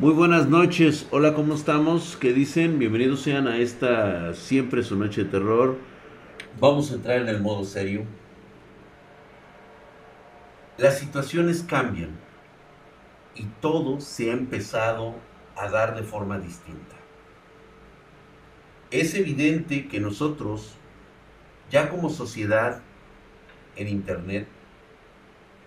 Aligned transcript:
Muy 0.00 0.14
buenas 0.14 0.48
noches, 0.48 1.06
hola, 1.10 1.34
¿cómo 1.34 1.52
estamos? 1.52 2.16
¿Qué 2.18 2.32
dicen? 2.32 2.78
Bienvenidos 2.78 3.20
sean 3.20 3.46
a 3.46 3.58
esta 3.58 4.32
siempre 4.32 4.82
su 4.82 4.96
noche 4.96 5.24
de 5.24 5.30
terror. 5.30 5.76
Vamos 6.58 6.90
a 6.90 6.94
entrar 6.94 7.20
en 7.20 7.28
el 7.28 7.42
modo 7.42 7.64
serio. 7.64 8.06
Las 10.78 10.98
situaciones 10.98 11.62
cambian 11.62 12.18
y 13.34 13.44
todo 13.60 14.00
se 14.00 14.30
ha 14.30 14.32
empezado 14.32 15.16
a 15.54 15.68
dar 15.68 15.94
de 15.94 16.02
forma 16.02 16.38
distinta. 16.38 16.96
Es 18.90 19.12
evidente 19.12 19.86
que 19.86 20.00
nosotros, 20.00 20.76
ya 21.70 21.90
como 21.90 22.08
sociedad 22.08 22.80
en 23.76 23.86
Internet, 23.86 24.48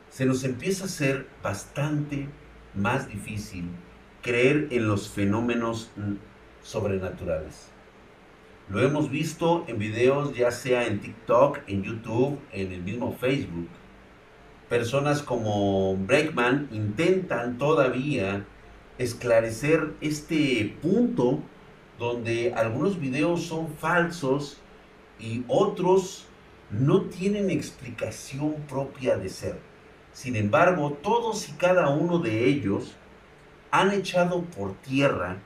se 0.09 0.25
nos 0.25 0.43
empieza 0.43 0.85
a 0.85 0.87
ser 0.87 1.27
bastante 1.43 2.27
más 2.73 3.07
difícil 3.07 3.69
creer 4.23 4.69
en 4.71 4.87
los 4.87 5.09
fenómenos 5.09 5.91
sobrenaturales. 6.63 7.67
Lo 8.69 8.81
hemos 8.81 9.11
visto 9.11 9.65
en 9.67 9.77
videos 9.77 10.33
ya 10.33 10.49
sea 10.49 10.87
en 10.87 11.01
TikTok, 11.01 11.59
en 11.67 11.83
YouTube, 11.83 12.39
en 12.53 12.71
el 12.71 12.81
mismo 12.81 13.11
Facebook. 13.11 13.67
Personas 14.69 15.21
como 15.21 15.97
Breakman 15.97 16.69
intentan 16.71 17.57
todavía 17.57 18.45
esclarecer 18.97 19.93
este 19.99 20.75
punto 20.81 21.39
donde 21.99 22.53
algunos 22.53 22.99
videos 22.99 23.43
son 23.43 23.67
falsos 23.67 24.57
y 25.19 25.43
otros 25.49 26.25
no 26.71 27.01
tienen 27.03 27.51
explicación 27.51 28.55
propia 28.69 29.17
de 29.17 29.29
ser. 29.29 29.59
Sin 30.13 30.37
embargo, 30.37 30.97
todos 31.03 31.49
y 31.49 31.51
cada 31.53 31.89
uno 31.89 32.19
de 32.19 32.45
ellos 32.45 32.95
han 33.73 33.89
echado 33.89 34.43
por 34.43 34.75
tierra 34.75 35.37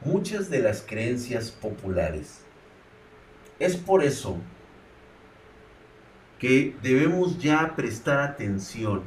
muchas 0.00 0.50
de 0.50 0.58
las 0.58 0.82
creencias 0.82 1.52
populares. 1.52 2.40
Es 3.60 3.76
por 3.76 4.02
eso 4.02 4.36
que 6.40 6.74
debemos 6.82 7.38
ya 7.38 7.76
prestar 7.76 8.18
atención 8.18 9.04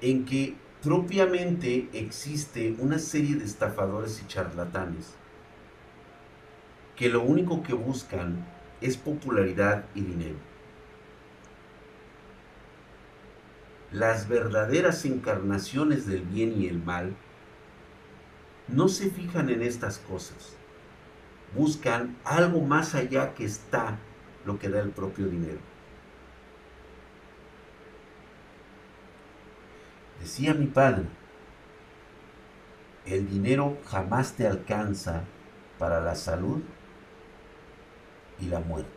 en 0.00 0.24
que 0.24 0.56
propiamente 0.82 1.90
existe 1.92 2.74
una 2.78 2.98
serie 2.98 3.36
de 3.36 3.44
estafadores 3.44 4.22
y 4.22 4.26
charlatanes 4.28 5.12
que 6.96 7.10
lo 7.10 7.20
único 7.20 7.62
que 7.62 7.74
buscan 7.74 8.46
es 8.80 8.96
popularidad 8.96 9.84
y 9.94 10.00
dinero. 10.00 10.38
Las 13.90 14.26
verdaderas 14.26 15.04
encarnaciones 15.04 16.06
del 16.06 16.22
bien 16.22 16.58
y 16.58 16.66
el 16.66 16.82
mal 16.82 17.14
no 18.68 18.88
se 18.88 19.10
fijan 19.10 19.50
en 19.50 19.62
estas 19.62 19.98
cosas. 19.98 20.56
Buscan 21.54 22.16
algo 22.24 22.60
más 22.60 22.94
allá 22.94 23.34
que 23.34 23.44
está 23.44 23.98
lo 24.44 24.58
que 24.58 24.68
da 24.68 24.80
el 24.80 24.90
propio 24.90 25.26
dinero. 25.26 25.58
Decía 30.20 30.54
mi 30.54 30.66
padre, 30.66 31.04
el 33.06 33.28
dinero 33.28 33.78
jamás 33.86 34.34
te 34.34 34.46
alcanza 34.46 35.24
para 35.78 36.00
la 36.00 36.14
salud 36.14 36.62
y 38.40 38.46
la 38.46 38.60
muerte. 38.60 38.90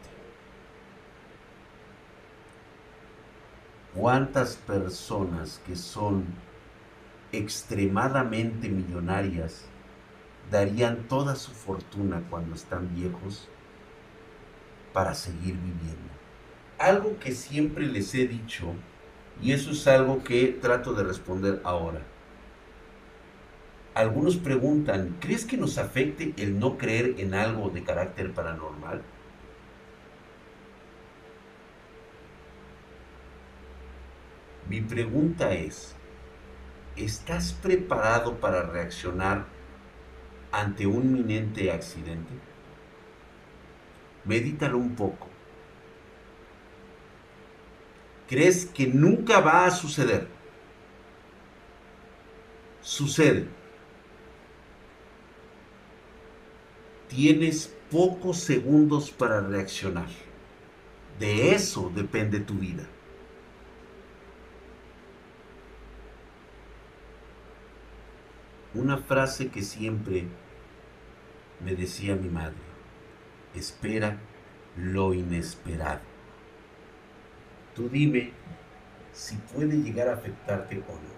¿Cuántas 3.96 4.56
personas 4.58 5.62
que 5.66 5.76
son 5.76 6.26
extremadamente 7.38 8.70
millonarias 8.70 9.66
darían 10.52 11.08
toda 11.08 11.36
su 11.36 11.52
fortuna 11.52 12.24
cuando 12.30 12.56
están 12.56 12.94
viejos 12.96 13.48
para 14.94 15.14
seguir 15.14 15.56
viviendo. 15.56 16.14
Algo 16.78 17.18
que 17.20 17.32
siempre 17.32 17.88
les 17.88 18.14
he 18.16 18.28
dicho, 18.28 18.74
y 19.42 19.52
eso 19.52 19.72
es 19.72 19.88
algo 19.88 20.24
que 20.24 20.58
trato 20.62 20.94
de 20.94 21.04
responder 21.04 21.62
ahora. 21.64 22.02
Algunos 23.94 24.36
preguntan, 24.38 25.16
¿crees 25.20 25.46
que 25.46 25.58
nos 25.58 25.78
afecte 25.78 26.34
el 26.38 26.60
no 26.60 26.78
creer 26.78 27.16
en 27.18 27.34
algo 27.34 27.70
de 27.70 27.84
carácter 27.84 28.34
paranormal? 28.34 29.02
Mi 34.70 34.82
pregunta 34.82 35.54
es, 35.54 35.96
¿estás 36.96 37.54
preparado 37.54 38.36
para 38.36 38.64
reaccionar 38.64 39.46
ante 40.52 40.88
un 40.88 41.04
inminente 41.04 41.72
accidente? 41.72 42.32
Medítalo 44.24 44.78
un 44.78 44.96
poco. 44.96 45.28
¿Crees 48.28 48.66
que 48.66 48.88
nunca 48.88 49.40
va 49.40 49.66
a 49.66 49.72
suceder? 49.72 50.28
Sucede. 52.82 53.48
Tienes 57.08 57.76
pocos 57.92 58.40
segundos 58.40 59.12
para 59.12 59.42
reaccionar. 59.42 60.08
De 61.20 61.54
eso 61.54 61.92
depende 61.94 62.40
tu 62.40 62.56
vida. 62.56 62.84
Una 68.76 68.98
frase 68.98 69.48
que 69.48 69.62
siempre 69.62 70.26
me 71.64 71.76
decía 71.76 72.16
mi 72.16 72.30
madre, 72.30 72.56
espera 73.56 74.18
lo 74.78 75.14
inesperado. 75.14 76.02
Tú 77.74 77.90
dime 77.90 78.32
si 79.14 79.36
puede 79.38 79.78
llegar 79.78 80.10
a 80.10 80.14
afectarte 80.16 80.78
o 80.78 80.92
no. 80.92 81.16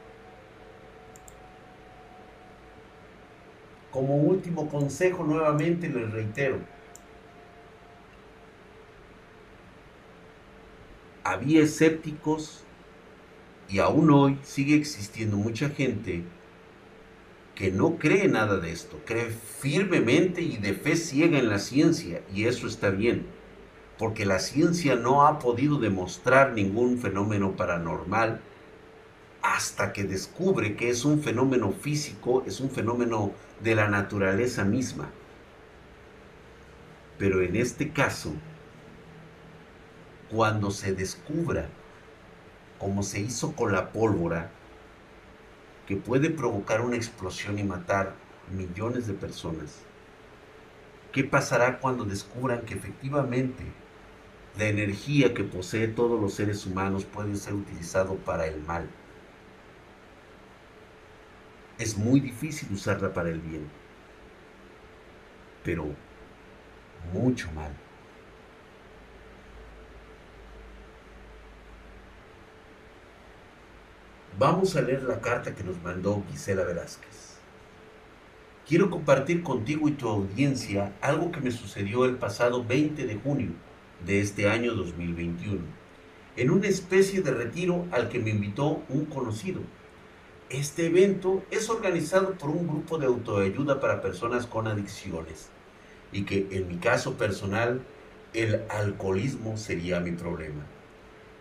Como 3.91 4.17
último 4.17 4.69
consejo, 4.69 5.23
nuevamente 5.23 5.89
les 5.89 6.11
reitero, 6.11 6.59
había 11.23 11.63
escépticos 11.63 12.63
y 13.67 13.79
aún 13.79 14.11
hoy 14.11 14.39
sigue 14.43 14.75
existiendo 14.75 15.37
mucha 15.37 15.69
gente 15.69 16.23
que 17.57 17.71
no 17.71 17.97
cree 17.97 18.27
nada 18.27 18.57
de 18.57 18.71
esto, 18.71 18.99
cree 19.03 19.31
firmemente 19.31 20.43
y 20.43 20.57
de 20.57 20.73
fe 20.73 20.95
ciega 20.95 21.39
en 21.39 21.49
la 21.49 21.57
ciencia, 21.57 22.21
y 22.31 22.45
eso 22.45 22.67
está 22.67 22.91
bien, 22.91 23.25
porque 23.97 24.27
la 24.27 24.37
ciencia 24.37 24.95
no 24.95 25.25
ha 25.25 25.39
podido 25.39 25.79
demostrar 25.79 26.53
ningún 26.53 26.99
fenómeno 26.99 27.55
paranormal 27.55 28.41
hasta 29.41 29.91
que 29.91 30.03
descubre 30.03 30.75
que 30.75 30.91
es 30.91 31.03
un 31.03 31.23
fenómeno 31.23 31.71
físico, 31.71 32.43
es 32.45 32.59
un 32.59 32.69
fenómeno 32.69 33.31
de 33.63 33.73
la 33.73 33.87
naturaleza 33.87 34.63
misma. 34.63 35.09
Pero 37.17 37.41
en 37.41 37.55
este 37.55 37.89
caso, 37.89 38.33
cuando 40.29 40.69
se 40.69 40.93
descubra, 40.93 41.69
como 42.77 43.01
se 43.01 43.19
hizo 43.19 43.53
con 43.53 43.71
la 43.71 43.91
pólvora, 43.91 44.51
que 45.87 45.95
puede 45.95 46.29
provocar 46.29 46.81
una 46.81 46.97
explosión 46.97 47.57
y 47.57 47.63
matar 47.63 48.13
millones 48.51 49.07
de 49.07 49.13
personas, 49.13 49.79
¿qué 51.13 51.23
pasará 51.23 51.79
cuando 51.79 52.03
descubran 52.03 52.61
que 52.61 52.73
efectivamente 52.73 53.63
la 54.57 54.65
energía 54.65 55.33
que 55.33 55.43
posee 55.45 55.87
todos 55.87 56.19
los 56.19 56.33
seres 56.33 56.65
humanos 56.65 57.05
puede 57.05 57.35
ser 57.37 57.53
utilizado 57.53 58.15
para 58.17 58.47
el 58.47 58.61
mal? 58.61 58.89
Es 61.79 61.97
muy 61.97 62.19
difícil 62.19 62.69
usarla 62.73 63.13
para 63.13 63.29
el 63.29 63.39
bien, 63.39 63.69
pero 65.63 65.87
mucho 67.13 67.49
mal. 67.53 67.71
Vamos 74.39 74.75
a 74.75 74.81
leer 74.81 75.01
la 75.01 75.19
carta 75.19 75.55
que 75.55 75.63
nos 75.63 75.81
mandó 75.81 76.23
Gisela 76.29 76.63
Velázquez. 76.63 77.39
Quiero 78.67 78.91
compartir 78.91 79.41
contigo 79.41 79.89
y 79.89 79.93
tu 79.93 80.07
audiencia 80.07 80.93
algo 81.01 81.31
que 81.31 81.41
me 81.41 81.49
sucedió 81.49 82.05
el 82.05 82.17
pasado 82.17 82.63
20 82.63 83.07
de 83.07 83.15
junio 83.15 83.49
de 84.05 84.21
este 84.21 84.47
año 84.47 84.75
2021, 84.75 85.61
en 86.35 86.51
una 86.51 86.67
especie 86.67 87.23
de 87.23 87.31
retiro 87.31 87.87
al 87.89 88.09
que 88.09 88.19
me 88.19 88.29
invitó 88.29 88.83
un 88.89 89.05
conocido. 89.05 89.61
Este 90.51 90.85
evento 90.85 91.43
es 91.49 91.67
organizado 91.71 92.33
por 92.33 92.51
un 92.51 92.67
grupo 92.67 92.99
de 92.99 93.07
autoayuda 93.07 93.79
para 93.79 94.01
personas 94.01 94.45
con 94.45 94.67
adicciones 94.67 95.49
y 96.11 96.25
que 96.25 96.47
en 96.51 96.67
mi 96.67 96.77
caso 96.77 97.17
personal 97.17 97.81
el 98.35 98.61
alcoholismo 98.69 99.57
sería 99.57 99.99
mi 99.99 100.11
problema. 100.11 100.76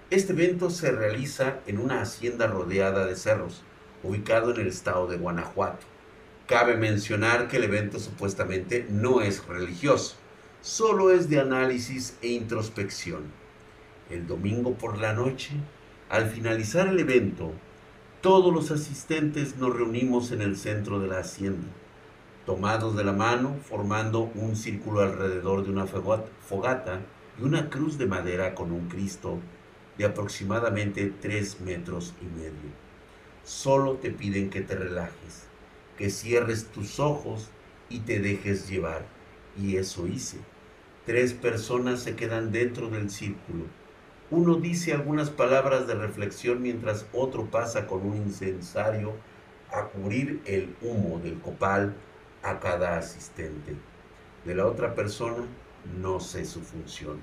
Este 0.09 0.35
evento 0.35 0.71
se 0.71 0.93
realiza 0.93 1.59
en 1.67 1.79
una 1.79 2.01
hacienda 2.01 2.47
rodeada 2.47 3.07
de 3.07 3.17
cerros, 3.17 3.65
ubicado 4.05 4.55
en 4.55 4.61
el 4.61 4.69
estado 4.69 5.09
de 5.09 5.17
Guanajuato. 5.17 5.85
Cabe 6.47 6.77
mencionar 6.77 7.49
que 7.49 7.57
el 7.57 7.65
evento 7.65 7.99
supuestamente 7.99 8.87
no 8.89 9.21
es 9.21 9.45
religioso, 9.49 10.15
solo 10.61 11.11
es 11.11 11.29
de 11.29 11.41
análisis 11.41 12.17
e 12.23 12.29
introspección. 12.29 13.25
El 14.09 14.29
domingo 14.29 14.75
por 14.75 14.99
la 14.99 15.13
noche, 15.13 15.55
al 16.09 16.31
finalizar 16.31 16.87
el 16.87 17.01
evento, 17.01 17.51
todos 18.21 18.55
los 18.55 18.71
asistentes 18.71 19.57
nos 19.57 19.75
reunimos 19.75 20.31
en 20.31 20.41
el 20.41 20.57
centro 20.57 21.01
de 21.01 21.09
la 21.09 21.19
hacienda, 21.19 21.67
tomados 22.45 22.95
de 22.97 23.03
la 23.03 23.13
mano, 23.13 23.57
formando 23.69 24.31
un 24.37 24.55
círculo 24.55 25.01
alrededor 25.01 25.65
de 25.65 25.73
una 25.73 25.87
fogata 25.87 27.01
y 27.41 27.43
una 27.43 27.71
cruz 27.71 27.99
de 27.99 28.07
madera 28.07 28.55
con 28.55 28.71
un 28.71 28.89
Cristo 28.89 29.41
de 29.99 30.05
aproximadamente 30.05 31.13
tres 31.21 31.61
metros 31.61 32.15
y 32.21 32.25
medio. 32.25 32.71
Solo 33.45 33.95
te 33.95 34.11
piden 34.11 34.51
que 34.51 34.61
te 34.61 34.75
relajes, 34.75 35.47
que 35.97 36.11
cierres 36.11 36.67
tus 36.67 37.01
ojos 37.01 37.49
y 37.89 38.01
te 38.01 38.21
dejes 38.21 38.69
llevar. 38.69 39.07
Y 39.57 39.77
eso 39.77 40.07
hice. 40.07 40.39
Tres 41.07 41.33
personas 41.33 42.01
se 42.01 42.17
quedan 42.17 42.51
dentro 42.51 42.89
del 42.89 43.11
círculo. 43.11 43.65
Uno 44.31 44.57
dice 44.57 44.93
algunas 44.93 45.31
palabras 45.31 45.87
de 45.87 45.95
reflexión 45.95 46.61
mientras 46.61 47.07
otro 47.13 47.47
pasa 47.47 47.87
con 47.87 48.05
un 48.05 48.17
incensario 48.17 49.15
a 49.71 49.85
cubrir 49.85 50.43
el 50.47 50.75
humo 50.83 51.21
del 51.21 51.41
copal 51.41 51.95
a 52.43 52.59
cada 52.59 52.99
asistente. 52.99 53.77
De 54.45 54.55
la 54.55 54.67
otra 54.67 54.95
persona 54.95 55.45
no 56.01 56.19
sé 56.19 56.45
su 56.45 56.61
función. 56.61 57.21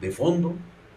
De 0.00 0.10
fondo 0.10 0.54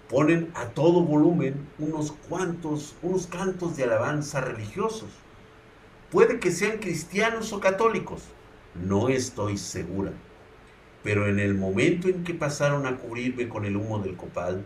ponen 0.09 0.51
a 0.55 0.65
todo 0.65 1.03
volumen 1.03 1.67
unos 1.77 2.11
cuantos, 2.11 2.95
unos 3.03 3.27
cantos 3.27 3.77
de 3.77 3.83
alabanza 3.83 4.41
religiosos. 4.41 5.09
Puede 6.09 6.39
que 6.39 6.51
sean 6.51 6.79
cristianos 6.79 7.53
o 7.53 7.59
católicos, 7.59 8.23
no 8.73 9.09
estoy 9.09 9.57
segura. 9.57 10.11
Pero 11.03 11.27
en 11.27 11.39
el 11.39 11.53
momento 11.53 12.09
en 12.09 12.23
que 12.23 12.33
pasaron 12.33 12.87
a 12.87 12.97
cubrirme 12.97 13.47
con 13.47 13.65
el 13.65 13.77
humo 13.77 13.99
del 13.99 14.17
copal, 14.17 14.65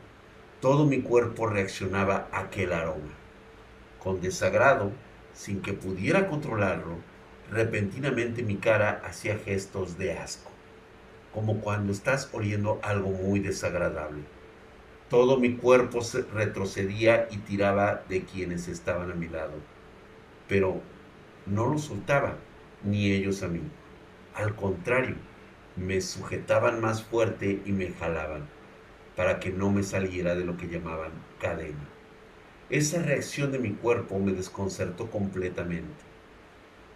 todo 0.61 0.85
mi 0.85 1.01
cuerpo 1.01 1.45
reaccionaba 1.45 2.29
a 2.31 2.39
aquel 2.39 2.71
aroma. 2.71 3.11
Con 3.99 4.21
desagrado, 4.21 4.91
sin 5.33 5.61
que 5.61 5.73
pudiera 5.73 6.27
controlarlo, 6.29 6.95
repentinamente 7.51 8.43
mi 8.43 8.55
cara 8.55 9.01
hacía 9.05 9.37
gestos 9.37 9.97
de 9.97 10.13
asco, 10.13 10.51
como 11.33 11.59
cuando 11.59 11.91
estás 11.91 12.29
oliendo 12.31 12.79
algo 12.81 13.09
muy 13.09 13.41
desagradable. 13.41 14.23
Todo 15.13 15.38
mi 15.38 15.57
cuerpo 15.57 16.01
se 16.01 16.24
retrocedía 16.24 17.27
y 17.30 17.38
tiraba 17.38 18.01
de 18.10 18.24
quienes 18.24 18.68
estaban 18.68 19.12
a 19.12 19.13
mi 19.13 19.27
lado. 19.27 19.54
Pero 20.48 20.81
no 21.45 21.68
lo 21.68 21.77
soltaba, 21.77 22.38
ni 22.83 23.12
ellos 23.12 23.44
a 23.44 23.48
mí. 23.48 23.62
Al 24.33 24.56
contrario, 24.56 25.13
me 25.75 26.01
sujetaban 26.01 26.81
más 26.81 27.04
fuerte 27.04 27.62
y 27.63 27.71
me 27.74 27.92
jalaban 27.92 28.48
para 29.15 29.39
que 29.39 29.51
no 29.51 29.69
me 29.69 29.83
saliera 29.83 30.33
de 30.33 30.45
lo 30.45 30.57
que 30.57 30.68
llamaban 30.68 31.12
cadena. 31.39 31.88
Esa 32.71 33.00
reacción 33.04 33.51
de 33.51 33.60
mi 33.60 33.69
cuerpo 33.69 34.18
me 34.18 34.31
desconcertó 34.31 35.12
completamente. 35.12 36.04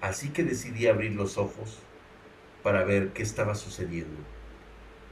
Así 0.02 0.30
que 0.30 0.44
decidí 0.44 0.88
abrir 0.88 1.14
los 1.14 1.38
ojos 1.38 1.78
para 2.64 2.84
ver 2.84 3.10
qué 3.10 3.22
estaba 3.22 3.54
sucediendo. 3.54 4.37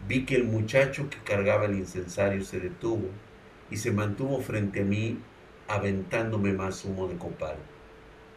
Vi 0.08 0.26
que 0.26 0.36
el 0.36 0.44
muchacho 0.44 1.10
que 1.10 1.18
cargaba 1.18 1.66
el 1.66 1.76
incensario 1.76 2.44
se 2.44 2.60
detuvo 2.60 3.10
y 3.72 3.78
se 3.78 3.92
mantuvo 3.92 4.40
frente 4.40 4.82
a 4.82 4.86
mí 4.86 5.18
aventándome 5.68 6.54
más 6.54 6.86
humo 6.86 7.08
de 7.08 7.18
copal, 7.18 7.56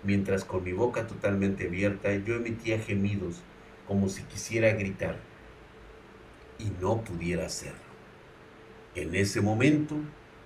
mientras 0.02 0.46
con 0.46 0.64
mi 0.64 0.72
boca 0.72 1.06
totalmente 1.06 1.66
abierta 1.66 2.14
yo 2.14 2.36
emitía 2.36 2.78
gemidos 2.78 3.42
como 3.86 4.08
si 4.08 4.22
quisiera 4.22 4.72
gritar 4.72 5.16
y 6.58 6.70
no 6.80 7.02
pudiera 7.02 7.46
hacerlo. 7.46 7.78
En 8.94 9.14
ese 9.14 9.42
momento, 9.42 9.96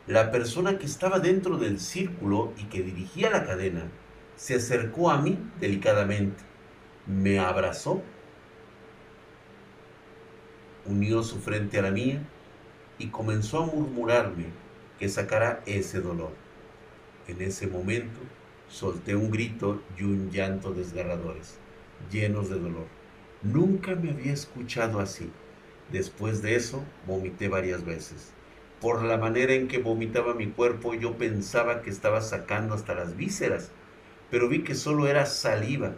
la 0.09 0.33
persona 0.33 0.77
que 0.79 0.87
estaba 0.87 1.21
dentro 1.21 1.57
del 1.57 1.79
círculo 1.79 2.53
y 2.59 2.65
que 2.65 2.83
dirigía 2.83 3.31
la 3.31 3.45
cadena 3.45 3.85
se 4.35 4.57
acercó 4.57 5.11
a 5.11 5.23
mí 5.23 5.39
delicadamente, 5.61 6.43
me 7.07 7.39
abrazó 7.39 8.03
unió 10.87 11.23
su 11.23 11.39
frente 11.39 11.79
a 11.79 11.83
la 11.83 11.91
mía 11.91 12.23
y 12.99 13.09
comenzó 13.09 13.63
a 13.63 13.67
murmurarme 13.67 14.47
que 14.99 15.09
sacara 15.09 15.63
ese 15.67 16.01
dolor. 16.01 16.33
En 17.29 17.41
ese 17.41 17.67
momento 17.67 18.21
solté 18.69 19.17
un 19.17 19.31
grito 19.31 19.83
y 19.99 20.05
un 20.05 20.31
llanto 20.31 20.73
desgarradores, 20.73 21.59
llenos 22.11 22.49
de 22.49 22.59
dolor. 22.59 22.87
Nunca 23.43 23.95
me 23.95 24.11
había 24.11 24.33
escuchado 24.33 25.01
así. 25.01 25.31
Después 25.91 26.43
de 26.43 26.55
eso, 26.57 26.85
vomité 27.07 27.49
varias 27.49 27.85
veces. 27.85 28.33
Por 28.81 29.03
la 29.03 29.17
manera 29.19 29.53
en 29.53 29.69
que 29.69 29.79
vomitaba 29.79 30.35
mi 30.35 30.49
cuerpo, 30.49 30.95
yo 30.95 31.17
pensaba 31.17 31.83
que 31.83 31.91
estaba 31.91 32.21
sacando 32.21 32.75
hasta 32.75 32.95
las 32.95 33.17
vísceras, 33.17 33.71
pero 34.31 34.49
vi 34.49 34.63
que 34.63 34.75
solo 34.75 35.07
era 35.07 35.27
saliva 35.27 35.95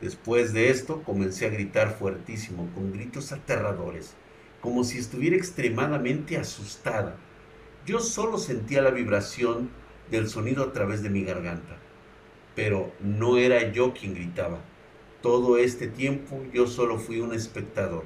Después 0.00 0.52
de 0.52 0.70
esto 0.70 1.02
comencé 1.02 1.46
a 1.46 1.50
gritar 1.50 1.96
fuertísimo, 1.96 2.68
con 2.74 2.92
gritos 2.92 3.32
aterradores, 3.32 4.14
como 4.60 4.82
si 4.82 4.98
estuviera 4.98 5.36
extremadamente 5.36 6.36
asustada. 6.36 7.16
Yo 7.86 8.00
solo 8.00 8.38
sentía 8.38 8.82
la 8.82 8.90
vibración 8.90 9.70
del 10.10 10.28
sonido 10.28 10.64
a 10.64 10.72
través 10.72 11.02
de 11.02 11.10
mi 11.10 11.22
garganta, 11.22 11.76
pero 12.54 12.92
no 13.00 13.38
era 13.38 13.72
yo 13.72 13.94
quien 13.94 14.14
gritaba. 14.14 14.60
Todo 15.22 15.58
este 15.58 15.86
tiempo 15.86 16.42
yo 16.52 16.66
solo 16.66 16.98
fui 16.98 17.20
un 17.20 17.32
espectador, 17.32 18.04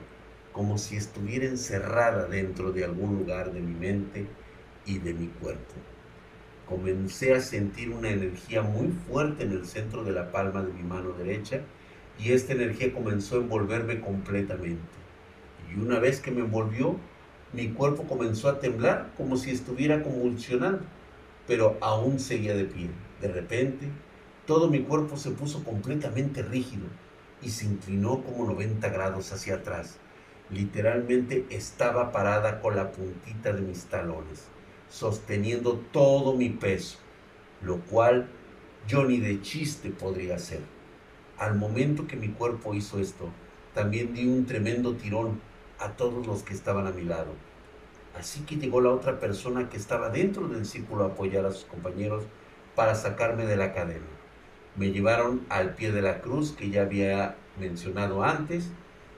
como 0.53 0.79
si 0.79 0.97
estuviera 0.97 1.47
encerrada 1.47 2.27
dentro 2.27 2.71
de 2.71 2.85
algún 2.85 3.19
lugar 3.19 3.53
de 3.53 3.61
mi 3.61 3.75
mente 3.75 4.27
y 4.85 4.99
de 4.99 5.15
mi 5.15 5.29
cuerpo. 5.29 5.75
Comencé 6.69 7.35
a 7.35 7.41
sentir 7.41 7.91
una 7.91 8.11
energía 8.11 8.63
muy 8.63 8.89
fuerte 9.09 9.45
en 9.45 9.53
el 9.53 9.67
centro 9.67 10.05
de 10.05 10.13
la 10.13 10.31
palma 10.31 10.63
de 10.63 10.73
mi 10.73 10.83
mano 10.83 11.13
derecha 11.13 11.63
y 12.19 12.33
esta 12.33 12.53
energía 12.53 12.93
comenzó 12.93 13.37
a 13.37 13.41
envolverme 13.41 14.01
completamente. 14.01 14.83
Y 15.71 15.79
una 15.79 15.99
vez 15.99 16.21
que 16.21 16.31
me 16.31 16.41
envolvió, 16.41 16.97
mi 17.53 17.69
cuerpo 17.69 18.05
comenzó 18.05 18.49
a 18.49 18.61
temblar 18.61 19.13
como 19.17 19.37
si 19.37 19.51
estuviera 19.51 20.03
convulsionando, 20.03 20.83
pero 21.47 21.79
aún 21.81 22.19
seguía 22.19 22.55
de 22.55 22.65
pie. 22.65 22.91
De 23.21 23.29
repente, 23.29 23.89
todo 24.47 24.69
mi 24.69 24.81
cuerpo 24.81 25.17
se 25.17 25.31
puso 25.31 25.65
completamente 25.65 26.43
rígido 26.43 26.87
y 27.43 27.51
se 27.51 27.67
inclinó 27.67 28.23
como 28.23 28.45
90 28.47 28.89
grados 28.89 29.33
hacia 29.33 29.57
atrás. 29.57 29.99
Literalmente 30.51 31.47
estaba 31.51 32.11
parada 32.11 32.61
con 32.61 32.75
la 32.75 32.91
puntita 32.91 33.53
de 33.53 33.61
mis 33.61 33.85
talones, 33.85 34.45
sosteniendo 34.89 35.75
todo 35.93 36.35
mi 36.35 36.49
peso, 36.49 36.99
lo 37.63 37.81
cual 37.81 38.29
yo 38.87 39.05
ni 39.05 39.19
de 39.19 39.43
chiste 39.43 39.91
podría 39.91 40.37
hacer. 40.37 40.61
Al 41.39 41.55
momento 41.55 42.09
que 42.09 42.17
mi 42.17 42.31
cuerpo 42.31 42.75
hizo 42.75 42.99
esto, 42.99 43.31
también 43.73 44.13
di 44.13 44.27
un 44.27 44.45
tremendo 44.45 44.95
tirón 44.97 45.41
a 45.79 45.91
todos 45.91 46.27
los 46.27 46.43
que 46.43 46.53
estaban 46.53 46.89
a 46.89 46.91
mi 46.91 47.05
lado. 47.05 47.33
Así 48.19 48.41
que 48.41 48.57
llegó 48.57 48.81
la 48.81 48.91
otra 48.91 49.21
persona 49.21 49.71
que 49.71 49.77
estaba 49.77 50.11
dentro 50.11 50.49
del 50.49 50.67
círculo 50.67 51.05
a 51.05 51.09
apoyar 51.09 51.47
a 51.47 51.53
sus 51.53 51.65
compañeros 51.65 52.25
para 52.75 52.97
sacarme 52.97 53.47
de 53.47 53.57
la 53.57 53.73
cadena. 53.73 54.09
Me 54.75 54.91
llevaron 54.91 55.47
al 55.49 55.77
pie 55.77 55.93
de 55.93 56.03
la 56.03 56.23
cruz 56.23 56.51
que 56.51 56.71
ya 56.71 56.83
había 56.83 57.37
mencionado 57.61 58.25
antes, 58.25 58.71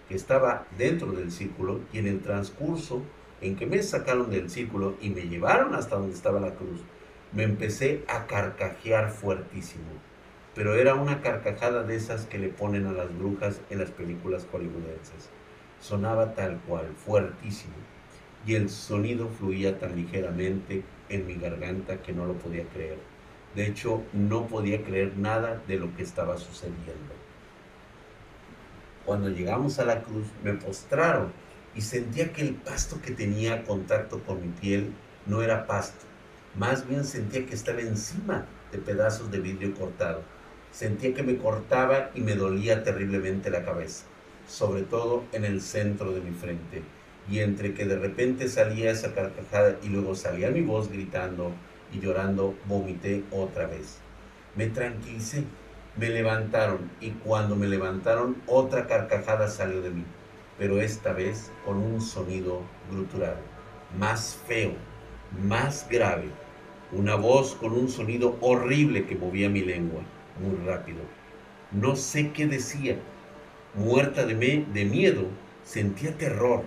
que 0.06 0.14
estaba 0.14 0.66
dentro 0.76 1.12
del 1.12 1.32
círculo, 1.32 1.80
y 1.90 2.00
en 2.00 2.06
el 2.06 2.20
transcurso 2.20 3.00
en 3.40 3.56
que 3.56 3.64
me 3.64 3.82
sacaron 3.82 4.30
del 4.30 4.50
círculo 4.50 4.94
y 5.00 5.08
me 5.08 5.22
llevaron 5.22 5.74
hasta 5.74 5.96
donde 5.96 6.14
estaba 6.14 6.38
la 6.38 6.54
cruz, 6.54 6.82
me 7.32 7.44
empecé 7.44 8.04
a 8.08 8.26
carcajear 8.26 9.10
fuertísimo 9.10 10.09
pero 10.54 10.75
era 10.75 10.95
una 10.95 11.21
carcajada 11.21 11.85
de 11.85 11.97
esas 11.97 12.26
que 12.26 12.38
le 12.38 12.49
ponen 12.49 12.87
a 12.87 12.92
las 12.92 13.16
brujas 13.16 13.61
en 13.71 13.78
las 13.78 13.90
películas 13.90 14.47
hollywoodenses. 14.50 15.30
Sonaba 15.80 16.35
tal 16.35 16.59
cual, 16.66 16.88
fuertísimo, 16.97 17.75
y 18.47 18.54
el 18.54 18.69
sonido 18.69 19.28
fluía 19.28 19.78
tan 19.78 19.95
ligeramente 19.95 20.83
en 21.09 21.26
mi 21.26 21.35
garganta 21.35 22.02
que 22.02 22.12
no 22.12 22.26
lo 22.26 22.35
podía 22.35 22.64
creer. 22.64 22.99
De 23.54 23.66
hecho, 23.66 24.02
no 24.12 24.47
podía 24.47 24.83
creer 24.83 25.16
nada 25.16 25.62
de 25.66 25.76
lo 25.76 25.95
que 25.97 26.02
estaba 26.02 26.37
sucediendo. 26.37 27.14
Cuando 29.04 29.28
llegamos 29.28 29.78
a 29.78 29.85
la 29.85 30.02
cruz, 30.02 30.26
me 30.45 30.54
postraron 30.54 31.33
y 31.75 31.80
sentía 31.80 32.33
que 32.33 32.42
el 32.42 32.54
pasto 32.54 33.00
que 33.00 33.12
tenía 33.12 33.64
contacto 33.64 34.23
con 34.25 34.40
mi 34.40 34.49
piel 34.49 34.92
no 35.26 35.42
era 35.42 35.66
pasto, 35.66 36.04
más 36.57 36.87
bien 36.88 37.04
sentía 37.04 37.47
que 37.47 37.54
estaba 37.54 37.80
encima 37.80 38.47
de 38.73 38.78
pedazos 38.78 39.30
de 39.30 39.38
vidrio 39.38 39.75
cortado 39.75 40.23
Sentía 40.72 41.14
que 41.14 41.24
me 41.24 41.36
cortaba 41.36 42.10
y 42.14 42.20
me 42.20 42.36
dolía 42.36 42.84
terriblemente 42.84 43.50
la 43.50 43.64
cabeza, 43.64 44.04
sobre 44.46 44.82
todo 44.82 45.24
en 45.32 45.44
el 45.44 45.62
centro 45.62 46.12
de 46.12 46.20
mi 46.20 46.30
frente. 46.30 46.82
Y 47.28 47.40
entre 47.40 47.74
que 47.74 47.84
de 47.84 47.98
repente 47.98 48.48
salía 48.48 48.92
esa 48.92 49.12
carcajada 49.12 49.76
y 49.82 49.88
luego 49.88 50.14
salía 50.14 50.50
mi 50.50 50.62
voz 50.62 50.90
gritando 50.90 51.52
y 51.92 51.98
llorando, 51.98 52.54
vomité 52.66 53.24
otra 53.32 53.66
vez. 53.66 53.98
Me 54.56 54.68
tranquilicé, 54.68 55.44
Me 55.96 56.08
levantaron 56.08 56.88
y 57.00 57.10
cuando 57.10 57.56
me 57.56 57.66
levantaron 57.66 58.36
otra 58.46 58.86
carcajada 58.86 59.48
salió 59.48 59.82
de 59.82 59.90
mí, 59.90 60.04
pero 60.56 60.80
esta 60.80 61.12
vez 61.12 61.50
con 61.64 61.78
un 61.78 62.00
sonido 62.00 62.62
grutural, 62.92 63.36
más 63.98 64.38
feo, 64.46 64.72
más 65.42 65.88
grave, 65.90 66.28
una 66.92 67.16
voz 67.16 67.56
con 67.56 67.72
un 67.72 67.88
sonido 67.88 68.38
horrible 68.40 69.04
que 69.04 69.16
movía 69.16 69.50
mi 69.50 69.62
lengua 69.62 70.02
muy 70.40 70.56
rápido. 70.66 70.99
No 71.70 71.97
sé 71.97 72.32
qué 72.32 72.47
decía. 72.47 72.97
Muerta 73.75 74.26
de, 74.26 74.35
de 74.35 74.85
miedo, 74.85 75.26
sentía 75.62 76.16
terror. 76.16 76.64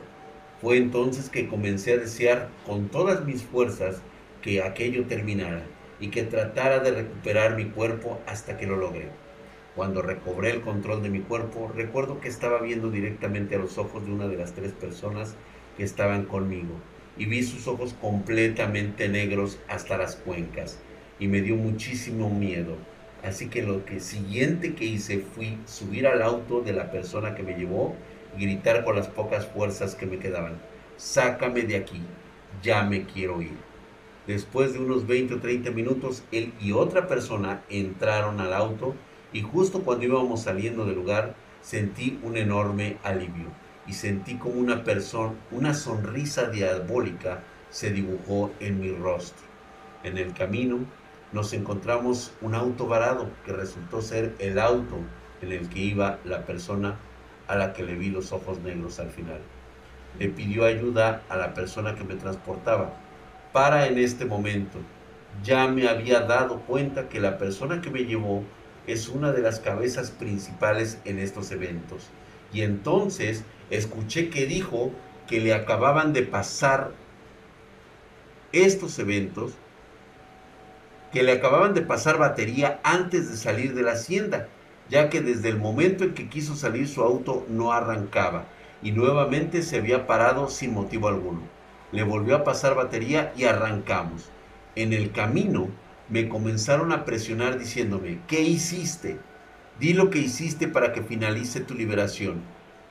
Fue 0.61 0.77
entonces 0.77 1.29
que 1.29 1.47
comencé 1.47 1.93
a 1.93 1.97
desear 1.97 2.49
con 2.65 2.87
todas 2.87 3.25
mis 3.25 3.43
fuerzas 3.43 4.01
que 4.41 4.61
aquello 4.61 5.05
terminara 5.05 5.63
y 5.99 6.09
que 6.09 6.23
tratara 6.23 6.79
de 6.79 6.91
recuperar 6.91 7.55
mi 7.55 7.65
cuerpo 7.65 8.21
hasta 8.27 8.57
que 8.57 8.67
lo 8.67 8.77
logré. 8.77 9.09
Cuando 9.75 10.01
recobré 10.01 10.51
el 10.51 10.61
control 10.61 11.01
de 11.01 11.09
mi 11.09 11.19
cuerpo, 11.19 11.71
recuerdo 11.75 12.21
que 12.21 12.29
estaba 12.29 12.61
viendo 12.61 12.91
directamente 12.91 13.55
a 13.55 13.59
los 13.59 13.77
ojos 13.77 14.05
de 14.05 14.11
una 14.11 14.27
de 14.27 14.37
las 14.37 14.53
tres 14.53 14.71
personas 14.71 15.35
que 15.75 15.83
estaban 15.83 16.25
conmigo 16.25 16.75
y 17.17 17.25
vi 17.25 17.43
sus 17.43 17.67
ojos 17.67 17.93
completamente 17.99 19.09
negros 19.09 19.59
hasta 19.67 19.97
las 19.97 20.15
cuencas 20.15 20.79
y 21.19 21.27
me 21.27 21.41
dio 21.41 21.55
muchísimo 21.55 22.29
miedo. 22.29 22.77
Así 23.23 23.47
que 23.47 23.63
lo 23.63 23.85
que 23.85 24.01
siguiente 24.01 24.75
que 24.75 24.85
hice 24.85 25.19
fui 25.19 25.57
subir 25.65 26.07
al 26.07 26.21
auto 26.21 26.61
de 26.61 26.73
la 26.73 26.91
persona 26.91 27.35
que 27.35 27.43
me 27.43 27.55
llevó 27.55 27.95
y 28.37 28.41
gritar 28.41 28.83
con 28.83 28.97
las 28.97 29.07
pocas 29.07 29.47
fuerzas 29.47 29.95
que 29.95 30.05
me 30.05 30.19
quedaban, 30.19 30.57
sácame 30.97 31.61
de 31.61 31.77
aquí, 31.77 32.01
ya 32.61 32.83
me 32.83 33.05
quiero 33.05 33.41
ir. 33.41 33.57
Después 34.27 34.73
de 34.73 34.79
unos 34.79 35.07
20 35.07 35.35
o 35.35 35.39
30 35.39 35.71
minutos, 35.71 36.23
él 36.31 36.53
y 36.59 36.73
otra 36.73 37.07
persona 37.07 37.61
entraron 37.69 38.41
al 38.41 38.53
auto 38.53 38.93
y 39.31 39.41
justo 39.41 39.83
cuando 39.83 40.05
íbamos 40.05 40.43
saliendo 40.43 40.85
del 40.85 40.95
lugar, 40.95 41.35
sentí 41.61 42.19
un 42.23 42.35
enorme 42.37 42.97
alivio 43.03 43.47
y 43.87 43.93
sentí 43.93 44.35
como 44.35 44.55
una 44.55 44.83
persona, 44.83 45.33
una 45.51 45.73
sonrisa 45.73 46.49
diabólica 46.49 47.43
se 47.69 47.89
dibujó 47.91 48.51
en 48.59 48.79
mi 48.79 48.91
rostro. 48.91 49.45
En 50.03 50.17
el 50.17 50.33
camino 50.33 50.79
nos 51.33 51.51
encontramos 51.53 52.31
un 52.41 52.55
auto 52.55 52.87
varado 52.87 53.29
que 53.45 53.51
resultó 53.51 54.01
ser 54.01 54.35
el 54.39 54.59
auto 54.59 54.97
en 55.41 55.51
el 55.51 55.67
que 55.67 55.79
iba 55.79 56.19
la 56.23 56.45
persona 56.45 56.95
a 57.47 57.55
la 57.55 57.73
que 57.73 57.83
le 57.83 57.95
vi 57.95 58.09
los 58.09 58.31
ojos 58.31 58.59
negros 58.59 58.99
al 58.99 59.09
final. 59.09 59.39
Le 60.19 60.29
pidió 60.29 60.65
ayuda 60.65 61.23
a 61.29 61.37
la 61.37 61.53
persona 61.53 61.95
que 61.95 62.03
me 62.03 62.15
transportaba. 62.15 62.93
Para 63.51 63.87
en 63.87 63.97
este 63.97 64.25
momento. 64.25 64.79
Ya 65.43 65.67
me 65.67 65.87
había 65.87 66.19
dado 66.19 66.59
cuenta 66.61 67.09
que 67.09 67.19
la 67.19 67.39
persona 67.39 67.81
que 67.81 67.89
me 67.89 68.05
llevó 68.05 68.43
es 68.85 69.09
una 69.09 69.31
de 69.31 69.41
las 69.41 69.59
cabezas 69.59 70.11
principales 70.11 70.99
en 71.05 71.17
estos 71.17 71.51
eventos. 71.51 72.09
Y 72.53 72.61
entonces 72.61 73.43
escuché 73.71 74.29
que 74.29 74.45
dijo 74.45 74.91
que 75.27 75.39
le 75.39 75.55
acababan 75.55 76.13
de 76.13 76.21
pasar 76.21 76.91
estos 78.51 78.99
eventos, 78.99 79.53
que 81.13 81.23
le 81.23 81.31
acababan 81.31 81.73
de 81.73 81.81
pasar 81.81 82.17
batería 82.17 82.81
antes 82.83 83.29
de 83.29 83.37
salir 83.37 83.73
de 83.73 83.83
la 83.83 83.93
hacienda, 83.93 84.49
ya 84.89 85.09
que 85.09 85.21
desde 85.21 85.47
el 85.47 85.57
momento 85.57 86.03
en 86.03 86.13
que 86.13 86.27
quiso 86.27 86.55
salir 86.55 86.87
su 86.87 87.03
auto 87.03 87.45
no 87.47 87.71
arrancaba 87.71 88.45
y 88.81 88.91
nuevamente 88.91 89.61
se 89.61 89.77
había 89.77 90.07
parado 90.07 90.49
sin 90.49 90.73
motivo 90.73 91.07
alguno. 91.07 91.41
Le 91.93 92.03
volvió 92.03 92.35
a 92.35 92.43
pasar 92.43 92.75
batería 92.75 93.31
y 93.37 93.45
arrancamos. 93.45 94.29
En 94.75 94.91
el 94.91 95.11
camino 95.11 95.69
me 96.09 96.27
comenzaron 96.27 96.91
a 96.91 97.05
presionar 97.05 97.57
diciéndome, 97.57 98.19
¿qué 98.27 98.41
hiciste? 98.41 99.19
Di 99.79 99.93
lo 99.93 100.09
que 100.09 100.19
hiciste 100.19 100.67
para 100.67 100.91
que 100.91 101.01
finalice 101.01 101.61
tu 101.61 101.75
liberación 101.75 102.41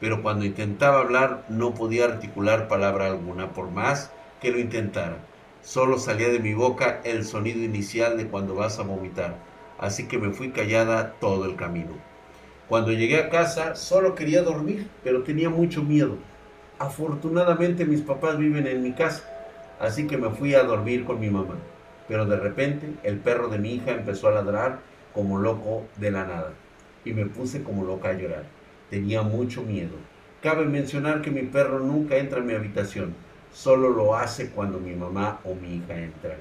pero 0.02 0.21
cuando 0.21 0.45
intentaba 0.45 0.99
hablar 0.99 1.45
no 1.49 1.75
podía 1.75 2.07
articular 2.07 2.67
palabra 2.67 3.07
alguna, 3.07 3.52
por 3.52 3.71
más 3.71 4.11
que 4.41 4.50
lo 4.50 4.59
intentara. 4.59 5.19
Solo 5.62 6.00
salía 6.00 6.28
de 6.28 6.40
mi 6.40 6.54
boca 6.54 7.00
el 7.04 7.25
sonido 7.25 7.61
inicial 7.62 8.19
de 8.19 8.26
cuando 8.26 8.57
vas 8.57 8.81
a 8.81 8.83
vomitar, 8.83 9.37
así 9.78 10.09
que 10.09 10.19
me 10.19 10.33
fui 10.33 10.50
callada 10.50 11.12
todo 11.21 11.45
el 11.45 11.54
camino. 11.54 11.92
Cuando 12.69 12.90
llegué 12.90 13.21
a 13.21 13.28
casa 13.28 13.76
solo 13.76 14.16
quería 14.16 14.42
dormir, 14.42 14.88
pero 15.04 15.23
tenía 15.23 15.50
mucho 15.50 15.85
miedo. 15.85 16.16
Afortunadamente 16.81 17.85
mis 17.85 18.00
papás 18.00 18.38
viven 18.38 18.66
en 18.66 18.83
mi 18.83 18.92
casa, 18.92 19.23
así 19.78 20.09
que 20.09 20.16
me 20.19 20.31
fui 20.31 20.52
a 20.57 20.64
dormir 20.64 21.04
con 21.04 21.21
mi 21.21 21.31
mamá. 21.31 21.54
Pero 22.09 22.26
de 22.26 22.37
repente 22.37 22.95
el 23.04 23.19
perro 23.19 23.47
de 23.47 23.59
mi 23.59 23.75
hija 23.75 23.92
empezó 23.92 24.26
a 24.26 24.33
ladrar 24.33 24.81
como 25.14 25.38
loco 25.38 25.85
de 25.97 26.11
la 26.11 26.25
nada 26.25 26.54
y 27.04 27.12
me 27.12 27.26
puse 27.26 27.62
como 27.62 27.85
loca 27.85 28.09
a 28.09 28.14
llorar. 28.14 28.47
Tenía 28.90 29.23
mucho 29.23 29.62
miedo. 29.62 29.95
Cabe 30.42 30.64
mencionar 30.64 31.23
que 31.23 31.31
mi 31.31 31.42
perro 31.42 31.78
nunca 31.78 32.16
entra 32.16 32.40
a 32.40 32.45
mi 32.45 32.52
habitación, 32.52 33.14
solo 33.52 33.90
lo 33.90 34.16
hace 34.16 34.50
cuando 34.50 34.78
mi 34.78 34.94
mamá 34.94 35.40
o 35.44 35.54
mi 35.54 35.76
hija 35.76 35.97
entran. 35.97 36.38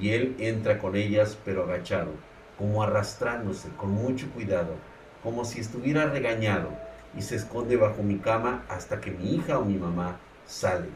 Y 0.00 0.10
él 0.10 0.36
entra 0.38 0.78
con 0.78 0.96
ellas 0.96 1.38
pero 1.44 1.64
agachado, 1.64 2.12
como 2.58 2.82
arrastrándose, 2.82 3.68
con 3.76 3.90
mucho 3.90 4.28
cuidado, 4.30 4.74
como 5.22 5.44
si 5.44 5.60
estuviera 5.60 6.06
regañado, 6.06 6.70
y 7.16 7.22
se 7.22 7.36
esconde 7.36 7.76
bajo 7.76 8.02
mi 8.02 8.18
cama 8.18 8.64
hasta 8.68 9.00
que 9.00 9.10
mi 9.10 9.34
hija 9.34 9.58
o 9.58 9.64
mi 9.64 9.78
mamá 9.78 10.18
sale. 10.46 10.88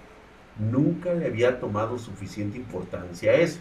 Nunca 0.58 1.14
le 1.14 1.26
había 1.26 1.58
tomado 1.58 1.98
suficiente 1.98 2.58
importancia 2.58 3.32
a 3.32 3.36
eso. 3.36 3.60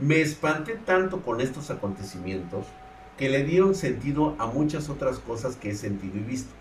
Me 0.00 0.20
espanté 0.20 0.74
tanto 0.84 1.22
con 1.22 1.40
estos 1.40 1.70
acontecimientos 1.70 2.66
que 3.16 3.28
le 3.28 3.44
dieron 3.44 3.74
sentido 3.74 4.34
a 4.38 4.46
muchas 4.46 4.88
otras 4.88 5.18
cosas 5.18 5.56
que 5.56 5.70
he 5.70 5.74
sentido 5.74 6.16
y 6.16 6.20
visto, 6.20 6.52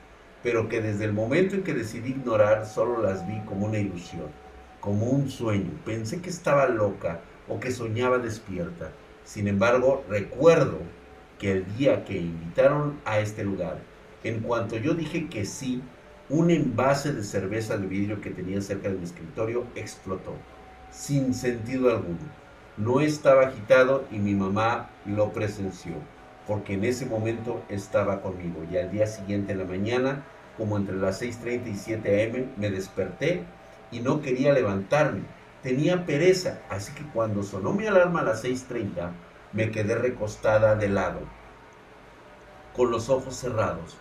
pero 0.44 0.70
que 0.70 0.82
desde 0.82 1.06
el 1.06 1.14
momento 1.14 1.56
en 1.56 1.64
que 1.64 1.74
decidí 1.74 2.12
ignorar 2.12 2.66
solo 2.66 3.02
las 3.02 3.28
vi 3.28 3.40
como 3.42 3.68
una 3.68 3.78
ilusión, 3.78 4.28
como 4.80 5.08
un 5.08 5.30
sueño. 5.30 5.72
Pensé 5.86 6.22
que 6.22 6.30
estaba 6.30 6.68
loca 6.68 7.22
o 7.48 7.60
que 7.60 7.72
soñaba 7.72 8.18
despierta. 8.18 8.92
Sin 9.24 9.48
embargo, 9.48 10.04
recuerdo 10.10 10.80
que 11.38 11.52
el 11.52 11.78
día 11.78 12.04
que 12.06 12.18
invitaron 12.18 13.00
a 13.06 13.20
este 13.20 13.44
lugar, 13.44 13.80
en 14.24 14.42
cuanto 14.42 14.78
yo 14.78 14.94
dije 14.94 15.28
que 15.30 15.46
sí, 15.46 15.82
un 16.30 16.50
envase 16.50 17.14
de 17.14 17.24
cerveza 17.24 17.78
de 17.78 17.88
vidrio 17.88 18.22
que 18.22 18.30
tenía 18.30 18.62
cerca 18.62 18.90
de 18.90 18.96
mi 18.96 19.04
escritorio 19.04 19.66
explotó, 19.76 20.34
sin 20.92 21.34
sentido 21.34 21.90
alguno. 21.90 22.42
No 22.78 23.02
estaba 23.02 23.48
agitado 23.48 24.06
y 24.12 24.18
mi 24.18 24.34
mamá 24.34 24.90
lo 25.06 25.32
presenció 25.34 25.96
porque 26.48 26.74
en 26.74 26.84
ese 26.84 27.06
momento 27.06 27.64
estaba 27.70 28.22
conmigo. 28.22 28.66
Y 28.72 28.78
al 28.78 28.92
día 28.92 29.08
siguiente 29.08 29.54
en 29.54 29.60
la 29.60 29.66
mañana, 29.66 30.26
como 30.58 30.77
entre 30.77 30.98
las 30.98 31.22
6.30 31.22 31.67
y 31.67 31.75
7 31.75 32.31
am, 32.36 32.46
me 32.58 32.70
desperté 32.70 33.43
y 33.91 34.00
no 34.00 34.22
quería 34.22 34.53
levantarme. 34.53 35.22
Tenía 35.63 36.05
pereza, 36.05 36.60
así 36.70 36.93
que 36.93 37.03
cuando 37.13 37.43
sonó 37.43 37.74
mi 37.74 37.86
alarma 37.86 38.22
a 38.22 38.24
las 38.24 38.43
6.30, 38.43 39.12
me 39.53 39.70
quedé 39.70 39.96
recostada 39.96 40.75
de 40.75 40.89
lado, 40.89 41.20
con 42.75 42.89
los 42.89 43.10
ojos 43.10 43.36
cerrados. 43.36 43.98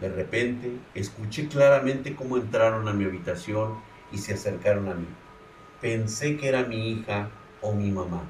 De 0.00 0.08
repente, 0.08 0.78
escuché 0.94 1.48
claramente 1.48 2.14
cómo 2.14 2.36
entraron 2.36 2.88
a 2.88 2.92
mi 2.92 3.04
habitación 3.04 3.78
y 4.10 4.18
se 4.18 4.34
acercaron 4.34 4.88
a 4.88 4.94
mí. 4.94 5.06
Pensé 5.80 6.36
que 6.36 6.48
era 6.48 6.64
mi 6.64 6.90
hija 6.90 7.28
o 7.60 7.72
mi 7.72 7.90
mamá, 7.90 8.22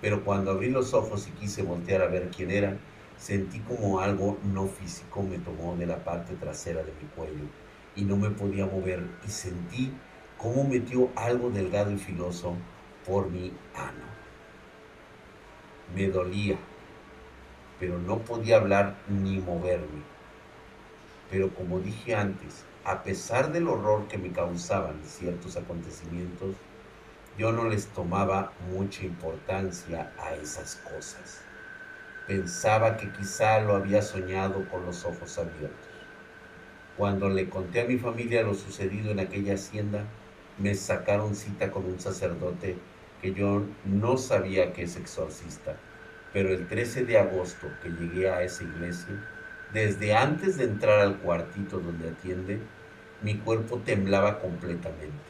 pero 0.00 0.24
cuando 0.24 0.52
abrí 0.52 0.70
los 0.70 0.94
ojos 0.94 1.28
y 1.28 1.30
quise 1.32 1.62
voltear 1.62 2.02
a 2.02 2.08
ver 2.08 2.30
quién 2.34 2.50
era, 2.50 2.76
Sentí 3.22 3.60
como 3.60 4.00
algo 4.00 4.36
no 4.42 4.66
físico 4.66 5.22
me 5.22 5.38
tomó 5.38 5.76
de 5.76 5.86
la 5.86 6.02
parte 6.02 6.34
trasera 6.34 6.82
de 6.82 6.92
mi 7.00 7.06
cuello 7.14 7.44
y 7.94 8.02
no 8.02 8.16
me 8.16 8.30
podía 8.30 8.66
mover 8.66 9.06
y 9.24 9.30
sentí 9.30 9.92
cómo 10.36 10.64
metió 10.64 11.08
algo 11.14 11.48
delgado 11.48 11.92
y 11.92 11.98
filoso 11.98 12.56
por 13.06 13.30
mi 13.30 13.52
ano. 13.76 14.06
Me 15.94 16.08
dolía, 16.08 16.56
pero 17.78 17.96
no 17.96 18.18
podía 18.18 18.56
hablar 18.56 18.96
ni 19.08 19.38
moverme. 19.38 20.02
Pero 21.30 21.54
como 21.54 21.78
dije 21.78 22.16
antes, 22.16 22.64
a 22.84 23.04
pesar 23.04 23.52
del 23.52 23.68
horror 23.68 24.08
que 24.08 24.18
me 24.18 24.32
causaban 24.32 25.00
ciertos 25.04 25.56
acontecimientos, 25.56 26.56
yo 27.38 27.52
no 27.52 27.68
les 27.68 27.86
tomaba 27.86 28.52
mucha 28.72 29.04
importancia 29.04 30.12
a 30.18 30.34
esas 30.34 30.74
cosas. 30.74 31.51
Pensaba 32.32 32.96
que 32.96 33.12
quizá 33.12 33.60
lo 33.60 33.76
había 33.76 34.00
soñado 34.00 34.66
con 34.70 34.86
los 34.86 35.04
ojos 35.04 35.36
abiertos. 35.36 35.90
Cuando 36.96 37.28
le 37.28 37.50
conté 37.50 37.82
a 37.82 37.84
mi 37.84 37.98
familia 37.98 38.42
lo 38.42 38.54
sucedido 38.54 39.10
en 39.10 39.20
aquella 39.20 39.52
hacienda, 39.52 40.06
me 40.56 40.74
sacaron 40.74 41.36
cita 41.36 41.70
con 41.70 41.84
un 41.84 42.00
sacerdote 42.00 42.78
que 43.20 43.34
yo 43.34 43.64
no 43.84 44.16
sabía 44.16 44.72
que 44.72 44.84
es 44.84 44.96
exorcista. 44.96 45.76
Pero 46.32 46.48
el 46.48 46.66
13 46.68 47.04
de 47.04 47.18
agosto 47.18 47.66
que 47.82 47.90
llegué 47.90 48.30
a 48.30 48.42
esa 48.42 48.64
iglesia, 48.64 49.12
desde 49.74 50.14
antes 50.14 50.56
de 50.56 50.64
entrar 50.64 51.00
al 51.00 51.18
cuartito 51.18 51.80
donde 51.80 52.08
atiende, 52.08 52.60
mi 53.20 53.36
cuerpo 53.36 53.76
temblaba 53.84 54.38
completamente. 54.38 55.20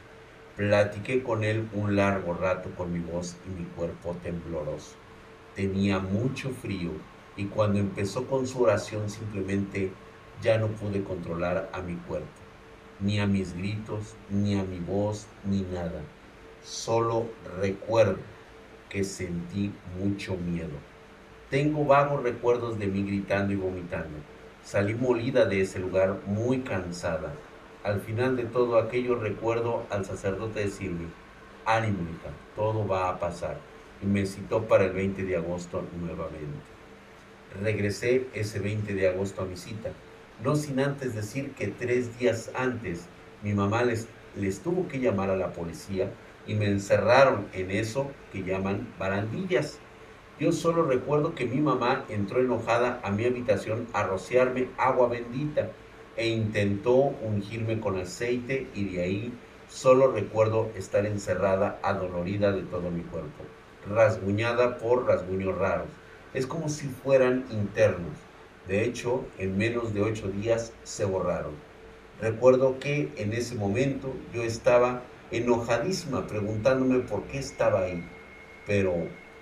Platiqué 0.56 1.24
con 1.24 1.42
él 1.42 1.68
un 1.72 1.96
largo 1.96 2.32
rato 2.32 2.70
con 2.76 2.92
mi 2.92 3.00
voz 3.00 3.36
y 3.44 3.60
mi 3.60 3.64
cuerpo 3.64 4.16
tembloroso 4.22 5.01
tenía 5.54 5.98
mucho 5.98 6.50
frío 6.50 6.90
y 7.36 7.46
cuando 7.46 7.78
empezó 7.78 8.26
con 8.26 8.46
su 8.46 8.62
oración 8.62 9.08
simplemente 9.08 9.92
ya 10.42 10.58
no 10.58 10.68
pude 10.68 11.02
controlar 11.02 11.70
a 11.72 11.80
mi 11.82 11.94
cuerpo, 11.94 12.26
ni 13.00 13.20
a 13.20 13.26
mis 13.26 13.56
gritos, 13.56 14.14
ni 14.28 14.58
a 14.58 14.64
mi 14.64 14.78
voz, 14.78 15.26
ni 15.44 15.62
nada. 15.62 16.02
Solo 16.62 17.26
recuerdo 17.60 18.18
que 18.88 19.04
sentí 19.04 19.72
mucho 19.98 20.36
miedo. 20.36 20.74
Tengo 21.50 21.84
vagos 21.84 22.22
recuerdos 22.22 22.78
de 22.78 22.86
mí 22.86 23.02
gritando 23.02 23.52
y 23.52 23.56
vomitando. 23.56 24.18
Salí 24.64 24.94
molida 24.94 25.44
de 25.44 25.60
ese 25.60 25.78
lugar 25.78 26.20
muy 26.26 26.60
cansada. 26.60 27.34
Al 27.84 28.00
final 28.00 28.36
de 28.36 28.44
todo 28.44 28.78
aquello 28.78 29.16
recuerdo 29.16 29.84
al 29.90 30.04
sacerdote 30.04 30.60
decirme, 30.60 31.06
ánimo 31.64 32.02
hija, 32.02 32.30
todo 32.54 32.86
va 32.86 33.08
a 33.08 33.18
pasar. 33.18 33.71
Y 34.02 34.06
me 34.06 34.26
citó 34.26 34.66
para 34.66 34.84
el 34.84 34.92
20 34.92 35.24
de 35.24 35.36
agosto 35.36 35.84
nuevamente. 36.00 36.58
Regresé 37.62 38.26
ese 38.34 38.58
20 38.58 38.94
de 38.94 39.08
agosto 39.08 39.42
a 39.42 39.44
mi 39.44 39.56
cita, 39.56 39.90
no 40.42 40.56
sin 40.56 40.80
antes 40.80 41.14
decir 41.14 41.52
que 41.52 41.68
tres 41.68 42.18
días 42.18 42.50
antes 42.54 43.06
mi 43.42 43.52
mamá 43.54 43.82
les, 43.84 44.06
tuvo 44.62 44.88
que 44.88 45.00
llamar 45.00 45.30
a 45.30 45.36
la 45.36 45.52
policía 45.52 46.10
y 46.46 46.54
me 46.54 46.66
encerraron 46.66 47.46
en 47.52 47.70
eso 47.70 48.10
que 48.32 48.42
llaman 48.42 48.88
barandillas. 48.98 49.78
Yo 50.40 50.52
solo 50.52 50.84
recuerdo 50.84 51.34
que 51.34 51.46
mi 51.46 51.60
mamá 51.60 52.04
entró 52.08 52.40
enojada 52.40 53.00
a 53.02 53.10
mi 53.10 53.24
habitación 53.24 53.86
a 53.92 54.04
rociarme 54.04 54.68
agua 54.78 55.08
bendita 55.08 55.70
e 56.16 56.28
intentó 56.28 56.94
ungirme 56.94 57.80
con 57.80 57.98
aceite 57.98 58.68
y 58.74 58.84
de 58.84 59.02
ahí 59.02 59.32
solo 59.68 60.12
recuerdo 60.12 60.70
estar 60.76 61.06
encerrada 61.06 61.80
adolorida 61.82 62.52
de 62.52 62.62
todo 62.62 62.90
mi 62.90 63.02
cuerpo, 63.02 63.44
rasguñada 63.88 64.78
por 64.78 65.06
rasguños 65.06 65.56
raros. 65.58 65.88
Es 66.34 66.46
como 66.46 66.68
si 66.68 66.88
fueran 66.88 67.44
internos. 67.50 68.16
De 68.66 68.84
hecho, 68.84 69.24
en 69.38 69.58
menos 69.58 69.92
de 69.92 70.02
ocho 70.02 70.28
días 70.28 70.72
se 70.84 71.04
borraron. 71.04 71.52
Recuerdo 72.20 72.78
que 72.78 73.12
en 73.16 73.32
ese 73.32 73.56
momento 73.56 74.14
yo 74.32 74.42
estaba 74.42 75.02
enojadísima 75.30 76.26
preguntándome 76.26 77.00
por 77.00 77.24
qué 77.24 77.38
estaba 77.38 77.80
ahí. 77.80 78.04
Pero 78.66 78.94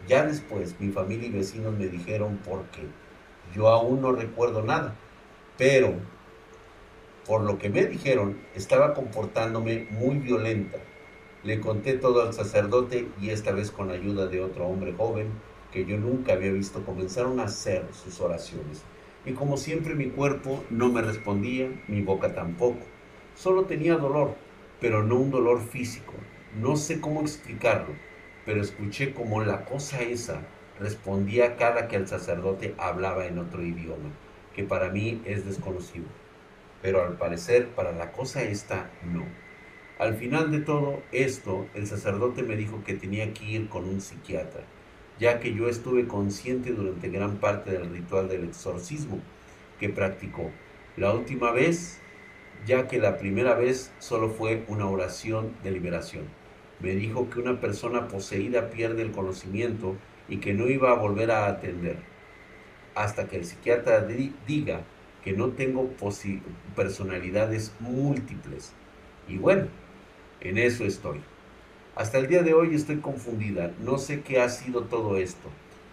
ya 0.09 0.25
después 0.27 0.81
mi 0.81 0.91
familia 0.91 1.29
y 1.29 1.33
vecinos 1.33 1.77
me 1.77 1.89
dijeron 1.89 2.39
por 2.39 2.65
qué. 2.71 2.87
Yo 3.55 3.69
aún 3.69 4.01
no 4.01 4.13
recuerdo 4.13 4.63
nada, 4.63 4.95
pero 5.59 5.95
por 7.27 7.43
lo 7.43 7.59
que 7.59 7.69
me 7.69 7.85
dijeron 7.85 8.41
estaba 8.55 8.95
comportándome 8.95 9.87
muy 9.91 10.17
violenta. 10.17 10.79
Le 11.43 11.59
conté 11.59 11.95
todo 11.95 12.23
al 12.23 12.35
sacerdote 12.35 13.09
y 13.19 13.31
esta 13.31 13.53
vez 13.53 13.71
con 13.71 13.91
ayuda 13.91 14.27
de 14.27 14.43
otro 14.43 14.67
hombre 14.67 14.93
joven 14.93 15.29
que 15.73 15.87
yo 15.87 15.97
nunca 15.97 16.35
había 16.35 16.53
visto 16.53 16.85
comenzaron 16.85 17.41
a 17.41 17.45
hacer 17.45 17.87
sus 17.93 18.21
oraciones. 18.21 18.83
Y 19.25 19.33
como 19.33 19.57
siempre 19.57 19.95
mi 19.95 20.11
cuerpo 20.11 20.63
no 20.69 20.91
me 20.91 21.01
respondía, 21.01 21.71
mi 21.89 22.03
boca 22.03 22.35
tampoco. 22.35 22.81
Solo 23.35 23.65
tenía 23.65 23.97
dolor, 23.97 24.35
pero 24.81 25.03
no 25.03 25.17
un 25.17 25.31
dolor 25.31 25.63
físico. 25.63 26.13
No 26.61 26.77
sé 26.77 27.01
cómo 27.01 27.23
explicarlo, 27.23 27.95
pero 28.45 28.61
escuché 28.61 29.15
como 29.15 29.43
la 29.43 29.65
cosa 29.65 30.03
esa 30.03 30.43
respondía 30.79 31.57
cada 31.57 31.89
que 31.89 31.97
el 31.97 32.09
sacerdote 32.09 32.75
hablaba 32.77 33.27
en 33.27 33.39
otro 33.39 33.63
idioma, 33.63 34.11
que 34.55 34.65
para 34.65 34.91
mí 34.91 35.23
es 35.25 35.47
desconocido. 35.47 36.07
Pero 36.83 37.03
al 37.03 37.17
parecer 37.17 37.69
para 37.69 37.93
la 37.93 38.13
cosa 38.13 38.43
esta 38.43 38.91
no. 39.05 39.25
Al 40.01 40.15
final 40.15 40.51
de 40.51 40.61
todo 40.61 41.03
esto, 41.13 41.67
el 41.75 41.87
sacerdote 41.87 42.43
me 42.43 42.57
dijo 42.57 42.83
que 42.87 42.95
tenía 42.95 43.35
que 43.35 43.45
ir 43.45 43.69
con 43.69 43.85
un 43.85 44.01
psiquiatra, 44.01 44.63
ya 45.19 45.41
que 45.41 45.53
yo 45.53 45.69
estuve 45.69 46.09
consciente 46.09 46.71
durante 46.71 47.11
gran 47.11 47.37
parte 47.37 47.73
del 47.73 47.91
ritual 47.91 48.27
del 48.27 48.45
exorcismo 48.45 49.19
que 49.79 49.91
practicó. 49.91 50.51
La 50.97 51.13
última 51.13 51.51
vez 51.51 52.01
ya 52.65 52.89
que 52.89 52.99
la 52.99 53.19
primera 53.19 53.55
vez 53.55 53.93
solo 53.99 54.31
fue 54.31 54.65
una 54.69 54.89
oración 54.89 55.53
de 55.63 55.73
liberación. 55.73 56.25
Me 56.81 56.95
dijo 56.95 57.29
que 57.29 57.41
una 57.41 57.61
persona 57.61 58.09
poseída 58.09 58.71
pierde 58.71 59.03
el 59.03 59.13
conocimiento 59.13 59.97
y 60.31 60.39
que 60.39 60.55
no 60.55 60.67
iba 60.69 60.93
a 60.93 60.95
volver 60.95 61.31
a 61.31 61.47
atender 61.47 61.97
hasta 62.95 63.29
que 63.29 63.37
el 63.37 63.45
psiquiatra 63.45 64.07
diga 64.47 64.81
que 65.23 65.35
no 65.35 65.51
tengo 65.51 65.91
personalidades 66.75 67.75
múltiples. 67.81 68.73
Y 69.29 69.37
bueno, 69.37 69.69
en 70.41 70.59
eso 70.59 70.85
estoy. 70.85 71.21
Hasta 71.95 72.19
el 72.19 72.29
día 72.29 72.43
de 72.43 72.55
hoy 72.55 72.75
estoy 72.75 72.97
confundida, 72.97 73.73
no 73.81 73.99
sé 73.99 74.23
qué 74.23 74.41
ha 74.41 74.49
sido 74.49 74.85
todo 74.85 75.17
esto. 75.17 75.49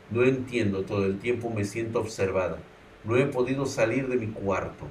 No 0.09 0.23
entiendo, 0.23 0.83
todo 0.83 1.05
el 1.05 1.19
tiempo 1.19 1.49
me 1.49 1.65
siento 1.65 1.99
observada. 1.99 2.59
No 3.03 3.17
he 3.17 3.25
podido 3.25 3.65
salir 3.65 4.07
de 4.07 4.15
mi 4.17 4.27
cuarto. 4.27 4.87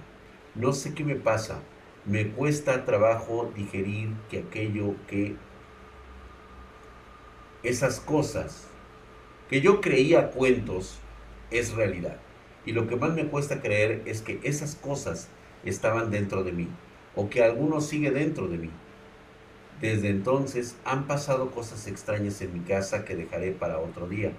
No 0.55 0.73
sé 0.73 0.95
qué 0.95 1.05
me 1.05 1.16
pasa. 1.16 1.61
Me 2.05 2.29
cuesta 2.29 2.85
trabajo 2.85 3.51
digerir 3.55 4.11
que 4.31 4.40
aquello 4.40 4.95
que 5.07 5.37
esas 7.62 7.99
cosas 7.99 8.69
que 9.49 9.61
yo 9.61 9.81
creía 9.81 10.31
cuentos 10.31 10.99
es 11.51 11.73
realidad. 11.73 12.16
Y 12.64 12.73
lo 12.73 12.87
que 12.88 12.97
más 12.97 13.14
me 13.14 13.27
cuesta 13.27 13.61
creer 13.61 14.03
es 14.07 14.21
que 14.21 14.40
esas 14.42 14.75
cosas 14.75 15.29
estaban 15.64 16.11
dentro 16.11 16.45
de 16.45 16.53
mí 16.53 16.69
o 17.14 17.31
que 17.31 17.42
alguno 17.42 17.81
sigue 17.81 18.11
dentro 18.11 18.49
de 18.49 18.59
mí. 18.59 18.71
Desde 19.81 20.09
entonces 20.09 20.77
han 20.85 21.07
pasado 21.07 21.51
cosas 21.51 21.87
extrañas 21.87 22.41
en 22.41 22.55
mi 22.55 22.61
casa 22.61 23.05
que 23.05 23.15
dejaré 23.15 23.53
para 23.53 23.79
otro 23.79 24.09
día 24.09 24.33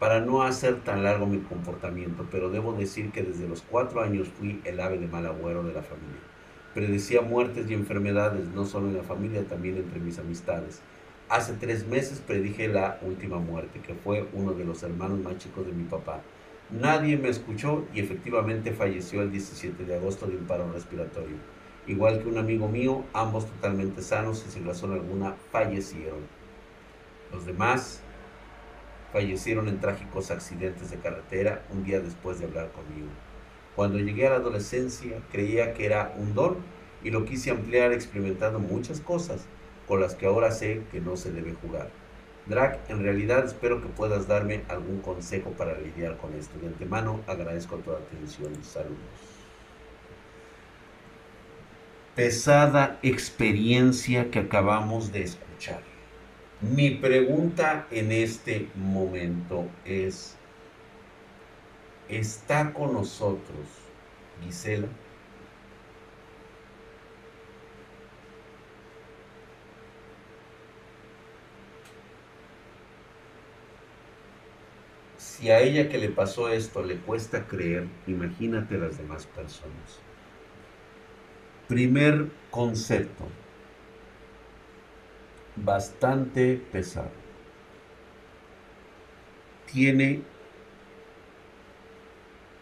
para 0.00 0.18
no 0.20 0.42
hacer 0.42 0.80
tan 0.80 1.04
largo 1.04 1.28
mi 1.28 1.38
comportamiento, 1.38 2.26
pero 2.28 2.50
debo 2.50 2.72
decir 2.72 3.12
que 3.12 3.22
desde 3.22 3.46
los 3.46 3.62
cuatro 3.62 4.00
años 4.00 4.26
fui 4.26 4.60
el 4.64 4.80
ave 4.80 4.98
de 4.98 5.06
mal 5.06 5.24
agüero 5.24 5.62
de 5.62 5.72
la 5.72 5.82
familia. 5.82 6.18
Predecía 6.74 7.20
muertes 7.20 7.70
y 7.70 7.74
enfermedades, 7.74 8.48
no 8.48 8.66
solo 8.66 8.88
en 8.88 8.96
la 8.96 9.04
familia, 9.04 9.44
también 9.44 9.76
entre 9.76 10.00
mis 10.00 10.18
amistades. 10.18 10.80
Hace 11.28 11.52
tres 11.52 11.86
meses 11.86 12.18
predije 12.18 12.66
la 12.66 12.98
última 13.02 13.38
muerte, 13.38 13.78
que 13.78 13.94
fue 13.94 14.26
uno 14.32 14.54
de 14.54 14.64
los 14.64 14.82
hermanos 14.82 15.20
más 15.20 15.38
chicos 15.38 15.64
de 15.64 15.72
mi 15.72 15.84
papá. 15.84 16.20
Nadie 16.70 17.16
me 17.16 17.28
escuchó 17.28 17.84
y 17.94 18.00
efectivamente 18.00 18.72
falleció 18.72 19.22
el 19.22 19.30
17 19.30 19.84
de 19.84 19.94
agosto 19.94 20.26
de 20.26 20.36
un 20.36 20.46
paro 20.46 20.68
respiratorio. 20.72 21.36
Igual 21.86 22.22
que 22.22 22.28
un 22.28 22.38
amigo 22.38 22.68
mío, 22.68 23.02
ambos 23.12 23.46
totalmente 23.46 24.02
sanos 24.02 24.44
y 24.46 24.50
sin 24.52 24.64
razón 24.64 24.92
alguna 24.92 25.34
fallecieron. 25.50 26.20
Los 27.32 27.44
demás 27.44 28.00
fallecieron 29.12 29.66
en 29.68 29.80
trágicos 29.80 30.30
accidentes 30.30 30.90
de 30.90 30.98
carretera 30.98 31.64
un 31.70 31.82
día 31.82 32.00
después 32.00 32.38
de 32.38 32.46
hablar 32.46 32.70
conmigo. 32.70 33.08
Cuando 33.74 33.98
llegué 33.98 34.26
a 34.26 34.30
la 34.30 34.36
adolescencia 34.36 35.18
creía 35.32 35.74
que 35.74 35.86
era 35.86 36.14
un 36.18 36.34
don 36.34 36.56
y 37.02 37.10
lo 37.10 37.24
quise 37.24 37.50
ampliar 37.50 37.92
experimentando 37.92 38.60
muchas 38.60 39.00
cosas 39.00 39.46
con 39.88 40.00
las 40.00 40.14
que 40.14 40.26
ahora 40.26 40.52
sé 40.52 40.82
que 40.92 41.00
no 41.00 41.16
se 41.16 41.32
debe 41.32 41.54
jugar. 41.54 41.90
Drag, 42.46 42.80
en 42.88 43.02
realidad 43.02 43.44
espero 43.44 43.80
que 43.80 43.88
puedas 43.88 44.28
darme 44.28 44.62
algún 44.68 45.00
consejo 45.00 45.50
para 45.50 45.78
lidiar 45.78 46.16
con 46.18 46.32
esto. 46.34 46.58
De 46.60 46.68
antemano 46.68 47.20
agradezco 47.26 47.76
toda 47.76 47.98
atención. 47.98 48.52
Saludos. 48.62 49.31
Pesada 52.14 52.98
experiencia 53.02 54.30
que 54.30 54.40
acabamos 54.40 55.12
de 55.12 55.22
escuchar. 55.22 55.82
Mi 56.60 56.90
pregunta 56.90 57.86
en 57.90 58.12
este 58.12 58.70
momento 58.74 59.74
es, 59.84 60.38
¿está 62.08 62.72
con 62.74 62.92
nosotros 62.92 63.90
Gisela? 64.42 64.88
Si 75.16 75.50
a 75.50 75.60
ella 75.60 75.88
que 75.88 75.98
le 75.98 76.10
pasó 76.10 76.50
esto 76.50 76.82
le 76.84 77.00
cuesta 77.00 77.46
creer, 77.46 77.88
imagínate 78.06 78.76
las 78.76 78.98
demás 78.98 79.26
personas. 79.26 80.04
Primer 81.72 82.28
concepto 82.50 83.24
bastante 85.56 86.60
pesado. 86.70 87.08
Tiene 89.72 90.20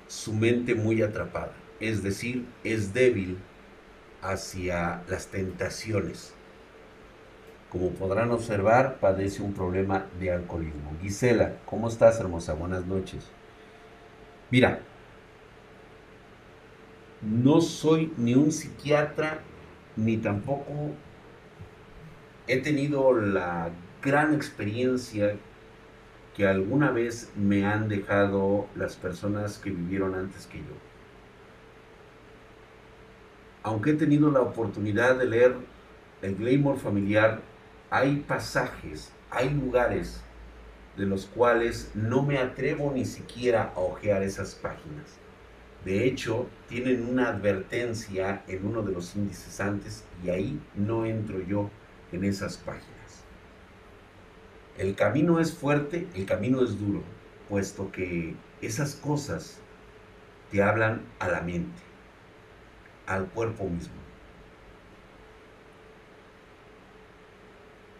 su 0.06 0.32
mente 0.32 0.76
muy 0.76 1.02
atrapada, 1.02 1.54
es 1.80 2.04
decir, 2.04 2.46
es 2.62 2.94
débil 2.94 3.38
hacia 4.22 5.02
las 5.08 5.26
tentaciones. 5.26 6.32
Como 7.68 7.90
podrán 7.90 8.30
observar, 8.30 9.00
padece 9.00 9.42
un 9.42 9.54
problema 9.54 10.06
de 10.20 10.30
alcoholismo. 10.30 10.96
Gisela, 11.02 11.56
¿cómo 11.66 11.88
estás, 11.88 12.20
hermosa? 12.20 12.52
Buenas 12.52 12.86
noches. 12.86 13.26
Mira, 14.52 14.82
no 17.22 17.60
soy 17.60 18.12
ni 18.16 18.34
un 18.34 18.50
psiquiatra, 18.52 19.40
ni 19.96 20.16
tampoco 20.16 20.92
he 22.46 22.58
tenido 22.58 23.12
la 23.14 23.70
gran 24.02 24.34
experiencia 24.34 25.36
que 26.34 26.46
alguna 26.46 26.90
vez 26.90 27.30
me 27.36 27.66
han 27.66 27.88
dejado 27.88 28.66
las 28.74 28.96
personas 28.96 29.58
que 29.58 29.70
vivieron 29.70 30.14
antes 30.14 30.46
que 30.46 30.58
yo. 30.58 30.74
Aunque 33.62 33.90
he 33.90 33.94
tenido 33.94 34.30
la 34.30 34.40
oportunidad 34.40 35.18
de 35.18 35.26
leer 35.26 35.54
el 36.22 36.36
Glamour 36.36 36.78
familiar, 36.78 37.40
hay 37.90 38.16
pasajes, 38.26 39.12
hay 39.30 39.50
lugares 39.50 40.22
de 40.96 41.04
los 41.04 41.26
cuales 41.26 41.90
no 41.94 42.22
me 42.22 42.38
atrevo 42.38 42.90
ni 42.94 43.04
siquiera 43.04 43.72
a 43.74 43.80
hojear 43.80 44.22
esas 44.22 44.54
páginas. 44.54 45.18
De 45.84 46.04
hecho, 46.06 46.46
tienen 46.68 47.08
una 47.08 47.28
advertencia 47.28 48.44
en 48.46 48.66
uno 48.66 48.82
de 48.82 48.92
los 48.92 49.16
índices 49.16 49.60
antes 49.60 50.04
y 50.22 50.28
ahí 50.28 50.60
no 50.74 51.06
entro 51.06 51.40
yo 51.40 51.70
en 52.12 52.24
esas 52.24 52.58
páginas. 52.58 53.24
El 54.76 54.94
camino 54.94 55.40
es 55.40 55.52
fuerte, 55.54 56.06
el 56.14 56.26
camino 56.26 56.62
es 56.62 56.78
duro, 56.78 57.02
puesto 57.48 57.90
que 57.92 58.34
esas 58.60 58.94
cosas 58.94 59.58
te 60.50 60.62
hablan 60.62 61.02
a 61.18 61.28
la 61.28 61.40
mente, 61.40 61.82
al 63.06 63.26
cuerpo 63.26 63.68
mismo. 63.68 63.94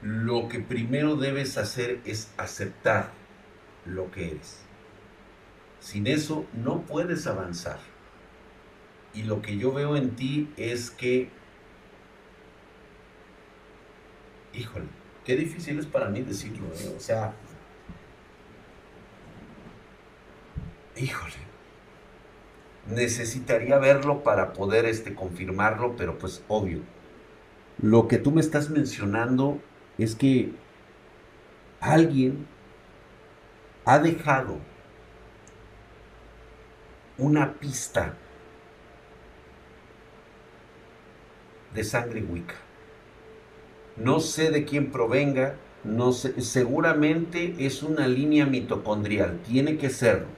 Lo 0.02 0.48
que 0.48 0.60
primero 0.60 1.16
debes 1.16 1.58
hacer 1.58 2.00
es 2.04 2.32
aceptar 2.36 3.10
lo 3.84 4.10
que 4.10 4.32
eres. 4.32 4.69
Sin 5.80 6.06
eso 6.06 6.46
no 6.52 6.82
puedes 6.82 7.26
avanzar. 7.26 7.78
Y 9.14 9.24
lo 9.24 9.42
que 9.42 9.56
yo 9.56 9.72
veo 9.72 9.96
en 9.96 10.14
ti 10.14 10.52
es 10.56 10.90
que, 10.90 11.30
híjole, 14.52 14.86
qué 15.24 15.36
difícil 15.36 15.78
es 15.78 15.86
para 15.86 16.08
mí 16.08 16.20
decirlo, 16.20 16.66
¿eh? 16.66 16.94
o 16.96 17.00
sea, 17.00 17.34
híjole, 20.96 21.34
necesitaría 22.88 23.78
verlo 23.78 24.22
para 24.22 24.52
poder 24.52 24.84
este, 24.84 25.14
confirmarlo, 25.14 25.96
pero 25.96 26.18
pues 26.18 26.44
obvio. 26.46 26.80
Lo 27.78 28.06
que 28.06 28.18
tú 28.18 28.30
me 28.30 28.42
estás 28.42 28.68
mencionando 28.70 29.58
es 29.98 30.14
que 30.14 30.52
alguien 31.80 32.46
ha 33.86 33.98
dejado 33.98 34.58
una 37.20 37.54
pista 37.54 38.14
de 41.74 41.84
sangre 41.84 42.22
wicca. 42.22 42.54
No 43.96 44.20
sé 44.20 44.50
de 44.50 44.64
quién 44.64 44.90
provenga, 44.90 45.56
no 45.84 46.12
sé, 46.12 46.40
seguramente 46.40 47.54
es 47.58 47.82
una 47.82 48.08
línea 48.08 48.46
mitocondrial, 48.46 49.38
tiene 49.46 49.76
que 49.76 49.90
serlo, 49.90 50.28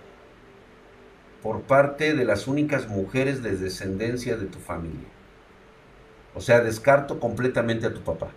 por 1.43 1.63
parte 1.63 2.15
de 2.15 2.25
las 2.25 2.49
únicas 2.49 2.89
mujeres 2.89 3.43
de 3.43 3.57
descendencia 3.57 4.37
de 4.37 4.47
tu 4.47 4.59
familia. 4.59 5.09
O 6.35 6.41
sea, 6.41 6.61
descarto 6.61 7.21
completamente 7.21 7.87
a 7.87 7.95
tu 7.95 8.01
papá. 8.01 8.31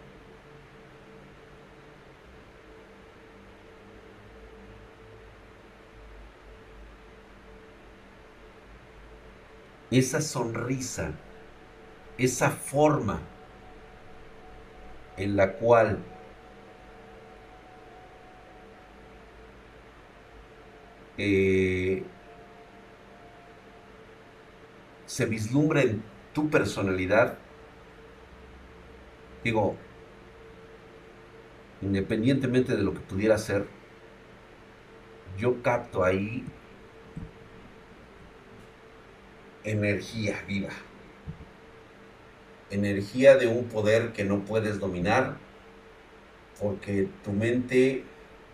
Esa 9.98 10.22
sonrisa, 10.22 11.12
esa 12.18 12.50
forma 12.50 13.22
en 15.18 15.36
la 15.36 15.54
cual 15.54 16.00
eh, 21.18 22.04
se 25.06 25.26
vislumbra 25.26 25.82
en 25.82 26.04
tu 26.34 26.50
personalidad, 26.50 27.38
digo, 29.44 29.76
independientemente 31.82 32.76
de 32.76 32.84
lo 32.84 32.94
que 32.94 33.00
pudiera 33.00 33.38
ser, 33.38 33.66
yo 35.38 35.62
capto 35.62 36.04
ahí 36.04 36.46
energía 39.66 40.42
viva. 40.48 40.70
Energía 42.70 43.36
de 43.36 43.48
un 43.48 43.66
poder 43.66 44.14
que 44.14 44.24
no 44.24 44.46
puedes 44.46 44.80
dominar 44.80 45.38
porque 46.60 47.10
tu 47.24 47.32
mente 47.32 48.04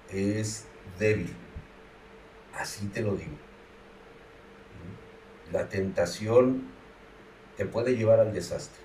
es 0.09 0.65
débil. 0.97 1.33
Así 2.55 2.87
te 2.87 3.01
lo 3.01 3.15
digo. 3.15 3.37
La 5.51 5.67
tentación 5.67 6.69
te 7.57 7.65
puede 7.65 7.95
llevar 7.95 8.19
al 8.19 8.33
desastre. 8.33 8.81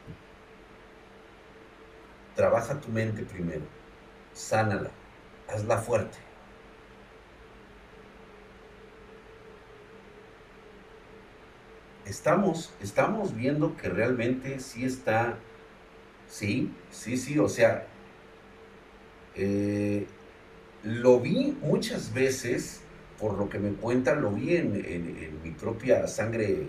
Trabaja 2.34 2.80
tu 2.80 2.88
mente 2.88 3.22
primero. 3.22 3.64
Sánala. 4.32 4.90
Hazla 5.48 5.78
fuerte. 5.78 6.25
Estamos, 12.08 12.72
estamos 12.80 13.34
viendo 13.34 13.76
que 13.76 13.88
realmente 13.88 14.60
sí 14.60 14.84
está, 14.84 15.36
sí, 16.28 16.72
sí, 16.90 17.16
sí, 17.16 17.38
o 17.38 17.48
sea, 17.48 17.86
eh, 19.34 20.06
lo 20.82 21.20
vi 21.20 21.56
muchas 21.60 22.14
veces, 22.14 22.80
por 23.18 23.36
lo 23.36 23.48
que 23.48 23.58
me 23.58 23.72
cuentan, 23.72 24.22
lo 24.22 24.30
vi 24.30 24.56
en, 24.56 24.74
en, 24.76 25.42
mi 25.42 25.50
propia 25.50 26.06
sangre, 26.06 26.68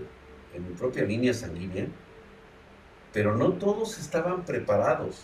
en 0.54 0.68
mi 0.68 0.74
propia 0.74 1.04
línea 1.04 1.34
sanguínea, 1.34 1.88
pero 3.14 3.36
no 3.36 3.54
todos 3.54 4.00
estaban 4.00 4.44
preparados, 4.44 5.22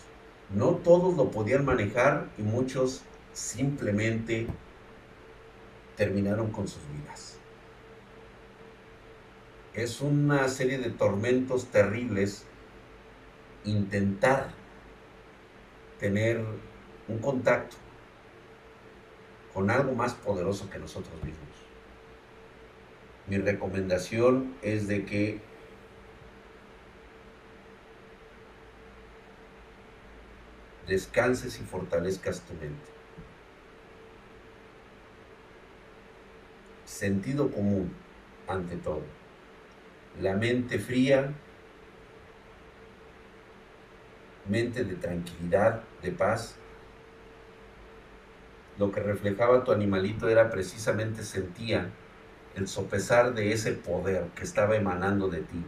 no 0.54 0.76
todos 0.76 1.16
lo 1.16 1.30
podían 1.30 1.64
manejar 1.64 2.28
y 2.38 2.42
muchos 2.42 3.02
simplemente 3.32 4.46
terminaron 5.96 6.50
con 6.50 6.68
sus 6.68 6.82
vidas 6.92 7.33
es 9.74 10.00
una 10.00 10.48
serie 10.48 10.78
de 10.78 10.90
tormentos 10.90 11.66
terribles 11.66 12.44
intentar 13.64 14.50
tener 15.98 16.44
un 17.08 17.18
contacto 17.18 17.76
con 19.52 19.70
algo 19.70 19.94
más 19.94 20.14
poderoso 20.14 20.70
que 20.70 20.78
nosotros 20.78 21.14
mismos. 21.24 21.48
Mi 23.26 23.38
recomendación 23.38 24.54
es 24.62 24.86
de 24.86 25.04
que 25.04 25.40
descanses 30.86 31.58
y 31.58 31.62
fortalezcas 31.62 32.42
tu 32.42 32.52
mente. 32.54 32.92
Sentido 36.84 37.50
común 37.50 37.92
ante 38.46 38.76
todo 38.76 39.23
la 40.20 40.34
mente 40.34 40.78
fría, 40.78 41.32
mente 44.48 44.84
de 44.84 44.94
tranquilidad, 44.96 45.82
de 46.02 46.12
paz. 46.12 46.56
Lo 48.78 48.90
que 48.90 49.00
reflejaba 49.00 49.64
tu 49.64 49.72
animalito 49.72 50.28
era 50.28 50.50
precisamente 50.50 51.22
sentía 51.22 51.90
el 52.54 52.68
sopesar 52.68 53.34
de 53.34 53.52
ese 53.52 53.72
poder 53.72 54.26
que 54.34 54.44
estaba 54.44 54.76
emanando 54.76 55.28
de 55.28 55.40
ti. 55.40 55.64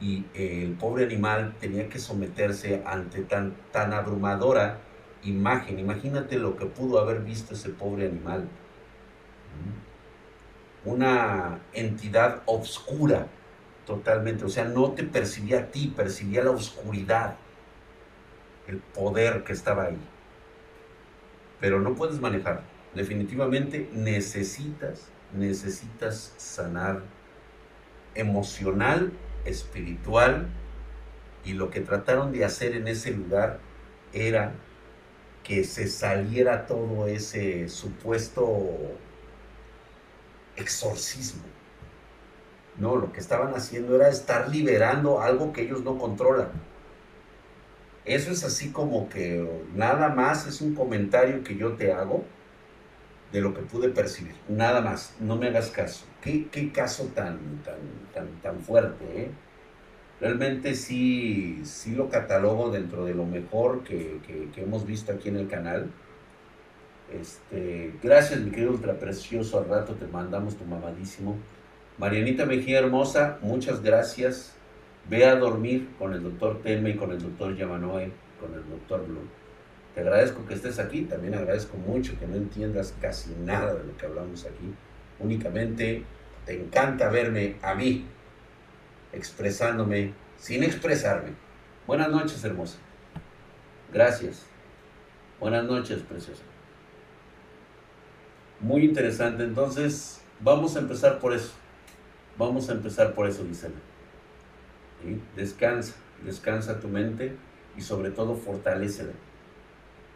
Y 0.00 0.26
el 0.34 0.72
pobre 0.74 1.04
animal 1.04 1.54
tenía 1.58 1.88
que 1.88 1.98
someterse 1.98 2.82
ante 2.84 3.22
tan, 3.22 3.54
tan 3.72 3.92
abrumadora 3.92 4.78
imagen. 5.22 5.78
Imagínate 5.78 6.38
lo 6.38 6.56
que 6.56 6.66
pudo 6.66 6.98
haber 6.98 7.20
visto 7.20 7.54
ese 7.54 7.70
pobre 7.70 8.06
animal. 8.06 8.48
Una 10.84 11.58
entidad 11.72 12.42
oscura 12.46 13.26
totalmente. 13.86 14.44
O 14.44 14.48
sea, 14.48 14.64
no 14.64 14.92
te 14.92 15.04
percibía 15.04 15.60
a 15.60 15.66
ti, 15.66 15.92
percibía 15.96 16.44
la 16.44 16.50
oscuridad, 16.50 17.36
el 18.66 18.78
poder 18.78 19.44
que 19.44 19.52
estaba 19.52 19.84
ahí. 19.84 19.98
Pero 21.60 21.80
no 21.80 21.94
puedes 21.94 22.20
manejar. 22.20 22.62
Definitivamente 22.94 23.88
necesitas, 23.92 25.08
necesitas 25.32 26.34
sanar 26.36 27.02
emocional, 28.14 29.12
espiritual. 29.44 30.48
Y 31.44 31.52
lo 31.52 31.70
que 31.70 31.80
trataron 31.80 32.32
de 32.32 32.44
hacer 32.44 32.74
en 32.74 32.88
ese 32.88 33.12
lugar 33.12 33.60
era 34.12 34.52
que 35.44 35.62
se 35.62 35.86
saliera 35.86 36.66
todo 36.66 37.06
ese 37.06 37.68
supuesto 37.68 38.68
exorcismo 40.56 41.55
no, 42.78 42.96
lo 42.96 43.12
que 43.12 43.20
estaban 43.20 43.54
haciendo 43.54 43.96
era 43.96 44.08
estar 44.08 44.48
liberando 44.48 45.20
algo 45.20 45.52
que 45.52 45.62
ellos 45.62 45.82
no 45.82 45.98
controlan. 45.98 46.48
Eso 48.04 48.30
es 48.30 48.44
así 48.44 48.70
como 48.70 49.08
que 49.08 49.64
nada 49.74 50.08
más 50.10 50.46
es 50.46 50.60
un 50.60 50.74
comentario 50.74 51.42
que 51.42 51.56
yo 51.56 51.72
te 51.72 51.92
hago, 51.92 52.24
de 53.32 53.40
lo 53.40 53.54
que 53.54 53.62
pude 53.62 53.88
percibir. 53.88 54.34
Nada 54.48 54.80
más, 54.80 55.16
no 55.20 55.36
me 55.36 55.48
hagas 55.48 55.70
caso. 55.70 56.06
Qué, 56.20 56.48
qué 56.48 56.70
caso 56.70 57.10
tan, 57.14 57.38
tan, 57.64 57.78
tan, 58.14 58.28
tan 58.40 58.60
fuerte, 58.60 59.04
¿eh? 59.14 59.30
Realmente 60.20 60.74
sí, 60.74 61.60
sí 61.64 61.94
lo 61.94 62.08
catalogo 62.08 62.70
dentro 62.70 63.04
de 63.04 63.14
lo 63.14 63.26
mejor 63.26 63.84
que, 63.84 64.18
que, 64.54 64.62
hemos 64.62 64.86
visto 64.86 65.12
aquí 65.12 65.28
en 65.28 65.36
el 65.36 65.48
canal. 65.48 65.90
Este, 67.12 67.92
gracias, 68.02 68.40
mi 68.40 68.50
querido 68.50 68.70
ultra 68.70 68.98
precioso. 68.98 69.58
Al 69.58 69.68
rato 69.68 69.94
te 69.94 70.06
mandamos 70.06 70.56
tu 70.56 70.64
mamadísimo. 70.64 71.36
Marianita 71.98 72.44
Mejía 72.44 72.80
Hermosa, 72.80 73.38
muchas 73.40 73.82
gracias. 73.82 74.54
Ve 75.08 75.24
a 75.24 75.36
dormir 75.36 75.88
con 75.98 76.12
el 76.12 76.22
doctor 76.22 76.60
Telme 76.60 76.90
y 76.90 76.96
con 76.96 77.10
el 77.10 77.22
doctor 77.22 77.56
Yamanoe, 77.56 78.10
con 78.38 78.52
el 78.52 78.68
doctor 78.68 79.06
Blue. 79.06 79.26
Te 79.94 80.00
agradezco 80.02 80.44
que 80.44 80.52
estés 80.52 80.78
aquí, 80.78 81.02
también 81.02 81.34
agradezco 81.34 81.78
mucho 81.78 82.18
que 82.18 82.26
no 82.26 82.36
entiendas 82.36 82.94
casi 83.00 83.30
nada 83.44 83.72
de 83.74 83.84
lo 83.84 83.96
que 83.96 84.04
hablamos 84.04 84.44
aquí. 84.44 84.74
Únicamente 85.20 86.04
te 86.44 86.60
encanta 86.60 87.08
verme 87.08 87.56
a 87.62 87.74
mí 87.74 88.04
expresándome 89.14 90.12
sin 90.36 90.64
expresarme. 90.64 91.30
Buenas 91.86 92.10
noches, 92.10 92.44
hermosa. 92.44 92.76
Gracias. 93.90 94.44
Buenas 95.40 95.64
noches, 95.64 96.02
preciosa. 96.02 96.42
Muy 98.60 98.84
interesante. 98.84 99.44
Entonces, 99.44 100.20
vamos 100.40 100.76
a 100.76 100.80
empezar 100.80 101.20
por 101.20 101.32
eso. 101.32 101.52
Vamos 102.38 102.68
a 102.68 102.72
empezar 102.72 103.14
por 103.14 103.26
eso, 103.26 103.46
Gisela. 103.46 103.74
Descansa, 105.34 105.94
descansa 106.24 106.80
tu 106.80 106.88
mente 106.88 107.34
y 107.76 107.80
sobre 107.80 108.10
todo 108.10 108.34
fortalecela. 108.34 109.12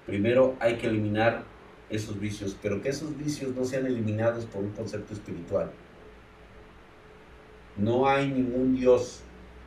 Primero 0.06 0.56
hay 0.60 0.76
que 0.76 0.86
eliminar 0.86 1.44
esos 1.88 2.18
vicios, 2.20 2.56
pero 2.60 2.82
que 2.82 2.90
esos 2.90 3.16
vicios 3.16 3.54
no 3.54 3.64
sean 3.64 3.86
eliminados 3.86 4.44
por 4.46 4.62
un 4.62 4.70
concepto 4.70 5.14
espiritual. 5.14 5.70
No 7.76 8.08
hay 8.08 8.30
ningún 8.30 8.74
Dios, 8.74 9.22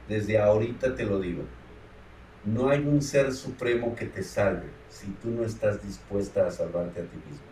desde 0.07 0.39
ahorita 0.39 0.95
te 0.95 1.05
lo 1.05 1.19
digo. 1.19 1.43
No 2.45 2.69
hay 2.69 2.79
un 2.79 3.01
ser 3.01 3.33
supremo 3.33 3.95
que 3.95 4.05
te 4.05 4.21
salve 4.21 4.67
si 4.89 5.07
tú 5.21 5.29
no 5.29 5.43
estás 5.43 5.81
dispuesta 5.81 6.45
a 6.45 6.51
salvarte 6.51 7.01
a 7.01 7.03
ti 7.03 7.15
mismo. 7.15 7.45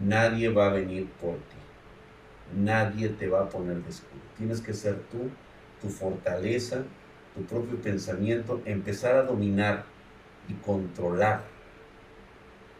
Nadie 0.00 0.48
va 0.48 0.66
a 0.66 0.72
venir 0.72 1.06
por 1.20 1.34
ti. 1.34 1.61
Nadie 2.54 3.08
te 3.08 3.28
va 3.28 3.42
a 3.42 3.48
poner 3.48 3.76
de 3.82 3.90
escudo. 3.90 4.20
Tienes 4.36 4.60
que 4.60 4.74
ser 4.74 4.96
tú, 5.10 5.30
tu 5.80 5.88
fortaleza, 5.88 6.82
tu 7.34 7.42
propio 7.44 7.80
pensamiento, 7.80 8.60
empezar 8.64 9.16
a 9.16 9.22
dominar 9.22 9.84
y 10.48 10.54
controlar 10.54 11.42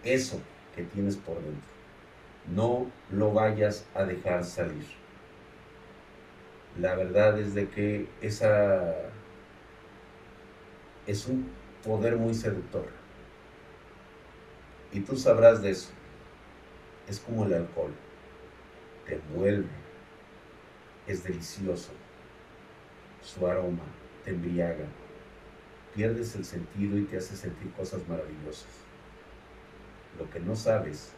eso 0.04 0.40
que 0.74 0.82
tienes 0.82 1.16
por 1.16 1.36
dentro. 1.36 1.70
No 2.54 2.86
lo 3.10 3.32
vayas 3.32 3.86
a 3.94 4.04
dejar 4.04 4.44
salir. 4.44 4.84
La 6.78 6.94
verdad 6.94 7.38
es 7.38 7.54
de 7.54 7.68
que 7.68 8.08
esa 8.20 8.94
es 11.06 11.26
un 11.26 11.48
poder 11.84 12.16
muy 12.16 12.34
seductor. 12.34 12.86
Y 14.92 15.00
tú 15.00 15.16
sabrás 15.16 15.62
de 15.62 15.70
eso. 15.70 15.90
Es 17.08 17.18
como 17.20 17.44
el 17.44 17.54
alcohol. 17.54 17.92
Te 19.06 19.16
envuelve. 19.16 19.68
Es 21.06 21.24
delicioso. 21.24 21.90
Su 23.20 23.46
aroma 23.46 23.84
te 24.24 24.30
embriaga. 24.30 24.86
Pierdes 25.94 26.34
el 26.36 26.44
sentido 26.44 26.96
y 26.98 27.04
te 27.04 27.18
hace 27.18 27.36
sentir 27.36 27.70
cosas 27.72 28.06
maravillosas. 28.08 28.70
Lo 30.18 30.28
que 30.30 30.40
no 30.40 30.54
sabes 30.54 31.12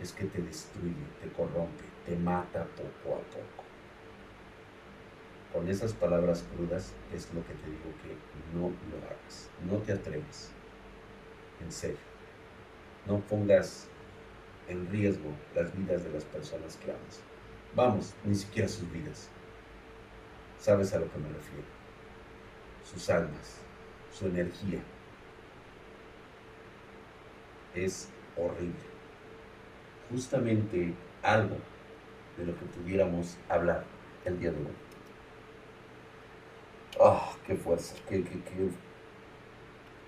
es 0.00 0.12
que 0.12 0.24
te 0.24 0.40
destruye, 0.40 0.94
te 1.20 1.28
corrompe, 1.30 1.84
te 2.06 2.16
mata 2.16 2.64
poco 2.64 3.16
a 3.16 3.20
poco. 3.20 3.64
Con 5.52 5.68
esas 5.68 5.92
palabras 5.92 6.44
crudas 6.54 6.92
es 7.12 7.32
lo 7.34 7.44
que 7.44 7.54
te 7.54 7.66
digo 7.66 7.92
que 8.02 8.16
no 8.56 8.68
lo 8.68 9.06
hagas, 9.06 9.48
no 9.68 9.78
te 9.78 9.92
atrevas, 9.92 10.50
en 11.60 11.72
serio. 11.72 11.98
No 13.06 13.20
pongas 13.20 13.88
en 14.70 14.88
riesgo 14.90 15.30
las 15.54 15.76
vidas 15.76 16.04
de 16.04 16.10
las 16.10 16.24
personas 16.24 16.76
que 16.76 16.90
amas. 16.90 17.20
Vamos, 17.74 18.14
ni 18.24 18.34
siquiera 18.34 18.68
sus 18.68 18.90
vidas. 18.90 19.28
Sabes 20.58 20.92
a 20.94 21.00
lo 21.00 21.10
que 21.10 21.18
me 21.18 21.28
refiero. 21.28 21.64
Sus 22.84 23.10
almas, 23.10 23.58
su 24.12 24.26
energía, 24.26 24.80
es 27.74 28.08
horrible. 28.36 28.74
Justamente 30.10 30.94
algo 31.22 31.56
de 32.36 32.46
lo 32.46 32.58
que 32.58 32.64
pudiéramos 32.66 33.36
hablar 33.48 33.84
el 34.24 34.38
día 34.38 34.50
de 34.50 34.58
hoy. 34.58 34.90
¡Ah, 37.00 37.32
qué 37.46 37.54
fuerza! 37.54 37.94
Qué, 38.08 38.22
qué, 38.24 38.40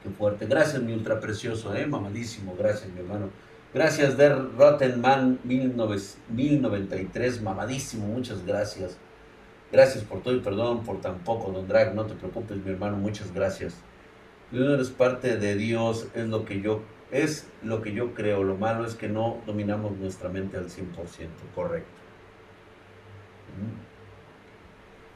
qué, 0.03 0.11
fuerte! 0.11 0.47
Gracias, 0.47 0.83
mi 0.83 0.93
ultra 0.93 1.21
precioso, 1.21 1.75
¿eh? 1.75 1.87
Mamadísimo. 1.87 2.57
Gracias, 2.57 2.91
mi 2.91 3.01
hermano. 3.01 3.31
Gracias, 3.75 4.17
Der 4.17 4.37
Rottenman 4.57 5.41
1093. 5.45 7.41
Mamadísimo. 7.43 8.07
Muchas 8.07 8.45
gracias. 8.45 8.99
Gracias 9.71 10.05
por 10.05 10.23
todo 10.23 10.35
y 10.35 10.41
perdón 10.41 10.85
por 10.85 11.01
tan 11.01 11.21
poco, 11.21 11.51
Don 11.51 11.67
Drag. 11.67 11.95
No 11.95 12.05
te 12.05 12.15
preocupes, 12.15 12.59
mi 12.59 12.71
hermano. 12.71 12.99
Muchas 12.99 13.33
gracias. 13.33 13.75
Tú 14.51 14.63
eres 14.63 14.91
parte 14.91 15.39
de 15.39 15.57
Dios, 15.57 16.09
es 16.15 16.29
lo 16.29 16.45
que 16.45 16.61
yo 16.61 16.83
es 17.13 17.47
lo 17.63 17.83
que 17.83 17.93
yo 17.93 18.15
creo. 18.15 18.43
Lo 18.43 18.57
malo 18.57 18.85
es 18.85 18.95
que 18.95 19.09
no 19.09 19.41
dominamos 19.47 19.97
nuestra 19.99 20.29
mente 20.29 20.57
al 20.57 20.69
100%, 20.69 21.29
correcto. 21.55 21.91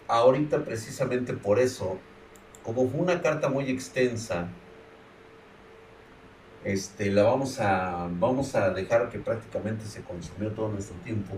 Ahorita 0.06 0.64
precisamente 0.64 1.32
por 1.32 1.58
eso, 1.58 1.98
como 2.62 2.88
fue 2.88 3.00
una 3.00 3.20
carta 3.22 3.48
muy 3.48 3.68
extensa, 3.70 4.48
este, 6.66 7.12
la 7.12 7.22
vamos 7.22 7.60
a, 7.60 8.08
vamos 8.10 8.56
a 8.56 8.70
dejar 8.70 9.08
que 9.08 9.20
prácticamente 9.20 9.86
se 9.86 10.02
consumió 10.02 10.50
todo 10.50 10.68
nuestro 10.68 10.96
tiempo. 10.96 11.36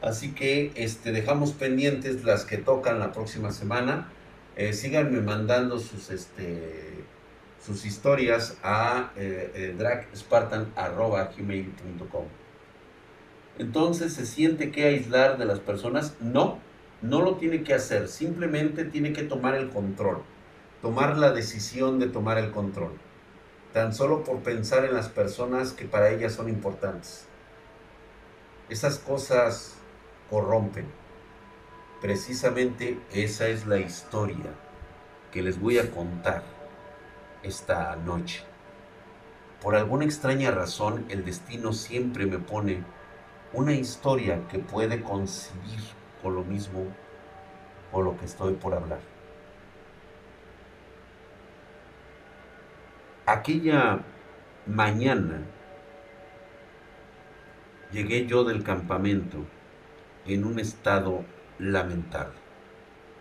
Así 0.00 0.32
que 0.32 0.70
este, 0.76 1.10
dejamos 1.10 1.52
pendientes 1.52 2.22
las 2.22 2.44
que 2.44 2.56
tocan 2.56 3.00
la 3.00 3.10
próxima 3.10 3.50
semana. 3.50 4.08
Eh, 4.54 4.72
síganme 4.72 5.20
mandando 5.22 5.80
sus, 5.80 6.10
este, 6.10 7.02
sus 7.60 7.84
historias 7.84 8.58
a 8.62 9.10
eh, 9.16 9.74
eh. 9.76 9.96
Entonces, 13.58 14.12
¿se 14.12 14.24
siente 14.24 14.70
que 14.70 14.84
aislar 14.84 15.36
de 15.36 15.46
las 15.46 15.58
personas? 15.58 16.14
No, 16.20 16.60
no 17.02 17.22
lo 17.22 17.34
tiene 17.36 17.64
que 17.64 17.74
hacer, 17.74 18.06
simplemente 18.06 18.84
tiene 18.84 19.12
que 19.12 19.24
tomar 19.24 19.56
el 19.56 19.70
control, 19.70 20.22
tomar 20.80 21.18
la 21.18 21.32
decisión 21.32 21.98
de 21.98 22.06
tomar 22.06 22.38
el 22.38 22.52
control, 22.52 22.92
tan 23.72 23.94
solo 23.94 24.24
por 24.24 24.38
pensar 24.40 24.84
en 24.84 24.94
las 24.94 25.08
personas 25.08 25.72
que 25.72 25.84
para 25.84 26.10
ellas 26.10 26.32
son 26.32 26.48
importantes. 26.48 27.26
Esas 28.68 28.98
cosas 28.98 29.74
corrompen. 30.28 30.86
Precisamente 32.00 32.98
esa 33.12 33.48
es 33.48 33.66
la 33.66 33.78
historia 33.78 34.54
que 35.30 35.42
les 35.42 35.60
voy 35.60 35.78
a 35.78 35.90
contar 35.90 36.42
esta 37.42 37.94
noche. 37.96 38.42
Por 39.60 39.76
alguna 39.76 40.04
extraña 40.04 40.50
razón, 40.50 41.04
el 41.10 41.24
destino 41.24 41.72
siempre 41.72 42.26
me 42.26 42.38
pone 42.38 42.82
una 43.52 43.74
historia 43.74 44.46
que 44.48 44.58
puede 44.58 45.02
coincidir 45.02 45.80
con 46.22 46.34
lo 46.34 46.42
mismo 46.42 46.86
o 47.92 48.02
lo 48.02 48.16
que 48.16 48.24
estoy 48.24 48.54
por 48.54 48.74
hablar. 48.74 49.00
Aquella 53.30 54.00
mañana 54.66 55.42
llegué 57.92 58.26
yo 58.26 58.42
del 58.42 58.64
campamento 58.64 59.46
en 60.26 60.44
un 60.44 60.58
estado 60.58 61.24
lamentable. 61.60 62.34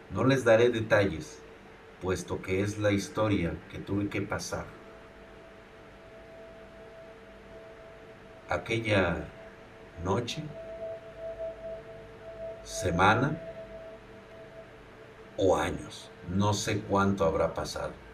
No 0.10 0.24
les 0.24 0.44
daré 0.44 0.70
detalles, 0.70 1.44
puesto 2.02 2.42
que 2.42 2.64
es 2.64 2.80
la 2.80 2.92
historia 2.92 3.54
que 3.72 3.78
tuve 3.78 4.10
que 4.10 4.24
pasar. 4.24 4.66
Aquella 8.50 9.28
noche, 10.04 10.42
semana 12.64 13.40
o 15.38 15.56
años, 15.56 16.10
no 16.28 16.56
sé 16.56 16.82
cuánto 16.82 17.26
habrá 17.26 17.54
pasado. 17.54 18.09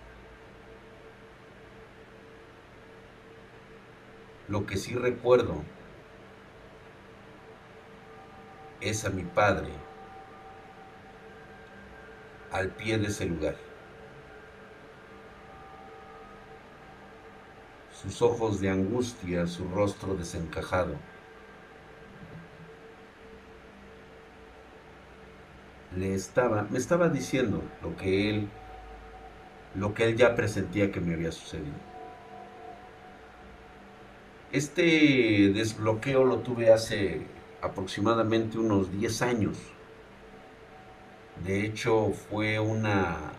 Lo 4.47 4.67
que 4.67 4.77
sí 4.77 4.93
recuerdo 4.93 5.63
es 8.79 9.03
a 9.03 9.09
mi 9.09 9.23
padre 9.23 9.69
al 12.51 12.69
pie 12.69 12.99
de 12.99 13.07
ese 13.07 13.25
lugar. 13.25 13.55
Sus 17.91 18.21
ojos 18.21 18.61
de 18.61 18.69
angustia, 18.69 19.47
su 19.47 19.67
rostro 19.69 20.13
desencajado. 20.13 20.95
Le 25.97 26.13
estaba, 26.13 26.67
me 26.69 26.77
estaba 26.77 27.09
diciendo 27.09 27.63
lo 27.81 27.95
que 27.97 28.29
él, 28.29 28.49
lo 29.73 29.93
que 29.95 30.03
él 30.05 30.15
ya 30.15 30.35
presentía 30.35 30.91
que 30.91 31.01
me 31.01 31.15
había 31.15 31.31
sucedido. 31.31 31.94
Este 34.55 35.51
desbloqueo 35.53 36.23
lo 36.23 36.39
tuve 36.39 36.71
hace 36.71 37.27
aproximadamente 37.61 38.57
unos 38.57 38.89
10 38.89 39.21
años. 39.21 39.57
De 41.43 41.65
hecho, 41.65 42.13
fue 42.29 42.57
una 42.57 43.33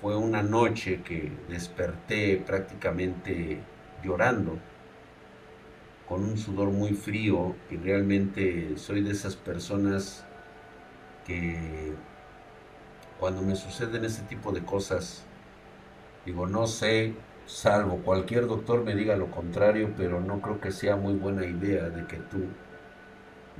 fue 0.00 0.16
una 0.16 0.42
noche 0.42 1.02
que 1.04 1.30
desperté 1.48 2.38
prácticamente 2.44 3.60
llorando, 4.02 4.58
con 6.08 6.24
un 6.24 6.36
sudor 6.36 6.70
muy 6.70 6.94
frío 6.94 7.54
y 7.70 7.76
realmente 7.76 8.76
soy 8.78 9.02
de 9.02 9.12
esas 9.12 9.36
personas 9.36 10.26
que 11.24 11.92
cuando 13.20 13.42
me 13.42 13.54
suceden 13.54 14.04
ese 14.04 14.22
tipo 14.22 14.50
de 14.50 14.64
cosas, 14.64 15.22
digo, 16.26 16.48
no 16.48 16.66
sé, 16.66 17.14
salvo 17.50 17.98
cualquier 18.02 18.46
doctor 18.46 18.82
me 18.84 18.94
diga 18.94 19.16
lo 19.16 19.30
contrario, 19.30 19.92
pero 19.96 20.20
no 20.20 20.40
creo 20.40 20.60
que 20.60 20.72
sea 20.72 20.96
muy 20.96 21.14
buena 21.14 21.44
idea 21.44 21.90
de 21.90 22.06
que 22.06 22.16
tú 22.16 22.56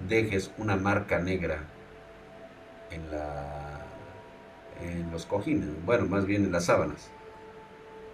dejes 0.09 0.51
una 0.59 0.75
marca 0.75 1.21
negra 1.21 1.69
en 2.91 3.11
la 3.11 3.87
en 4.81 5.11
los 5.11 5.27
cojines, 5.27 5.69
bueno, 5.85 6.07
más 6.07 6.27
bien 6.27 6.45
en 6.45 6.53
las 6.53 6.67
sábanas, 6.67 7.13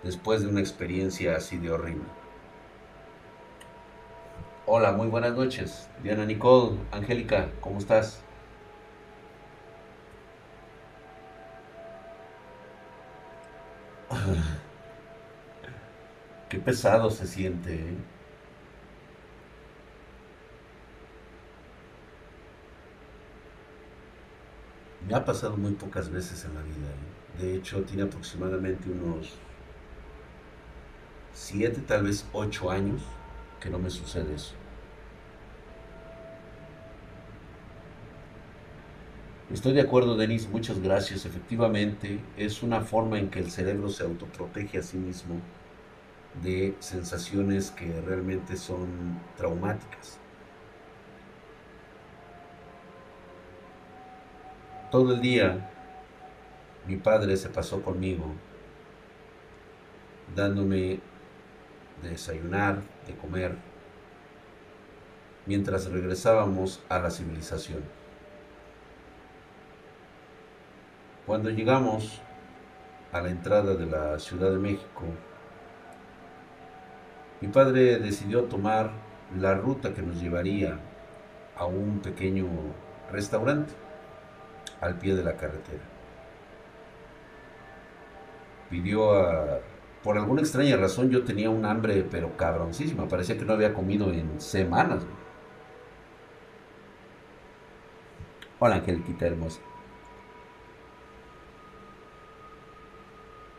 después 0.03 0.41
de 0.41 0.49
una 0.49 0.61
experiencia 0.61 1.37
así 1.37 1.59
de 1.59 1.71
horrible. 1.71 2.09
Hola, 4.67 4.93
muy 4.93 5.07
buenas 5.09 5.35
noches. 5.35 5.89
Diana 6.03 6.27
Nicole, 6.27 6.77
Angélica, 6.91 7.49
¿cómo 7.61 7.79
estás? 7.79 8.23
Qué 16.48 16.59
pesado 16.59 17.11
se 17.11 17.26
siente, 17.26 17.74
¿eh? 17.74 18.09
Me 25.00 25.14
ha 25.14 25.24
pasado 25.24 25.56
muy 25.56 25.72
pocas 25.72 26.11
veces 26.11 26.44
en 26.44 26.54
la 26.54 26.62
vida. 26.62 26.88
¿eh? 26.90 27.42
De 27.42 27.54
hecho, 27.56 27.82
tiene 27.85 28.02
aproximadamente 28.02 28.90
unos 28.90 29.42
siete, 31.32 31.82
tal 31.82 32.02
vez 32.04 32.28
ocho 32.32 32.68
años 32.70 33.02
que 33.61 33.70
no 33.70 33.78
me 33.78 33.90
sucede 33.90 34.35
eso. 34.35 34.54
Estoy 39.48 39.72
de 39.72 39.80
acuerdo, 39.80 40.16
Denis, 40.16 40.48
muchas 40.48 40.80
gracias. 40.80 41.24
Efectivamente, 41.26 42.30
es 42.37 42.62
una 42.62 42.82
forma 42.82 43.18
en 43.18 43.28
que 43.30 43.38
el 43.40 43.50
cerebro 43.50 43.88
se 43.88 44.04
autoprotege 44.04 44.78
a 44.78 44.82
sí 44.82 44.98
mismo 44.98 45.42
de 46.42 46.77
sensaciones 46.81 47.70
que 47.70 48.01
realmente 48.01 48.57
son 48.57 49.20
traumáticas. 49.37 50.18
Todo 54.90 55.14
el 55.14 55.20
día 55.20 55.70
mi 56.87 56.96
padre 56.96 57.37
se 57.37 57.49
pasó 57.49 57.83
conmigo, 57.83 58.33
dándome 60.35 61.01
de 62.03 62.11
desayunar, 62.11 62.81
de 63.07 63.16
comer, 63.16 63.57
mientras 65.46 65.90
regresábamos 65.90 66.83
a 66.88 66.99
la 66.99 67.11
civilización. 67.11 67.83
Cuando 71.27 71.51
llegamos 71.51 72.20
a 73.11 73.20
la 73.20 73.31
entrada 73.31 73.75
de 73.75 73.87
la 73.87 74.18
Ciudad 74.20 74.51
de 74.51 74.59
México, 74.59 75.03
mi 77.40 77.49
padre 77.49 77.99
decidió 77.99 78.44
tomar 78.44 78.90
la 79.38 79.55
ruta 79.55 79.92
que 79.92 80.03
nos 80.03 80.20
llevaría 80.20 80.79
a 81.57 81.66
un 81.66 82.01
pequeño 82.01 82.46
restaurante 83.11 83.72
al 84.81 84.99
pie 84.99 85.14
de 85.14 85.25
la 85.25 85.37
carretera. 85.37 85.83
Pidió 88.70 89.14
a... 89.14 89.61
Por 90.03 90.16
alguna 90.16 90.40
extraña 90.40 90.77
razón 90.77 91.11
yo 91.11 91.25
tenía 91.25 91.51
un 91.51 91.64
hambre 91.64 92.07
pero 92.09 92.37
cabroncísima, 92.37 93.09
parecía 93.09 93.37
que 93.37 93.44
no 93.44 93.55
había 93.55 93.75
comido 93.75 94.12
en 94.12 94.40
semanas. 94.40 95.05
Hola 98.59 98.77
Angeliquita 98.77 99.27
hermosa. 99.27 99.61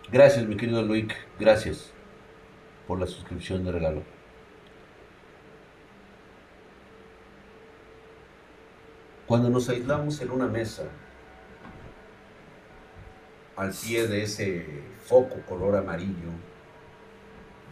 Gracias, 0.09 0.45
mi 0.45 0.55
querido 0.55 0.81
Luis. 0.81 1.07
Gracias 1.37 1.93
por 2.87 2.99
la 2.99 3.05
suscripción 3.05 3.65
de 3.65 3.71
regalo. 3.73 4.01
Cuando 9.27 9.49
nos 9.49 9.67
aislamos 9.67 10.21
en 10.21 10.31
una 10.31 10.47
mesa, 10.47 10.83
al 13.57 13.71
pie 13.71 14.07
de 14.07 14.23
ese 14.23 14.83
foco 15.03 15.41
color 15.41 15.75
amarillo, 15.75 16.31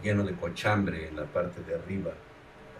lleno 0.02 0.24
de 0.24 0.34
cochambre 0.34 1.08
en 1.08 1.16
la 1.16 1.24
parte 1.24 1.62
de 1.62 1.74
arriba, 1.74 2.12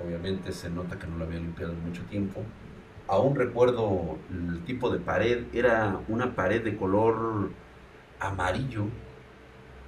obviamente 0.05 0.53
se 0.53 0.69
nota 0.69 0.99
que 0.99 1.07
no 1.07 1.17
lo 1.17 1.25
había 1.25 1.39
limpiado 1.39 1.73
en 1.73 1.83
mucho 1.83 2.03
tiempo. 2.03 2.43
Aún 3.09 3.35
recuerdo 3.35 4.19
el 4.31 4.63
tipo 4.65 4.91
de 4.91 4.99
pared, 4.99 5.45
era 5.55 5.99
una 6.09 6.35
pared 6.35 6.63
de 6.63 6.77
color 6.77 7.51
amarillo, 8.21 8.87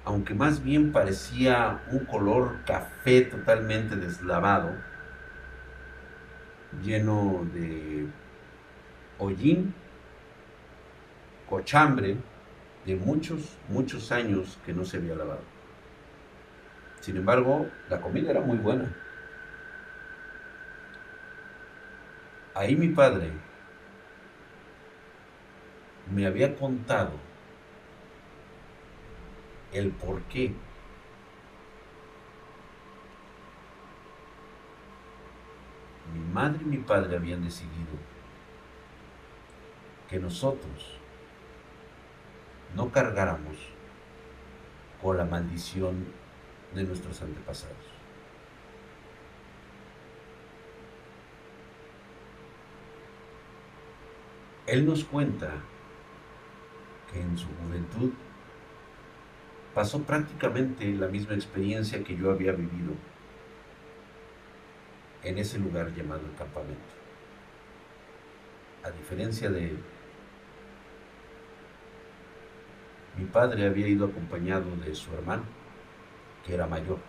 aunque 0.09 0.33
más 0.33 0.63
bien 0.63 0.91
parecía 0.91 1.83
un 1.91 2.03
color 2.05 2.63
café 2.65 3.21
totalmente 3.21 3.95
deslavado, 3.95 4.71
lleno 6.81 7.47
de 7.53 8.07
hollín, 9.19 9.75
cochambre, 11.47 12.17
de 12.87 12.95
muchos, 12.95 13.55
muchos 13.67 14.11
años 14.11 14.57
que 14.65 14.73
no 14.73 14.83
se 14.83 14.97
había 14.97 15.13
lavado. 15.13 15.43
Sin 17.01 17.15
embargo, 17.15 17.69
la 17.87 18.01
comida 18.01 18.31
era 18.31 18.41
muy 18.41 18.57
buena. 18.57 18.91
Ahí 22.55 22.75
mi 22.75 22.87
padre 22.87 23.29
me 26.11 26.25
había 26.25 26.55
contado 26.55 27.28
el 29.73 29.91
por 29.91 30.21
qué 30.23 30.53
mi 36.13 36.19
madre 36.33 36.59
y 36.61 36.65
mi 36.65 36.77
padre 36.77 37.15
habían 37.15 37.43
decidido 37.43 37.97
que 40.09 40.19
nosotros 40.19 40.97
no 42.75 42.91
cargáramos 42.91 43.55
con 45.01 45.17
la 45.17 45.25
maldición 45.25 46.05
de 46.73 46.83
nuestros 46.83 47.21
antepasados. 47.21 47.77
Él 54.65 54.85
nos 54.85 55.03
cuenta 55.03 55.51
que 57.11 57.21
en 57.21 57.37
su 57.37 57.47
juventud 57.47 58.11
pasó 59.73 60.01
prácticamente 60.03 60.85
la 60.93 61.07
misma 61.07 61.35
experiencia 61.35 62.03
que 62.03 62.15
yo 62.15 62.31
había 62.31 62.51
vivido 62.51 62.93
en 65.23 65.37
ese 65.37 65.59
lugar 65.59 65.93
llamado 65.93 66.21
el 66.25 66.35
campamento. 66.35 66.99
A 68.83 68.91
diferencia 68.91 69.49
de 69.49 69.65
él, 69.65 69.79
mi 73.17 73.25
padre 73.25 73.65
había 73.65 73.87
ido 73.87 74.05
acompañado 74.05 74.75
de 74.77 74.95
su 74.95 75.13
hermano, 75.13 75.43
que 76.45 76.53
era 76.53 76.65
mayor. 76.65 76.99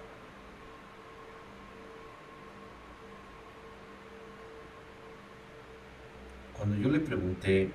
Cuando 6.57 6.77
yo 6.77 6.91
le 6.91 7.01
pregunté, 7.01 7.71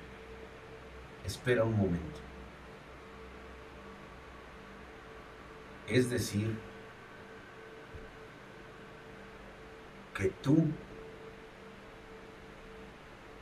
espera 1.24 1.64
un 1.64 1.76
momento, 1.76 2.20
es 5.88 6.10
decir, 6.10 6.56
que 10.14 10.30
tú 10.42 10.66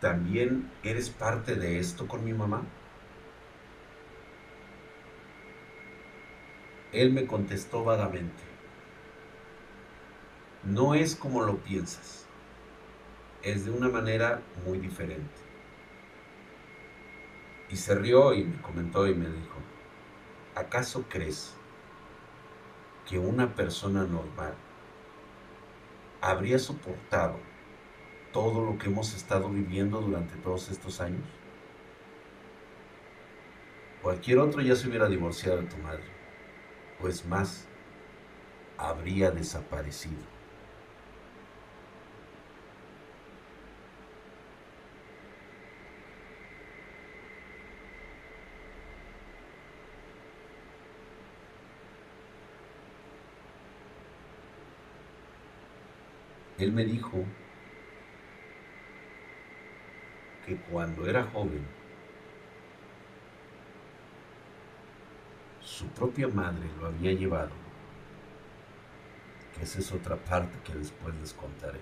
también 0.01 0.71
eres 0.83 1.09
parte 1.09 1.55
de 1.55 1.79
esto 1.79 2.07
con 2.07 2.25
mi 2.25 2.33
mamá. 2.35 2.63
Él 6.93 7.13
me 7.13 7.27
contestó 7.27 7.85
vagamente, 7.85 8.43
no 10.63 10.95
es 10.95 11.17
como 11.17 11.43
lo 11.43 11.59
piensas, 11.59 12.27
es 13.43 13.65
de 13.65 13.71
una 13.71 13.89
manera 13.89 14.43
muy 14.65 14.79
diferente. 14.79 15.43
Y 17.71 17.77
se 17.77 17.95
rió 17.95 18.33
y 18.35 18.45
me 18.45 18.61
comentó 18.63 19.07
y 19.09 19.15
me 19.15 19.29
dijo, 19.29 19.59
¿acaso 20.55 21.05
crees 21.09 21.55
que 23.09 23.19
una 23.19 23.55
persona 23.55 24.05
normal 24.05 24.55
habría 26.21 26.59
soportado 26.59 27.39
todo 28.33 28.65
lo 28.65 28.79
que 28.79 28.89
hemos 28.89 29.15
estado 29.15 29.49
viviendo 29.49 30.01
durante 30.01 30.37
todos 30.37 30.71
estos 30.71 31.01
años? 31.01 31.27
Cualquier 34.03 34.39
otro 34.39 34.61
ya 34.61 34.77
se 34.77 34.89
hubiera 34.89 35.09
divorciado 35.09 35.63
de 35.63 35.67
tu 35.67 35.77
madre, 35.79 36.05
pues 37.01 37.25
más, 37.25 37.67
habría 38.77 39.31
desaparecido. 39.31 40.34
Él 56.65 56.73
me 56.73 56.87
dijo 56.87 57.23
que 60.47 60.57
cuando 60.57 61.07
era 61.07 61.23
joven, 61.25 61.63
su 65.61 65.87
propia 65.89 66.27
madre 66.27 66.67
lo 66.81 66.87
había 66.87 67.13
llevado, 67.13 67.51
que 69.55 69.65
esa 69.65 69.79
es 69.79 69.93
otra 69.93 70.17
parte 70.17 70.57
que 70.65 70.73
después 70.73 71.15
les 71.17 71.35
contaré, 71.35 71.81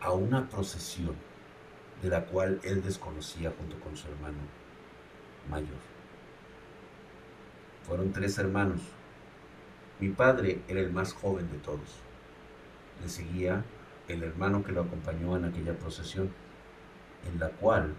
a 0.00 0.12
una 0.12 0.48
procesión 0.48 1.16
de 2.02 2.10
la 2.10 2.26
cual 2.26 2.60
él 2.62 2.84
desconocía 2.84 3.52
junto 3.58 3.80
con 3.80 3.96
su 3.96 4.06
hermano 4.06 4.38
mayor. 5.50 5.82
Fueron 7.82 8.12
tres 8.12 8.38
hermanos. 8.38 8.82
Mi 9.98 10.10
padre 10.10 10.62
era 10.68 10.78
el 10.78 10.92
más 10.92 11.12
joven 11.12 11.50
de 11.50 11.58
todos 11.58 12.03
le 13.02 13.08
seguía 13.08 13.64
el 14.08 14.22
hermano 14.22 14.64
que 14.64 14.72
lo 14.72 14.82
acompañó 14.82 15.36
en 15.36 15.44
aquella 15.44 15.76
procesión, 15.78 16.30
en 17.30 17.40
la 17.40 17.50
cual 17.50 17.94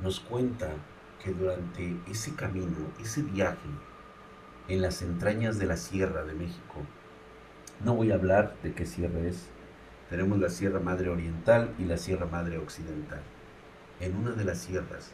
nos 0.00 0.20
cuenta 0.20 0.70
que 1.22 1.32
durante 1.32 1.96
ese 2.08 2.34
camino, 2.34 2.76
ese 3.00 3.22
viaje 3.22 3.68
en 4.68 4.82
las 4.82 5.02
entrañas 5.02 5.58
de 5.58 5.66
la 5.66 5.76
Sierra 5.76 6.24
de 6.24 6.34
México, 6.34 6.86
no 7.84 7.94
voy 7.94 8.12
a 8.12 8.14
hablar 8.14 8.56
de 8.62 8.72
qué 8.72 8.86
sierra 8.86 9.20
es, 9.20 9.48
tenemos 10.10 10.38
la 10.38 10.48
Sierra 10.48 10.80
Madre 10.80 11.10
Oriental 11.10 11.74
y 11.78 11.84
la 11.84 11.96
Sierra 11.96 12.26
Madre 12.26 12.58
Occidental. 12.58 13.20
En 14.00 14.16
una 14.16 14.30
de 14.32 14.44
las 14.44 14.58
sierras 14.58 15.12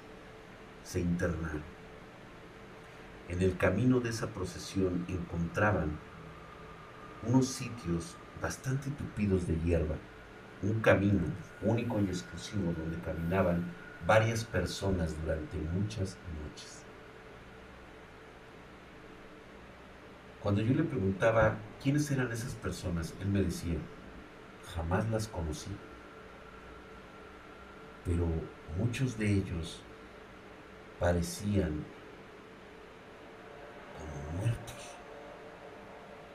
se 0.82 1.00
internaron. 1.00 1.62
En 3.28 3.42
el 3.42 3.56
camino 3.56 4.00
de 4.00 4.10
esa 4.10 4.28
procesión 4.28 5.04
encontraban 5.08 5.98
unos 7.26 7.48
sitios 7.48 8.16
bastante 8.40 8.90
tupidos 8.90 9.46
de 9.46 9.58
hierba, 9.60 9.96
un 10.62 10.80
camino 10.80 11.22
único 11.62 12.00
y 12.00 12.06
exclusivo 12.06 12.72
donde 12.72 12.98
caminaban 13.00 13.64
varias 14.06 14.44
personas 14.44 15.14
durante 15.22 15.56
muchas 15.58 16.16
noches. 16.42 16.82
Cuando 20.42 20.60
yo 20.60 20.74
le 20.74 20.84
preguntaba 20.84 21.56
quiénes 21.82 22.10
eran 22.10 22.30
esas 22.30 22.54
personas, 22.54 23.14
él 23.20 23.28
me 23.28 23.42
decía, 23.42 23.78
jamás 24.74 25.08
las 25.08 25.26
conocí, 25.26 25.70
pero 28.04 28.26
muchos 28.76 29.16
de 29.16 29.32
ellos 29.32 29.82
parecían 31.00 31.82
como 33.98 34.38
muertos, 34.38 34.96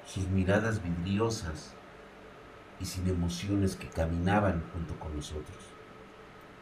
sus 0.08 0.28
miradas 0.30 0.82
vidriosas 0.82 1.76
y 2.80 2.86
sin 2.86 3.07
emociones 3.07 3.75
que 3.75 3.88
caminaban 3.88 4.63
junto 4.73 4.97
con 4.99 5.15
nosotros. 5.15 5.57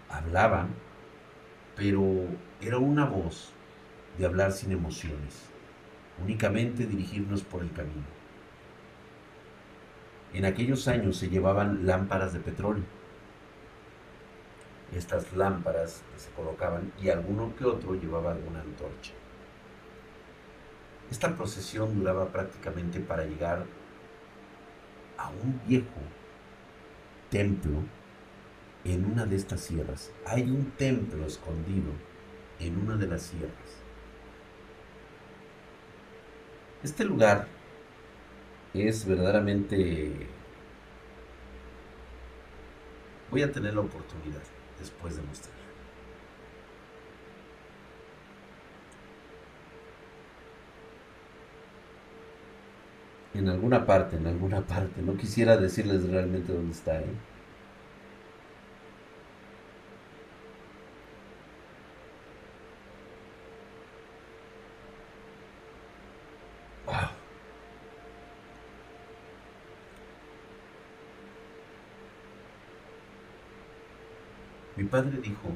Hablaban, 0.09 0.69
pero 1.75 2.03
era 2.61 2.77
una 2.77 3.05
voz 3.05 3.51
de 4.17 4.25
hablar 4.25 4.51
sin 4.51 4.71
emociones, 4.71 5.45
únicamente 6.23 6.85
dirigirnos 6.85 7.43
por 7.43 7.61
el 7.61 7.71
camino. 7.71 8.17
En 10.33 10.45
aquellos 10.45 10.87
años 10.87 11.17
se 11.17 11.29
llevaban 11.29 11.85
lámparas 11.85 12.33
de 12.33 12.39
petróleo. 12.39 12.83
Estas 14.93 15.33
lámparas 15.33 16.01
se 16.15 16.31
colocaban 16.31 16.91
y 17.01 17.09
alguno 17.09 17.55
que 17.55 17.65
otro 17.65 17.95
llevaba 17.95 18.31
alguna 18.31 18.61
antorcha. 18.61 19.13
Esta 21.11 21.35
procesión 21.35 21.97
duraba 21.97 22.27
prácticamente 22.27 22.99
para 22.99 23.25
llegar 23.25 23.65
a 25.17 25.29
un 25.29 25.61
viejo 25.67 26.01
templo 27.29 27.83
en 28.83 29.05
una 29.05 29.25
de 29.25 29.35
estas 29.35 29.61
sierras. 29.61 30.11
Hay 30.25 30.43
un 30.43 30.71
templo 30.71 31.25
escondido 31.25 31.91
en 32.59 32.77
una 32.77 32.95
de 32.95 33.07
las 33.07 33.23
sierras. 33.23 33.83
Este 36.83 37.03
lugar 37.03 37.47
es 38.73 39.05
verdaderamente... 39.05 40.27
Voy 43.29 43.41
a 43.41 43.51
tener 43.51 43.73
la 43.73 43.81
oportunidad 43.81 44.41
después 44.79 45.17
de 45.17 45.21
mostrar. 45.23 45.56
En 53.37 53.49
alguna 53.49 53.85
parte, 53.85 54.17
en 54.17 54.27
alguna 54.27 54.61
parte. 54.67 55.01
No 55.01 55.15
quisiera 55.17 55.57
decirles 55.57 56.09
realmente 56.09 56.53
dónde 56.53 56.71
está. 56.71 56.99
¿eh? 56.99 57.05
Mi 74.75 74.83
padre 74.83 75.17
dijo 75.17 75.49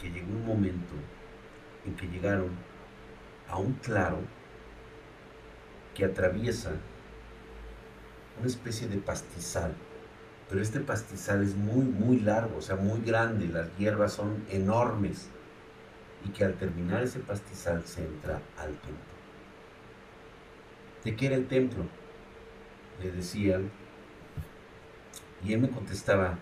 que 0.00 0.10
llegó 0.10 0.32
un 0.32 0.44
momento 0.44 0.94
en 1.86 1.94
que 1.94 2.08
llegaron 2.08 2.50
a 3.48 3.56
un 3.58 3.72
claro 3.74 4.18
que 5.96 6.04
atraviesa 6.04 6.72
una 8.38 8.46
especie 8.46 8.86
de 8.86 8.98
pastizal, 8.98 9.72
pero 10.48 10.60
este 10.60 10.80
pastizal 10.80 11.42
es 11.42 11.56
muy, 11.56 11.86
muy 11.86 12.20
largo, 12.20 12.58
o 12.58 12.60
sea, 12.62 12.76
muy 12.76 13.00
grande, 13.00 13.48
las 13.48 13.74
hierbas 13.78 14.12
son 14.12 14.44
enormes, 14.50 15.28
y 16.24 16.28
que 16.30 16.44
al 16.44 16.54
terminar 16.54 17.02
ese 17.02 17.20
pastizal 17.20 17.82
se 17.86 18.04
entra 18.04 18.42
al 18.58 18.72
templo. 18.72 19.16
¿De 21.02 21.16
qué 21.16 21.26
era 21.26 21.36
el 21.36 21.48
templo? 21.48 21.84
Le 23.02 23.12
decían, 23.12 23.70
y 25.42 25.54
él 25.54 25.60
me 25.60 25.70
contestaba, 25.70 26.36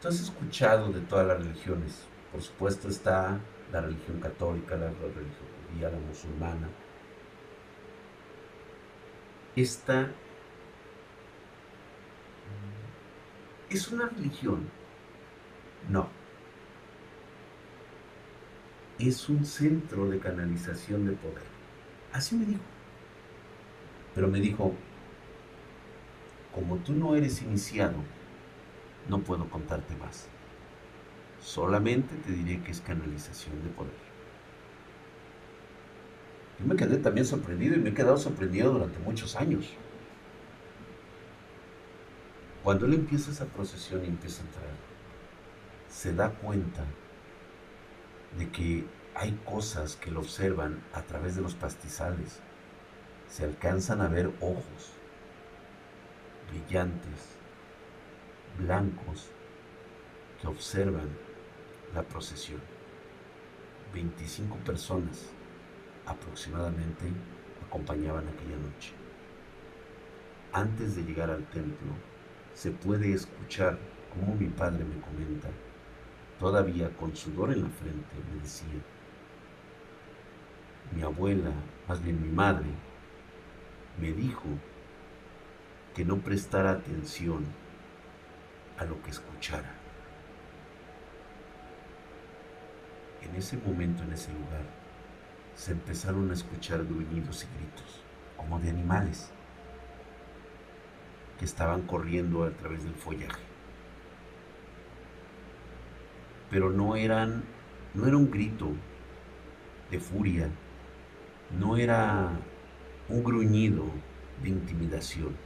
¿tú 0.00 0.08
has 0.08 0.20
escuchado 0.20 0.90
de 0.90 1.00
todas 1.00 1.26
las 1.26 1.38
religiones? 1.38 2.06
Por 2.32 2.40
supuesto 2.40 2.88
está 2.88 3.38
la 3.70 3.80
religión 3.82 4.20
católica, 4.20 4.76
la 4.76 4.86
religión 4.86 5.48
judía, 5.70 5.90
la 5.90 5.98
musulmana, 5.98 6.68
esta 9.56 10.10
es 13.70 13.88
una 13.88 14.06
religión. 14.06 14.68
No. 15.88 16.08
Es 18.98 19.28
un 19.28 19.44
centro 19.44 20.08
de 20.08 20.18
canalización 20.18 21.06
de 21.06 21.12
poder. 21.12 21.42
Así 22.12 22.36
me 22.36 22.46
dijo. 22.46 22.62
Pero 24.14 24.28
me 24.28 24.40
dijo, 24.40 24.72
como 26.54 26.76
tú 26.76 26.92
no 26.92 27.16
eres 27.16 27.42
iniciado, 27.42 27.96
no 29.08 29.18
puedo 29.20 29.50
contarte 29.50 29.96
más. 29.96 30.28
Solamente 31.40 32.14
te 32.16 32.32
diré 32.32 32.62
que 32.62 32.70
es 32.70 32.80
canalización 32.80 33.62
de 33.64 33.70
poder. 33.70 34.03
Yo 36.58 36.66
me 36.66 36.76
quedé 36.76 36.98
también 36.98 37.26
sorprendido 37.26 37.74
y 37.74 37.78
me 37.78 37.90
he 37.90 37.94
quedado 37.94 38.16
sorprendido 38.16 38.72
durante 38.72 38.98
muchos 39.00 39.36
años. 39.36 39.70
Cuando 42.62 42.86
él 42.86 42.94
empieza 42.94 43.30
esa 43.30 43.44
procesión 43.44 44.04
y 44.04 44.08
empieza 44.08 44.42
a 44.42 44.46
entrar, 44.46 44.66
se 45.88 46.14
da 46.14 46.30
cuenta 46.30 46.84
de 48.38 48.48
que 48.50 48.84
hay 49.14 49.32
cosas 49.44 49.96
que 49.96 50.10
lo 50.10 50.20
observan 50.20 50.82
a 50.92 51.02
través 51.02 51.36
de 51.36 51.42
los 51.42 51.54
pastizales. 51.54 52.40
Se 53.28 53.44
alcanzan 53.44 54.00
a 54.00 54.08
ver 54.08 54.28
ojos 54.40 54.94
brillantes, 56.50 57.36
blancos, 58.58 59.30
que 60.40 60.46
observan 60.46 61.08
la 61.94 62.02
procesión. 62.02 62.60
25 63.92 64.56
personas 64.58 65.33
aproximadamente 66.06 67.04
acompañaban 67.66 68.28
aquella 68.28 68.56
noche. 68.56 68.92
Antes 70.52 70.96
de 70.96 71.02
llegar 71.02 71.30
al 71.30 71.44
templo, 71.46 71.92
se 72.52 72.70
puede 72.70 73.12
escuchar 73.12 73.78
como 74.14 74.34
mi 74.36 74.46
padre 74.46 74.84
me 74.84 75.00
comenta, 75.00 75.48
todavía 76.38 76.94
con 76.96 77.16
sudor 77.16 77.52
en 77.52 77.62
la 77.62 77.70
frente, 77.70 78.14
me 78.32 78.40
decía, 78.40 78.80
mi 80.94 81.02
abuela, 81.02 81.50
más 81.88 82.02
bien 82.02 82.22
mi 82.22 82.28
madre, 82.28 82.68
me 84.00 84.12
dijo 84.12 84.44
que 85.94 86.04
no 86.04 86.18
prestara 86.18 86.72
atención 86.72 87.44
a 88.78 88.84
lo 88.84 89.02
que 89.02 89.10
escuchara. 89.10 89.72
En 93.22 93.34
ese 93.34 93.56
momento, 93.56 94.02
en 94.02 94.12
ese 94.12 94.32
lugar, 94.32 94.83
se 95.54 95.72
empezaron 95.72 96.30
a 96.30 96.34
escuchar 96.34 96.84
gruñidos 96.84 97.44
y 97.44 97.58
gritos, 97.58 98.02
como 98.36 98.58
de 98.58 98.70
animales, 98.70 99.30
que 101.38 101.44
estaban 101.44 101.82
corriendo 101.82 102.44
a 102.44 102.50
través 102.50 102.84
del 102.84 102.94
follaje. 102.94 103.42
Pero 106.50 106.70
no 106.70 106.96
eran, 106.96 107.44
no 107.94 108.06
era 108.06 108.16
un 108.16 108.30
grito 108.30 108.72
de 109.90 109.98
furia, 109.98 110.48
no 111.58 111.76
era 111.76 112.30
un 113.08 113.22
gruñido 113.22 113.84
de 114.42 114.48
intimidación, 114.50 115.36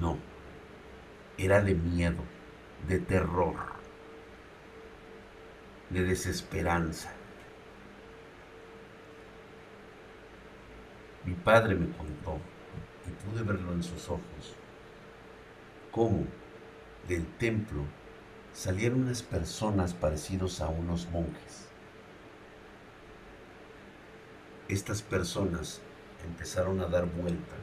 no, 0.00 0.18
era 1.36 1.62
de 1.62 1.74
miedo, 1.74 2.22
de 2.86 2.98
terror, 2.98 3.56
de 5.90 6.04
desesperanza. 6.04 7.17
Mi 11.28 11.34
padre 11.34 11.74
me 11.74 11.94
contó, 11.94 12.38
y 13.06 13.10
pude 13.10 13.42
verlo 13.42 13.74
en 13.74 13.82
sus 13.82 14.08
ojos, 14.08 14.56
cómo 15.92 16.24
del 17.06 17.26
templo 17.36 17.82
salieron 18.54 19.02
unas 19.02 19.22
personas 19.22 19.92
parecidos 19.92 20.62
a 20.62 20.68
unos 20.68 21.06
monjes. 21.10 21.68
Estas 24.68 25.02
personas 25.02 25.82
empezaron 26.24 26.80
a 26.80 26.86
dar 26.86 27.04
vuelta 27.04 27.56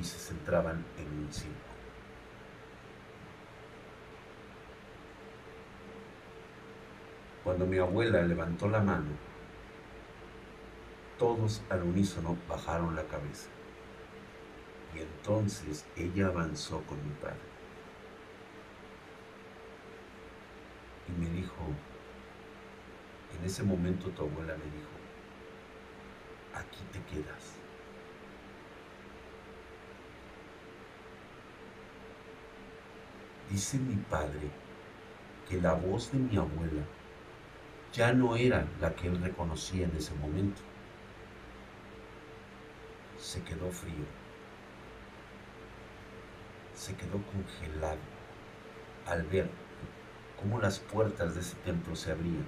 y 0.00 0.04
se 0.04 0.16
centraban 0.16 0.84
en 0.96 1.18
un 1.18 1.32
círculo. 1.32 1.58
Cuando 7.42 7.66
mi 7.66 7.78
abuela 7.78 8.22
levantó 8.22 8.68
la 8.68 8.80
mano, 8.80 9.33
todos 11.18 11.62
al 11.70 11.82
unísono 11.82 12.36
bajaron 12.48 12.96
la 12.96 13.04
cabeza. 13.04 13.48
Y 14.94 15.00
entonces 15.00 15.84
ella 15.96 16.28
avanzó 16.28 16.82
con 16.82 16.98
mi 17.06 17.14
padre. 17.14 17.38
Y 21.08 21.20
me 21.20 21.28
dijo, 21.30 21.54
en 23.38 23.44
ese 23.44 23.62
momento 23.62 24.08
tu 24.10 24.22
abuela 24.22 24.54
me 24.56 24.64
dijo, 24.64 24.90
aquí 26.54 26.80
te 26.92 27.02
quedas. 27.12 27.54
Dice 33.50 33.78
mi 33.78 33.96
padre 33.96 34.50
que 35.48 35.60
la 35.60 35.74
voz 35.74 36.10
de 36.12 36.18
mi 36.18 36.36
abuela 36.36 36.82
ya 37.92 38.12
no 38.12 38.34
era 38.34 38.66
la 38.80 38.94
que 38.94 39.08
él 39.08 39.20
reconocía 39.20 39.84
en 39.84 39.96
ese 39.96 40.14
momento. 40.14 40.62
Se 43.24 43.42
quedó 43.42 43.70
frío. 43.70 44.04
Se 46.74 46.94
quedó 46.94 47.22
congelado 47.32 47.96
al 49.06 49.22
ver 49.22 49.48
cómo 50.38 50.60
las 50.60 50.78
puertas 50.78 51.34
de 51.34 51.40
ese 51.40 51.56
templo 51.64 51.96
se 51.96 52.12
abrían 52.12 52.46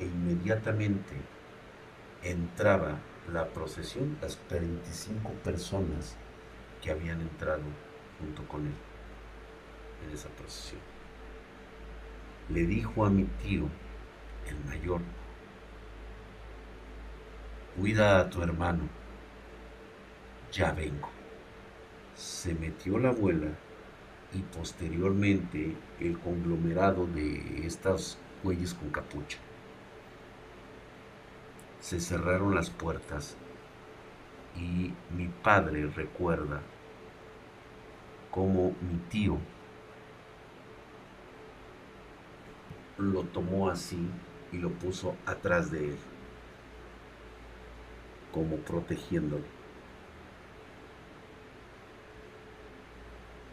e 0.00 0.06
inmediatamente 0.06 1.12
entraba 2.22 2.98
la 3.30 3.46
procesión, 3.48 4.16
las 4.22 4.38
25 4.48 5.30
personas 5.44 6.16
que 6.80 6.90
habían 6.90 7.20
entrado 7.20 7.64
junto 8.20 8.48
con 8.48 8.66
él 8.66 8.74
en 10.06 10.14
esa 10.14 10.30
procesión. 10.30 10.80
Le 12.48 12.64
dijo 12.64 13.04
a 13.04 13.10
mi 13.10 13.24
tío, 13.24 13.68
el 14.48 14.64
mayor, 14.64 15.02
cuida 17.76 18.18
a 18.18 18.30
tu 18.30 18.42
hermano, 18.42 19.01
ya 20.52 20.72
vengo. 20.72 21.08
Se 22.14 22.54
metió 22.54 22.98
la 22.98 23.08
abuela 23.08 23.48
y 24.34 24.40
posteriormente 24.56 25.74
el 25.98 26.18
conglomerado 26.18 27.06
de 27.06 27.66
estas 27.66 28.18
güeyes 28.44 28.74
con 28.74 28.90
capucha. 28.90 29.38
Se 31.80 32.00
cerraron 32.00 32.54
las 32.54 32.70
puertas 32.70 33.36
y 34.54 34.92
mi 35.16 35.28
padre 35.42 35.86
recuerda 35.86 36.60
cómo 38.30 38.74
mi 38.82 38.98
tío 39.08 39.38
lo 42.98 43.24
tomó 43.24 43.68
así 43.68 43.98
y 44.52 44.58
lo 44.58 44.70
puso 44.70 45.16
atrás 45.26 45.70
de 45.70 45.88
él, 45.90 45.96
como 48.32 48.56
protegiéndolo. 48.58 49.61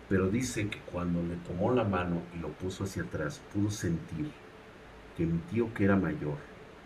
Pero 0.09 0.29
dice 0.29 0.69
que 0.69 0.79
cuando 0.79 1.21
le 1.21 1.35
tomó 1.35 1.71
la 1.71 1.83
mano 1.83 2.23
y 2.35 2.39
lo 2.39 2.49
puso 2.49 2.83
hacia 2.83 3.03
atrás, 3.03 3.41
pudo 3.53 3.69
sentir 3.69 4.31
que 5.15 5.25
mi 5.25 5.37
tío, 5.51 5.73
que 5.73 5.85
era 5.85 5.95
mayor, 5.95 6.37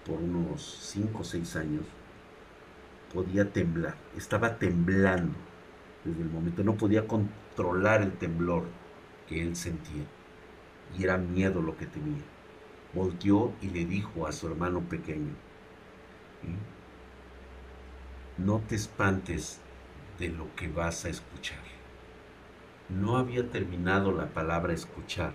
por 0.05 0.19
unos 0.19 0.61
5 0.81 1.19
o 1.19 1.23
6 1.23 1.55
años, 1.55 1.85
podía 3.13 3.49
temblar, 3.51 3.95
estaba 4.17 4.57
temblando 4.57 5.33
desde 6.03 6.21
el 6.21 6.29
momento, 6.29 6.63
no 6.63 6.75
podía 6.75 7.07
controlar 7.07 8.01
el 8.01 8.11
temblor 8.11 8.65
que 9.27 9.41
él 9.41 9.55
sentía 9.55 10.03
y 10.97 11.03
era 11.03 11.17
miedo 11.17 11.61
lo 11.61 11.77
que 11.77 11.85
tenía 11.85 12.23
volteó 12.93 13.53
y 13.61 13.69
le 13.69 13.85
dijo 13.85 14.27
a 14.27 14.31
su 14.31 14.47
hermano 14.47 14.81
pequeño, 14.81 15.33
no 18.37 18.59
te 18.59 18.75
espantes 18.75 19.59
de 20.19 20.29
lo 20.29 20.53
que 20.55 20.67
vas 20.67 21.05
a 21.05 21.09
escuchar. 21.09 21.72
No 22.87 23.17
había 23.17 23.49
terminado 23.49 24.13
la 24.13 24.33
palabra 24.33 24.71
escuchar 24.71 25.33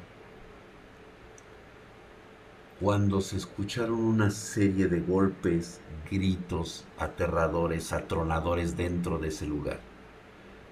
cuando 2.81 3.21
se 3.21 3.37
escucharon 3.37 3.99
una 3.99 4.31
serie 4.31 4.87
de 4.89 5.01
golpes, 5.01 5.81
gritos 6.11 6.87
aterradores, 6.97 7.93
atronadores 7.93 8.77
dentro 8.77 9.19
de 9.19 9.29
ese 9.29 9.47
lugar. 9.47 9.81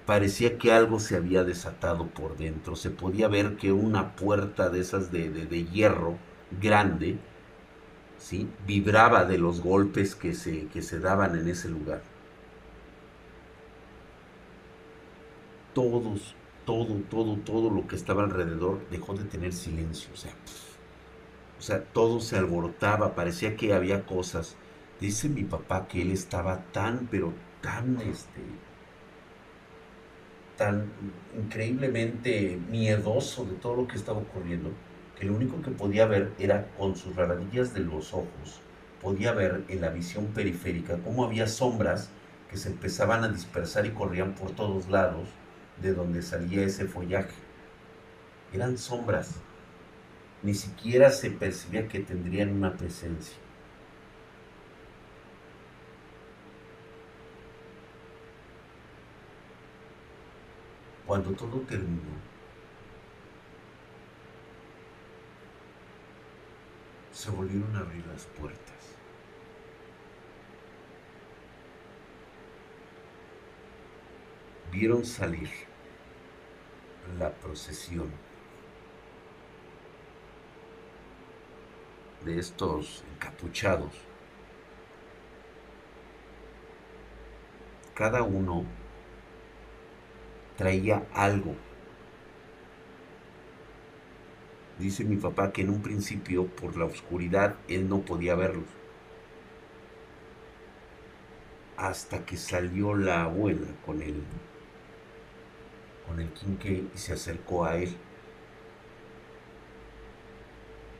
Parecía 0.07 0.57
que 0.59 0.73
algo 0.73 1.01
se 1.01 1.17
había 1.17 1.45
desatado 1.45 2.07
por 2.09 2.37
dentro. 2.37 2.77
Se 2.77 2.91
podía 2.91 3.29
ver 3.29 3.57
que 3.57 3.73
una 3.73 4.17
puerta 4.17 4.71
de 4.71 4.81
esas 4.81 5.11
de, 5.13 5.31
de 5.31 5.65
hierro 5.67 6.19
grande, 6.61 7.19
¿sí? 8.19 8.49
vibraba 8.67 9.25
de 9.25 9.39
los 9.39 9.61
golpes 9.63 10.15
que 10.15 10.35
se, 10.35 10.69
que 10.69 10.83
se 10.83 11.01
daban 11.01 11.37
en 11.39 11.49
ese 11.49 11.69
lugar. 11.69 12.03
Todos, 15.75 16.35
todo, 16.67 16.97
todo, 17.09 17.37
todo 17.37 17.71
lo 17.71 17.87
que 17.87 17.97
estaba 17.97 18.25
alrededor 18.25 18.87
dejó 18.91 19.15
de 19.15 19.25
tener 19.25 19.55
silencio. 19.55 20.11
O 20.13 20.17
sea, 20.17 20.33
o 21.59 21.63
sea, 21.63 21.83
todo 21.83 22.21
se 22.21 22.37
alborotaba, 22.37 23.15
parecía 23.15 23.57
que 23.57 23.73
había 23.73 24.05
cosas. 24.05 24.57
Dice 25.01 25.29
mi 25.29 25.45
papá 25.45 25.89
que 25.89 26.03
él 26.03 26.11
estaba 26.11 26.65
tan, 26.73 27.09
pero 27.11 27.33
tan, 27.63 27.99
este, 28.01 28.43
tan 30.59 30.91
increíblemente 31.39 32.59
miedoso 32.71 33.45
de 33.45 33.55
todo 33.55 33.77
lo 33.77 33.89
que 33.89 33.97
estaba 33.97 34.19
ocurriendo, 34.19 34.71
que 35.19 35.27
lo 35.27 35.35
único 35.35 35.63
que 35.63 35.71
podía 35.71 36.07
ver 36.07 36.33
era 36.39 36.69
con 36.77 36.97
sus 36.97 37.15
raradillas 37.17 37.73
de 37.73 37.81
los 37.81 38.13
ojos, 38.13 38.61
podía 39.01 39.33
ver 39.33 39.65
en 39.69 39.81
la 39.81 39.91
visión 39.91 40.27
periférica 40.29 40.99
cómo 41.05 41.25
había 41.25 41.47
sombras 41.47 42.11
que 42.51 42.57
se 42.57 42.71
empezaban 42.71 43.25
a 43.25 43.29
dispersar 43.29 43.87
y 43.87 43.91
corrían 43.91 44.35
por 44.35 44.51
todos 44.53 44.89
lados 44.89 45.29
de 45.83 45.95
donde 45.95 46.23
salía 46.23 46.65
ese 46.65 46.87
follaje. 46.87 47.35
Eran 48.53 48.79
sombras, 48.79 49.37
ni 50.43 50.55
siquiera 50.55 51.11
se 51.11 51.31
percibía 51.31 51.89
que 51.89 52.01
tendrían 52.01 52.53
una 52.53 52.77
presencia. 52.77 53.37
Cuando 61.07 61.31
todo 61.33 61.61
terminó, 61.61 62.01
se 67.13 67.31
volvieron 67.31 67.75
a 67.77 67.81
abrir 67.81 68.05
las 68.07 68.25
puertas. 68.27 68.96
Vieron 74.79 75.07
salir 75.07 75.49
la 77.19 77.33
procesión 77.33 78.11
de 82.27 82.39
estos 82.39 83.03
encapuchados. 83.15 83.95
Cada 87.95 88.23
uno 88.23 88.67
traía 90.59 91.07
algo 91.15 91.57
Dice 94.79 95.05
mi 95.05 95.17
papá 95.17 95.53
que 95.53 95.63
en 95.63 95.71
un 95.71 95.81
principio, 95.81 96.49
por 96.49 96.77
la 96.77 96.85
oscuridad, 96.85 97.55
él 97.67 97.89
no 97.89 98.03
podía 98.03 98.35
verlos. 98.35 98.69
Hasta 101.79 102.27
que 102.27 102.37
salió 102.37 102.95
la 102.95 103.23
abuela 103.23 103.69
con 103.87 104.03
el, 104.03 104.23
con 106.07 106.21
el 106.21 106.31
quinque 106.33 106.85
y 106.95 106.99
se 106.99 107.13
acercó 107.15 107.65
a 107.65 107.77
él. 107.77 107.97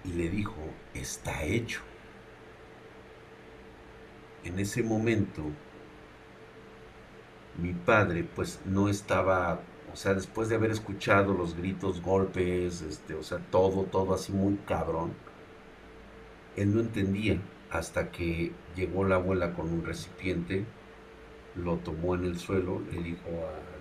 Y 0.05 0.13
le 0.13 0.29
dijo, 0.29 0.57
está 0.95 1.45
hecho. 1.45 1.81
En 4.45 4.59
ese 4.59 4.83
momento, 4.83 5.43
mi 7.59 7.73
padre 7.73 8.23
pues 8.23 8.61
no 8.65 8.89
estaba 8.89 9.61
o 9.97 9.99
sea, 9.99 10.13
después 10.13 10.51
de 10.51 10.57
haber 10.57 10.73
escuchado 10.73 11.33
los 11.33 11.57
gritos, 11.57 12.03
golpes, 12.03 12.83
este, 12.83 13.15
o 13.15 13.23
sea, 13.23 13.39
todo, 13.39 13.85
todo 13.85 14.13
así 14.13 14.31
muy 14.31 14.57
cabrón, 14.67 15.15
él 16.55 16.75
no 16.75 16.81
entendía 16.81 17.41
hasta 17.71 18.11
que 18.11 18.53
llegó 18.77 19.05
la 19.05 19.15
abuela 19.15 19.55
con 19.55 19.73
un 19.73 19.87
recipiente, 19.87 20.67
lo 21.55 21.79
tomó 21.79 22.15
en 22.15 22.27
el 22.27 22.39
suelo, 22.39 22.83
le 22.93 23.03
dijo 23.03 23.27
a, 23.27 23.76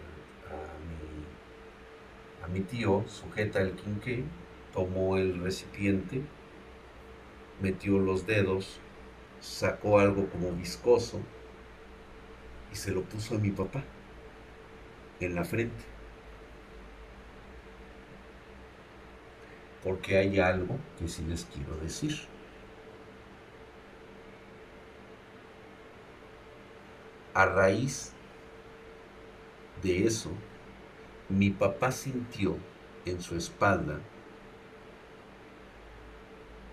mi, 2.48 2.62
tío, 2.62 3.04
sujeta 3.08 3.62
el 3.62 3.74
quinqué, 3.74 4.24
tomó 4.74 5.18
el 5.18 5.42
recipiente, 5.42 6.22
metió 7.62 8.00
los 8.00 8.26
dedos, 8.26 8.80
sacó 9.40 10.00
algo 10.00 10.28
como 10.30 10.52
viscoso 10.52 11.20
y 12.72 12.76
se 12.76 12.92
lo 12.92 13.04
puso 13.04 13.36
a 13.36 13.40
mi 13.40 13.52
papá 13.52 13.84
en 15.20 15.36
la 15.36 15.46
frente. 15.46 15.96
porque 19.86 20.18
hay 20.18 20.40
algo 20.40 20.80
que 20.98 21.08
sí 21.08 21.24
les 21.30 21.46
quiero 21.46 21.78
decir. 21.78 22.12
A 27.36 27.46
raíz 27.46 28.12
de 29.84 30.08
eso, 30.08 30.32
mi 31.30 31.50
papá 31.50 31.92
sintió 31.92 32.56
en 33.06 33.22
su 33.22 33.36
espalda 33.36 34.00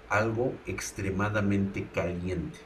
algo 0.09 0.53
extremadamente 0.67 1.89
caliente. 1.95 2.59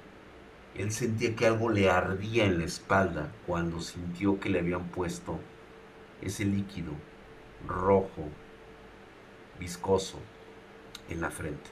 Él 0.74 0.91
sentía 0.91 1.37
que 1.37 1.47
algo 1.47 1.70
le 1.70 1.89
ardía 1.89 2.45
en 2.45 2.59
la 2.59 2.64
espalda 2.64 3.32
cuando 3.47 3.80
sintió 3.80 4.41
que 4.41 4.51
le 4.51 4.59
habían 4.59 4.89
puesto 4.89 5.39
ese 6.20 6.45
líquido 6.45 6.93
rojo, 7.66 8.28
viscoso, 9.61 10.18
en 11.09 11.20
la 11.20 11.30
frente. 11.30 11.70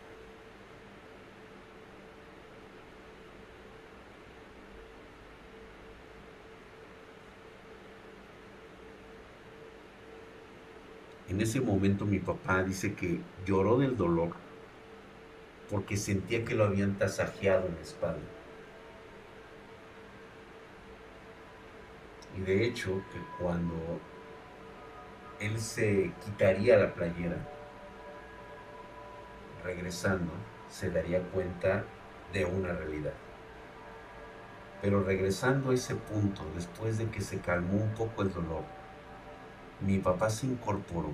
En 11.35 11.41
ese 11.41 11.61
momento 11.61 12.07
mi 12.07 12.20
papá 12.20 12.62
dice 12.62 12.95
que 12.95 13.18
lloró 13.45 13.76
del 13.76 13.97
dolor 13.97 14.30
porque 15.68 15.97
sentía 15.97 16.45
que 16.45 16.55
lo 16.55 16.62
habían 16.62 16.97
tasajeado 16.97 17.66
en 17.66 17.74
la 17.74 17.80
espalda. 17.80 18.22
Y 22.39 22.43
de 22.43 22.64
hecho 22.64 23.03
que 23.12 23.18
cuando 23.43 23.74
él 25.41 25.59
se 25.59 26.12
quitaría 26.24 26.76
la 26.76 26.95
playera, 26.95 27.39
regresando, 29.64 30.30
se 30.70 30.89
daría 30.93 31.20
cuenta 31.30 31.85
de 32.32 32.45
una 32.45 32.74
realidad. 32.74 33.14
Pero 34.80 35.03
regresando 35.03 35.72
a 35.72 35.74
ese 35.74 35.97
punto, 35.97 36.45
después 36.55 36.97
de 36.97 37.07
que 37.07 37.22
se 37.22 37.41
calmó 37.41 37.82
un 37.82 37.93
poco 37.95 38.22
el 38.22 38.32
dolor, 38.32 38.62
mi 39.81 39.99
papá 39.99 40.31
se 40.31 40.47
incorporó, 40.47 41.11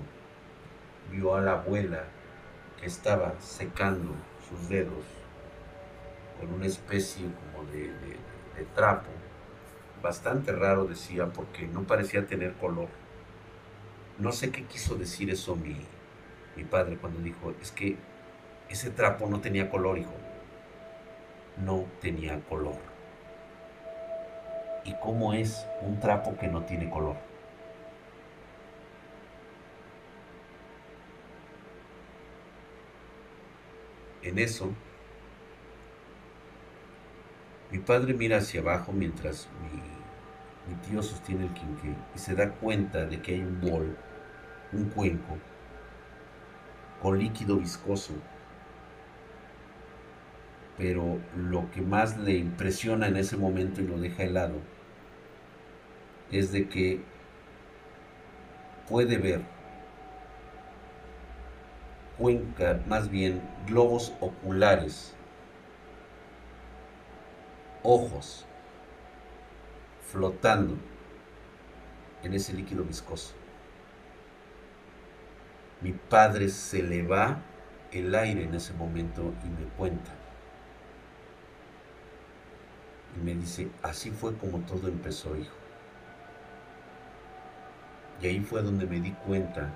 vio 1.11 1.35
a 1.35 1.41
la 1.41 1.53
abuela 1.53 2.03
que 2.79 2.85
estaba 2.85 3.33
secando 3.39 4.13
sus 4.47 4.69
dedos 4.69 5.05
con 6.39 6.53
una 6.53 6.65
especie 6.65 7.25
como 7.53 7.69
de, 7.71 7.91
trapo, 8.75 9.09
bastante 10.01 10.51
raro 10.51 10.85
decía, 10.85 11.27
porque 11.27 11.67
no 11.67 11.83
parecía 11.83 12.25
tener 12.25 12.53
color. 12.53 12.89
No 14.17 14.31
sé 14.31 14.51
qué 14.51 14.63
quiso 14.65 14.95
decir 14.95 15.29
eso 15.29 15.55
mi, 15.55 15.75
mi 16.55 16.63
padre 16.63 16.97
cuando 16.97 17.19
dijo, 17.19 17.53
es 17.61 17.71
que 17.71 17.97
ese 18.69 18.89
trapo 18.89 19.27
no 19.27 19.41
tenía 19.41 19.69
color, 19.69 19.97
hijo. 19.97 20.13
No 21.57 21.85
tenía 22.01 22.39
color. 22.49 22.77
¿Y 24.85 24.93
cómo 25.01 25.33
es 25.33 25.65
un 25.81 25.99
trapo 25.99 26.37
que 26.37 26.47
no 26.47 26.63
tiene 26.63 26.89
color? 26.89 27.30
En 34.23 34.37
eso, 34.37 34.71
mi 37.71 37.79
padre 37.79 38.13
mira 38.13 38.37
hacia 38.37 38.61
abajo 38.61 38.91
mientras 38.91 39.47
mi, 39.61 40.75
tío 40.87 41.01
sostiene 41.01 41.45
el 41.45 41.53
quinqué 41.53 41.95
y 42.15 42.19
se 42.19 42.35
da 42.35 42.51
cuenta 42.51 43.05
de 43.05 43.21
que 43.21 43.33
hay 43.33 43.41
un 43.41 43.59
bol, 43.61 43.97
un 44.73 44.85
cuenco, 44.89 45.37
con 47.01 47.17
líquido 47.17 47.57
viscoso. 47.57 48.13
Pero 50.77 51.19
lo 51.35 51.69
que 51.71 51.81
más 51.81 52.17
le 52.17 52.33
impresiona 52.33 53.07
en 53.07 53.17
ese 53.17 53.37
momento 53.37 53.81
y 53.81 53.87
lo 53.87 53.97
deja 53.99 54.23
helado 54.23 54.59
es 56.31 56.51
de 56.51 56.69
que 56.69 57.01
puede 58.87 59.17
ver 59.17 59.41
cuenca, 62.21 62.79
más 62.87 63.09
bien 63.09 63.41
globos 63.65 64.13
oculares, 64.19 65.15
ojos 67.81 68.45
flotando 70.11 70.77
en 72.21 72.35
ese 72.35 72.53
líquido 72.53 72.83
viscoso. 72.83 73.33
Mi 75.81 75.93
padre 75.93 76.49
se 76.49 76.83
le 76.83 77.01
va 77.01 77.41
el 77.91 78.13
aire 78.13 78.43
en 78.43 78.53
ese 78.53 78.73
momento 78.73 79.33
y 79.43 79.49
me 79.49 79.67
cuenta 79.71 80.11
y 83.15 83.19
me 83.19 83.33
dice, 83.33 83.67
así 83.81 84.11
fue 84.11 84.35
como 84.37 84.59
todo 84.59 84.87
empezó, 84.87 85.35
hijo. 85.35 85.55
Y 88.21 88.27
ahí 88.27 88.39
fue 88.41 88.61
donde 88.61 88.85
me 88.85 88.99
di 88.99 89.11
cuenta 89.11 89.73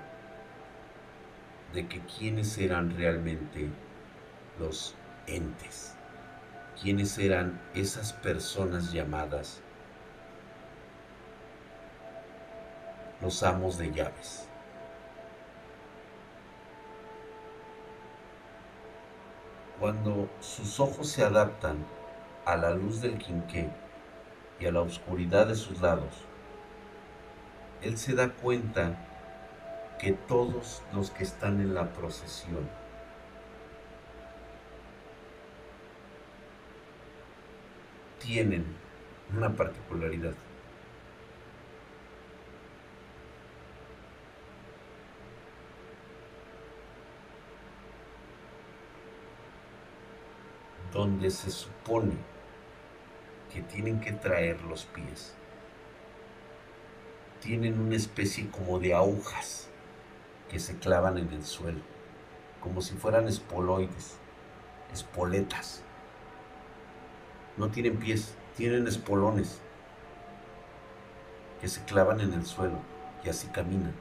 de 1.72 1.86
que 1.86 2.00
quiénes 2.00 2.56
eran 2.58 2.96
realmente 2.96 3.68
los 4.58 4.94
entes, 5.26 5.94
quiénes 6.80 7.18
eran 7.18 7.60
esas 7.74 8.12
personas 8.12 8.92
llamadas 8.92 9.62
los 13.20 13.42
amos 13.42 13.78
de 13.78 13.92
llaves. 13.92 14.48
Cuando 19.80 20.28
sus 20.40 20.80
ojos 20.80 21.08
se 21.08 21.22
adaptan 21.22 21.84
a 22.44 22.56
la 22.56 22.70
luz 22.70 23.00
del 23.00 23.18
quinqué 23.18 23.68
y 24.58 24.66
a 24.66 24.72
la 24.72 24.80
oscuridad 24.80 25.46
de 25.46 25.54
sus 25.54 25.80
lados, 25.80 26.24
él 27.82 27.98
se 27.98 28.14
da 28.14 28.30
cuenta 28.30 28.96
que 29.98 30.12
todos 30.12 30.82
los 30.92 31.10
que 31.10 31.24
están 31.24 31.60
en 31.60 31.74
la 31.74 31.92
procesión. 31.92 32.68
Tienen 38.20 38.64
una 39.34 39.54
particularidad. 39.54 40.34
donde 50.92 51.30
se 51.30 51.50
supone 51.50 52.14
que 53.52 53.60
tienen 53.60 54.00
que 54.00 54.12
traer 54.12 54.62
los 54.62 54.86
pies, 54.86 55.34
tienen 57.42 57.78
una 57.78 57.96
especie 57.96 58.48
como 58.48 58.78
de 58.78 58.94
agujas 58.94 59.68
que 60.48 60.58
se 60.58 60.78
clavan 60.78 61.18
en 61.18 61.32
el 61.32 61.44
suelo, 61.44 61.80
como 62.60 62.80
si 62.80 62.94
fueran 62.94 63.28
espoloides, 63.28 64.16
espoletas. 64.92 65.82
No 67.56 67.70
tienen 67.70 67.98
pies, 67.98 68.34
tienen 68.56 68.86
espolones 68.86 69.60
que 71.60 71.68
se 71.68 71.84
clavan 71.84 72.20
en 72.20 72.32
el 72.32 72.44
suelo 72.44 72.78
y 73.24 73.28
así 73.28 73.48
caminan. 73.48 73.94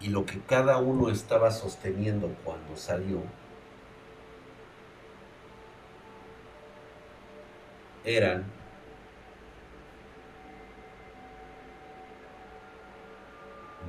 Y 0.00 0.08
lo 0.08 0.26
que 0.26 0.38
cada 0.40 0.76
uno 0.78 1.08
estaba 1.08 1.50
sosteniendo 1.50 2.28
cuando 2.44 2.76
salió 2.76 3.22
eran 8.04 8.44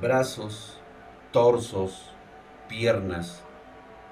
brazos, 0.00 0.78
torsos, 1.32 2.12
piernas 2.68 3.42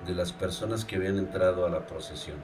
de 0.07 0.14
las 0.14 0.32
personas 0.32 0.85
que 0.85 0.97
habían 0.97 1.18
entrado 1.18 1.66
a 1.66 1.68
la 1.68 1.87
procesión, 1.87 2.39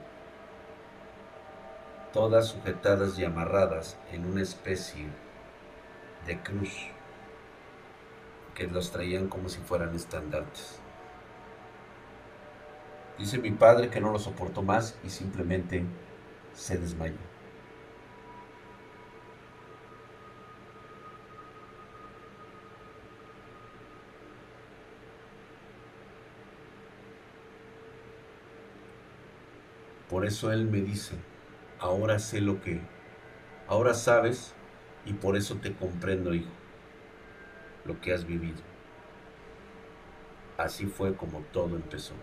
todas 2.13 2.49
sujetadas 2.49 3.17
y 3.17 3.25
amarradas 3.25 3.97
en 4.11 4.25
una 4.25 4.41
especie 4.41 5.07
de 6.27 6.39
cruz 6.41 6.87
que 8.53 8.67
los 8.67 8.91
traían 8.91 9.27
como 9.27 9.49
si 9.49 9.59
fueran 9.59 9.95
estandartes. 9.95 10.79
Dice 13.17 13.37
mi 13.39 13.51
padre 13.51 13.89
que 13.89 14.01
no 14.01 14.11
lo 14.11 14.19
soportó 14.19 14.61
más 14.61 14.95
y 15.03 15.09
simplemente 15.09 15.83
se 16.53 16.77
desmayó. 16.77 17.30
Por 30.21 30.27
eso 30.27 30.51
Él 30.51 30.67
me 30.67 30.81
dice, 30.81 31.15
ahora 31.79 32.19
sé 32.19 32.41
lo 32.41 32.61
que, 32.61 32.79
ahora 33.67 33.95
sabes 33.95 34.53
y 35.03 35.13
por 35.13 35.35
eso 35.35 35.55
te 35.55 35.73
comprendo, 35.73 36.35
hijo, 36.35 36.51
lo 37.85 37.99
que 37.99 38.13
has 38.13 38.23
vivido. 38.23 38.59
Así 40.59 40.85
fue 40.85 41.15
como 41.15 41.39
todo 41.51 41.75
empezó. 41.75 42.13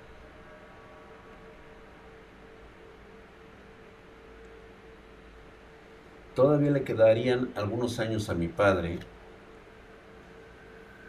Todavía 6.37 6.71
le 6.71 6.85
quedarían 6.85 7.51
algunos 7.57 7.99
años 7.99 8.31
a 8.31 8.35
mi 8.35 8.47
padre 8.47 9.01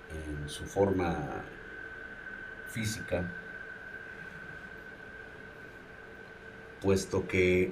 en 0.09 0.49
su 0.49 0.65
forma 0.65 1.43
física, 2.65 3.31
puesto 6.81 7.27
que 7.27 7.71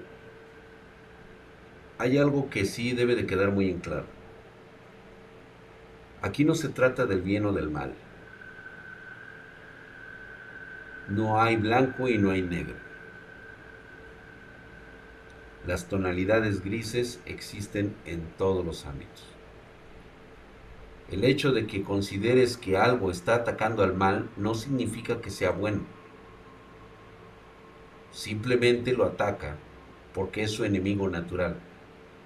hay 1.98 2.18
algo 2.18 2.50
que 2.50 2.66
sí 2.66 2.94
debe 2.94 3.16
de 3.16 3.26
quedar 3.26 3.52
muy 3.52 3.70
en 3.70 3.80
claro. 3.80 4.06
Aquí 6.22 6.46
no 6.46 6.56
se 6.56 6.70
trata 6.70 7.06
del 7.06 7.22
bien 7.22 7.46
o 7.46 7.54
del 7.54 7.70
mal. 7.70 7.94
No 11.10 11.42
hay 11.42 11.56
blanco 11.56 12.10
y 12.10 12.18
no 12.18 12.32
hay 12.32 12.42
negro. 12.42 12.76
Las 15.66 15.88
tonalidades 15.88 16.64
grises 16.64 17.20
existen 17.26 17.96
en 18.06 18.22
todos 18.38 18.66
los 18.66 18.86
ámbitos. 18.86 19.26
El 21.12 21.24
hecho 21.24 21.52
de 21.52 21.68
que 21.68 21.84
consideres 21.84 22.58
que 22.58 22.78
algo 22.78 23.12
está 23.12 23.36
atacando 23.36 23.84
al 23.84 23.94
mal 23.94 24.30
no 24.36 24.56
significa 24.56 25.22
que 25.22 25.30
sea 25.30 25.52
bueno. 25.52 25.82
Simplemente 28.18 28.94
lo 28.94 29.06
ataca 29.06 29.58
porque 30.16 30.42
es 30.42 30.50
su 30.50 30.66
enemigo 30.66 31.08
natural. 31.08 31.56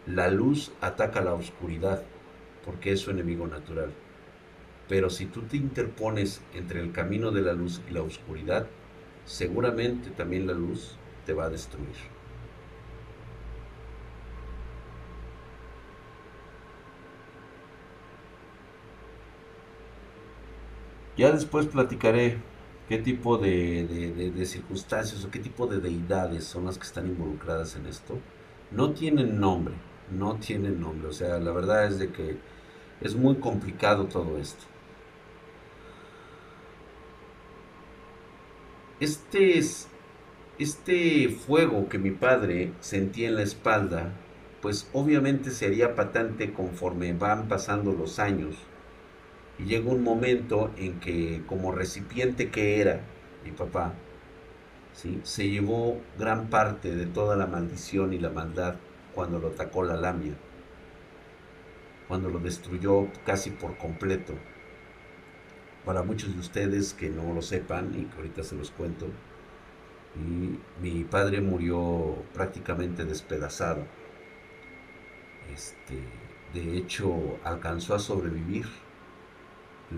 La 0.08 0.30
luz 0.32 0.72
ataca 0.80 1.20
la 1.20 1.34
oscuridad 1.34 2.02
porque 2.64 2.94
es 2.94 3.02
su 3.02 3.12
enemigo 3.12 3.46
natural. 3.46 3.92
Pero 4.88 5.10
si 5.10 5.26
tú 5.26 5.42
te 5.42 5.58
interpones 5.58 6.42
entre 6.54 6.80
el 6.80 6.94
camino 6.94 7.32
de 7.32 7.42
la 7.42 7.52
luz 7.52 7.82
y 7.90 7.94
la 7.94 8.04
oscuridad, 8.04 8.68
seguramente 9.26 10.12
también 10.12 10.48
la 10.48 10.54
luz 10.54 10.96
te 11.26 11.34
va 11.34 11.48
a 11.48 11.50
destruir. 11.50 11.98
Ya 21.18 21.34
después 21.34 21.66
platicaré 21.66 22.38
qué 22.92 22.98
tipo 22.98 23.38
de, 23.38 24.34
circunstancias 24.46 25.24
o 25.24 25.32
qué 25.32 25.40
tipo 25.40 25.66
de 25.66 25.80
deidades 25.80 26.44
son 26.44 26.66
las 26.66 26.78
que 26.78 26.84
están 26.84 27.08
involucradas 27.08 27.78
en 27.78 27.86
esto. 27.86 28.18
No 28.70 28.92
tienen 28.92 29.40
nombre, 29.40 29.76
no 30.12 30.36
tienen 30.36 30.82
nombre. 30.82 31.08
O 31.08 31.14
sea, 31.14 31.40
la 31.40 31.52
verdad 31.54 31.86
es 31.86 32.00
de 32.00 32.12
que 32.12 32.36
es 33.00 33.16
muy 33.16 33.36
complicado 33.36 34.08
todo 34.08 34.38
esto. 34.38 34.66
Este, 39.00 39.58
es, 39.58 39.88
este 40.60 41.30
fuego 41.30 41.88
que 41.88 41.98
mi 41.98 42.12
padre 42.12 42.74
sentía 42.82 43.30
en 43.30 43.36
la 43.36 43.44
espalda, 43.44 44.12
pues 44.62 44.90
obviamente 44.92 45.52
sería 45.52 45.96
patente 45.96 46.52
conforme 46.52 47.14
van 47.14 47.48
pasando 47.48 47.94
los 47.94 48.20
años 48.20 48.58
y 49.66 49.76
un 49.76 50.04
momento 50.04 50.72
en 50.78 51.00
que 51.00 51.44
como 51.46 51.72
recipiente 51.72 52.50
que 52.50 52.82
era 52.82 53.02
mi 53.44 53.52
papá, 53.52 53.94
¿sí? 54.94 55.20
se 55.24 55.50
llevó 55.50 56.02
gran 56.18 56.50
parte 56.50 56.96
de 56.96 57.06
toda 57.06 57.36
la 57.36 57.48
maldición 57.48 58.14
y 58.14 58.20
la 58.20 58.30
maldad 58.30 58.76
cuando 59.14 59.40
lo 59.40 59.50
atacó 59.50 59.84
la 59.84 59.98
lamia, 59.98 60.34
cuando 62.08 62.30
lo 62.30 62.40
destruyó 62.40 63.08
casi 63.26 63.52
por 63.52 63.78
completo. 63.78 64.34
Para 65.86 66.04
muchos 66.04 66.34
de 66.34 66.40
ustedes 66.40 66.94
que 66.94 67.10
no 67.10 67.34
lo 67.34 67.42
sepan 67.42 67.94
y 67.98 68.06
que 68.06 68.18
ahorita 68.18 68.44
se 68.44 68.56
los 68.56 68.72
cuento, 68.72 69.08
mi 70.82 71.04
padre 71.06 71.42
murió 71.42 72.24
prácticamente 72.34 73.06
despedazado. 73.06 73.86
Este, 75.54 76.00
de 76.54 76.78
hecho, 76.78 77.40
alcanzó 77.44 77.96
a 77.96 78.00
sobrevivir 78.00 78.66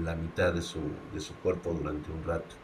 la 0.01 0.15
mitad 0.15 0.53
de 0.53 0.61
su, 0.61 0.79
de 1.13 1.19
su 1.19 1.35
cuerpo 1.35 1.71
durante 1.71 2.11
un 2.11 2.23
rato. 2.23 2.55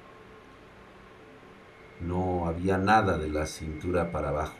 No 2.01 2.47
había 2.47 2.77
nada 2.77 3.17
de 3.17 3.29
la 3.29 3.45
cintura 3.45 4.11
para 4.11 4.29
abajo. 4.29 4.55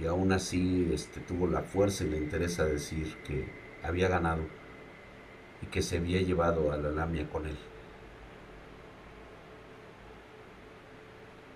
Y 0.00 0.06
aún 0.06 0.32
así 0.32 0.90
este, 0.92 1.20
tuvo 1.20 1.46
la 1.46 1.62
fuerza 1.62 2.04
y 2.04 2.10
la 2.10 2.16
interés 2.16 2.58
decir 2.58 3.16
que 3.24 3.48
había 3.82 4.08
ganado 4.08 4.42
y 5.62 5.66
que 5.66 5.82
se 5.82 5.96
había 5.96 6.20
llevado 6.20 6.72
a 6.72 6.76
la 6.76 6.90
lamia 6.90 7.28
con 7.28 7.46
él. 7.46 7.56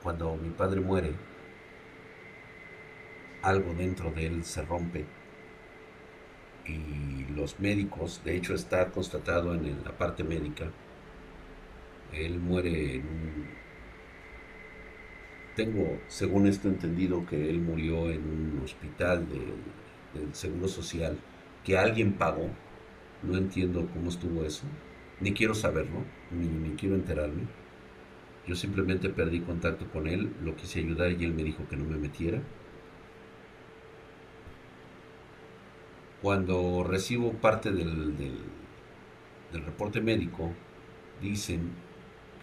Cuando 0.02 0.34
mi 0.36 0.48
padre 0.48 0.80
muere, 0.80 1.14
algo 3.42 3.74
dentro 3.74 4.10
de 4.10 4.26
él 4.26 4.44
se 4.44 4.62
rompe 4.62 5.06
y 6.66 7.32
los 7.34 7.58
médicos, 7.60 8.20
de 8.24 8.36
hecho 8.36 8.54
está 8.54 8.90
constatado 8.90 9.54
en 9.54 9.82
la 9.84 9.96
parte 9.96 10.24
médica, 10.24 10.70
él 12.12 12.38
muere 12.38 12.96
en. 12.96 13.60
Tengo, 15.56 15.98
según 16.08 16.46
esto 16.46 16.68
entendido, 16.68 17.26
que 17.26 17.50
él 17.50 17.60
murió 17.60 18.10
en 18.10 18.22
un 18.22 18.60
hospital 18.64 19.26
del 19.28 20.34
Seguro 20.34 20.68
Social, 20.68 21.18
que 21.64 21.76
alguien 21.76 22.14
pagó, 22.14 22.48
no 23.22 23.36
entiendo 23.36 23.88
cómo 23.92 24.08
estuvo 24.08 24.44
eso, 24.44 24.64
ni 25.20 25.32
quiero 25.32 25.54
saberlo, 25.54 26.04
ni, 26.30 26.46
ni 26.46 26.76
quiero 26.76 26.94
enterarme. 26.94 27.42
Yo 28.46 28.54
simplemente 28.54 29.10
perdí 29.10 29.40
contacto 29.40 29.86
con 29.92 30.06
él, 30.06 30.32
lo 30.42 30.56
quise 30.56 30.80
ayudar 30.80 31.12
y 31.12 31.24
él 31.24 31.34
me 31.34 31.44
dijo 31.44 31.68
que 31.68 31.76
no 31.76 31.84
me 31.84 31.98
metiera 31.98 32.40
Cuando 36.22 36.84
recibo 36.84 37.32
parte 37.32 37.70
del, 37.70 38.16
del, 38.16 39.64
reporte 39.64 40.00
médico, 40.00 40.52
dicen 41.20 41.70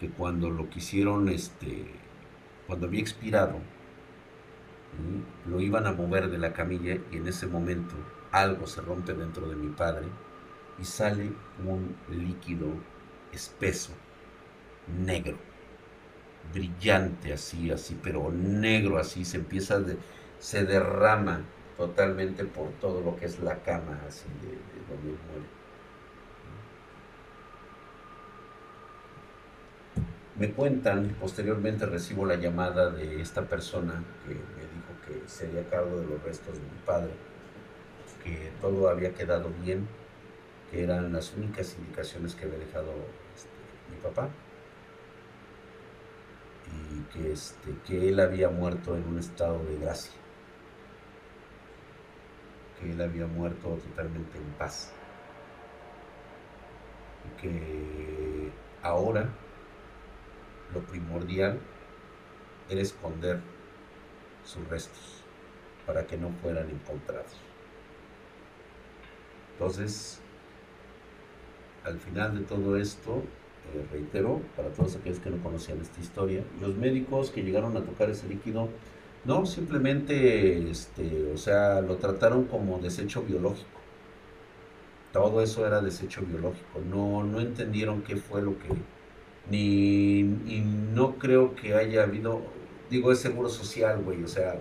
que 0.00 0.10
cuando 0.10 0.50
lo 0.50 0.68
quisieron, 0.68 1.28
este, 1.28 1.86
cuando 2.66 2.86
había 2.86 3.00
expirado, 3.00 3.60
lo 5.46 5.60
iban 5.60 5.86
a 5.86 5.92
mover 5.92 6.28
de 6.28 6.38
la 6.38 6.52
camilla 6.52 6.98
y 7.12 7.16
en 7.16 7.28
ese 7.28 7.46
momento 7.46 7.94
algo 8.32 8.66
se 8.66 8.80
rompe 8.80 9.14
dentro 9.14 9.48
de 9.48 9.56
mi 9.56 9.68
padre 9.68 10.06
y 10.80 10.84
sale 10.84 11.30
un 11.64 11.96
líquido 12.10 12.66
espeso, 13.32 13.92
negro, 15.04 15.36
brillante 16.52 17.32
así, 17.32 17.70
así, 17.70 17.98
pero 18.02 18.30
negro 18.30 18.98
así, 18.98 19.24
se 19.24 19.38
empieza, 19.38 19.80
de, 19.80 19.98
se 20.38 20.64
derrama 20.64 21.42
totalmente 21.78 22.44
por 22.44 22.68
todo 22.80 23.00
lo 23.00 23.16
que 23.16 23.24
es 23.24 23.40
la 23.40 23.56
cama 23.62 23.98
así 24.06 24.26
de, 24.42 24.48
de 24.48 24.86
donde 24.88 25.22
muere. 25.26 25.58
Me 30.38 30.52
cuentan, 30.52 31.16
posteriormente 31.20 31.86
recibo 31.86 32.24
la 32.26 32.36
llamada 32.36 32.90
de 32.90 33.20
esta 33.20 33.42
persona 33.48 34.04
que 34.24 34.34
me 34.34 34.62
dijo 34.62 34.92
que 35.04 35.28
sería 35.28 35.68
cargo 35.68 35.98
de 35.98 36.06
los 36.06 36.22
restos 36.22 36.54
de 36.54 36.60
mi 36.60 36.78
padre, 36.84 37.10
que 38.22 38.52
todo 38.60 38.88
había 38.88 39.14
quedado 39.14 39.50
bien, 39.62 39.88
que 40.70 40.84
eran 40.84 41.12
las 41.12 41.34
únicas 41.34 41.74
indicaciones 41.78 42.34
que 42.36 42.44
había 42.44 42.58
dejado 42.58 42.92
este, 43.34 43.50
mi 43.90 43.96
papá 44.00 44.28
y 46.92 47.00
que, 47.12 47.32
este, 47.32 47.74
que 47.86 48.08
él 48.08 48.20
había 48.20 48.48
muerto 48.48 48.96
en 48.96 49.08
un 49.08 49.18
estado 49.18 49.58
de 49.64 49.76
gracia, 49.78 50.12
que 52.78 52.90
él 52.90 53.00
había 53.00 53.26
muerto 53.26 53.78
totalmente 53.88 54.38
en 54.38 54.44
paz 54.58 54.92
y 57.26 57.40
que 57.40 58.50
ahora 58.82 59.28
lo 60.72 60.80
primordial 60.80 61.58
era 62.68 62.80
esconder 62.80 63.40
sus 64.44 64.66
restos 64.68 65.22
para 65.86 66.06
que 66.06 66.16
no 66.16 66.30
fueran 66.42 66.68
encontrados. 66.68 67.36
Entonces, 69.52 70.20
al 71.84 71.98
final 71.98 72.38
de 72.38 72.44
todo 72.44 72.76
esto, 72.76 73.22
eh, 73.74 73.84
reitero, 73.90 74.40
para 74.56 74.68
todos 74.68 74.96
aquellos 74.96 75.18
que 75.18 75.30
no 75.30 75.42
conocían 75.42 75.80
esta 75.80 76.00
historia, 76.00 76.44
los 76.60 76.76
médicos 76.76 77.30
que 77.30 77.42
llegaron 77.42 77.76
a 77.76 77.82
tocar 77.82 78.10
ese 78.10 78.28
líquido, 78.28 78.68
no, 79.28 79.44
simplemente, 79.44 80.70
este, 80.70 81.30
o 81.34 81.36
sea, 81.36 81.82
lo 81.82 81.96
trataron 81.96 82.44
como 82.46 82.78
desecho 82.78 83.22
biológico. 83.22 83.78
Todo 85.12 85.42
eso 85.42 85.66
era 85.66 85.82
desecho 85.82 86.22
biológico. 86.22 86.80
No, 86.88 87.24
no 87.24 87.40
entendieron 87.40 88.02
qué 88.02 88.16
fue 88.16 88.40
lo 88.42 88.58
que, 88.58 88.68
ni, 89.50 90.20
y 90.20 90.62
no 90.94 91.16
creo 91.18 91.54
que 91.54 91.74
haya 91.74 92.04
habido, 92.04 92.42
digo, 92.90 93.12
es 93.12 93.20
seguro 93.20 93.50
social, 93.50 94.02
güey, 94.02 94.24
o 94.24 94.28
sea, 94.28 94.56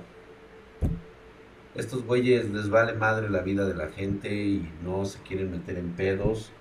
estos 1.75 2.03
güeyes 2.03 2.49
les 2.51 2.69
vale 2.69 2.93
madre 2.93 3.29
la 3.29 3.41
vida 3.41 3.65
de 3.65 3.75
la 3.75 3.87
gente 3.89 4.35
y 4.35 4.69
no 4.83 5.05
se 5.05 5.21
quieren 5.21 5.51
meter 5.51 5.77
en 5.77 5.93
pedos. 5.93 6.51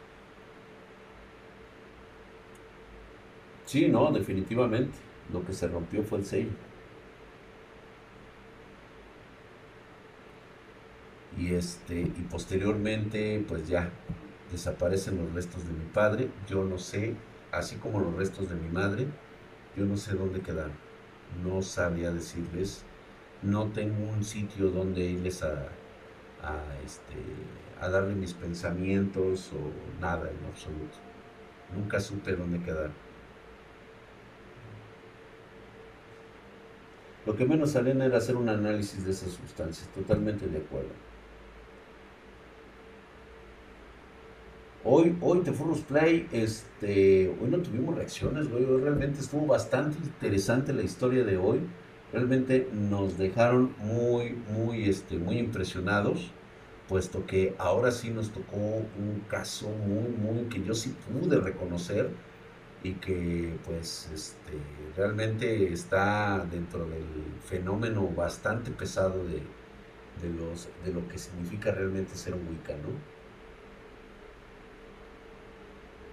Sí, 3.67 3.89
no, 3.89 4.11
definitivamente. 4.13 4.97
Lo 5.33 5.45
que 5.45 5.53
se 5.53 5.69
rompió 5.69 6.03
fue 6.05 6.19
el 6.19 6.25
sello. 6.25 6.51
Y 11.37 11.55
este, 11.55 12.01
y 12.01 12.27
posteriormente, 12.31 13.45
pues 13.47 13.69
ya 13.69 13.91
desaparecen 14.51 15.19
los 15.19 15.33
restos 15.35 15.67
de 15.67 15.73
mi 15.73 15.85
padre. 15.93 16.31
Yo 16.49 16.65
no 16.65 16.79
sé 16.79 17.15
así 17.53 17.77
como 17.77 18.01
los 18.01 18.15
restos 18.17 18.49
de 18.49 18.57
mi 18.57 18.69
madre, 18.69 19.07
yo 19.77 19.85
no 19.85 19.97
sé 19.97 20.15
dónde 20.15 20.41
quedaron. 20.41 20.73
No 21.45 21.63
sabía 21.63 22.11
decirles, 22.13 22.85
no 23.43 23.69
tengo 23.73 24.11
un 24.11 24.25
sitio 24.25 24.71
donde 24.71 25.05
irles 25.05 25.43
a, 25.43 25.69
a, 26.43 26.65
este, 26.85 27.17
a 27.81 27.89
darle 27.89 28.15
mis 28.15 28.35
pensamientos 28.35 29.53
o 29.53 30.01
nada 30.01 30.31
en 30.31 30.47
absoluto. 30.47 30.99
Nunca 31.75 32.01
supe 32.01 32.37
dónde 32.37 32.63
quedaron. 32.63 32.95
Lo 37.27 37.37
que 37.37 37.45
menos 37.45 37.73
salen 37.73 38.01
era 38.01 38.17
hacer 38.19 38.37
un 38.37 38.49
análisis 38.49 39.05
de 39.05 39.11
esas 39.11 39.33
sustancias, 39.33 39.89
totalmente 39.93 40.47
de 40.47 40.59
acuerdo. 40.59 40.95
Hoy, 44.89 45.17
hoy 45.21 45.41
The 45.41 45.51
Play, 45.89 46.29
este, 46.31 47.29
hoy 47.29 47.49
no 47.51 47.59
tuvimos 47.59 47.97
reacciones, 47.97 48.49
güey. 48.49 48.65
realmente 48.65 49.19
estuvo 49.19 49.45
bastante 49.45 49.99
interesante 49.99 50.73
la 50.73 50.83
historia 50.83 51.25
de 51.25 51.37
hoy. 51.37 51.59
Realmente 52.13 52.69
nos 52.73 53.19
dejaron 53.19 53.75
muy, 53.81 54.39
muy, 54.49 54.89
este, 54.89 55.19
muy 55.19 55.39
impresionados, 55.39 56.31
puesto 56.89 57.27
que 57.27 57.57
ahora 57.59 57.91
sí 57.91 58.11
nos 58.11 58.31
tocó 58.31 58.55
un 58.55 59.25
caso 59.29 59.69
muy, 59.71 60.09
muy 60.09 60.45
que 60.45 60.63
yo 60.63 60.73
sí 60.73 60.95
pude 61.11 61.41
reconocer 61.41 62.11
y 62.85 62.93
que, 62.93 63.59
pues, 63.65 64.09
este, 64.15 64.53
realmente 64.97 65.73
está 65.73 66.47
dentro 66.49 66.85
del 66.85 67.03
fenómeno 67.45 68.07
bastante 68.07 68.71
pesado 68.71 69.25
de, 69.25 69.43
de, 70.23 70.33
los, 70.33 70.69
de 70.85 70.93
lo 70.93 71.09
que 71.09 71.19
significa 71.19 71.73
realmente 71.73 72.15
ser 72.15 72.35
un 72.35 72.47
Wicca, 72.47 72.75
¿no? 72.75 73.16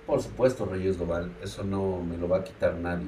Por 0.06 0.22
supuesto, 0.22 0.66
Reyes 0.66 0.98
Doval, 0.98 1.32
eso 1.42 1.64
no 1.64 2.02
me 2.02 2.18
lo 2.18 2.28
va 2.28 2.40
a 2.40 2.44
quitar 2.44 2.76
nadie. 2.76 3.08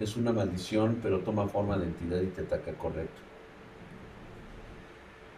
Es 0.00 0.16
una 0.16 0.32
maldición, 0.32 0.98
pero 1.00 1.20
toma 1.20 1.46
forma 1.46 1.78
de 1.78 1.84
entidad 1.84 2.20
y 2.20 2.26
te 2.26 2.42
ataca 2.42 2.72
correcto. 2.72 3.20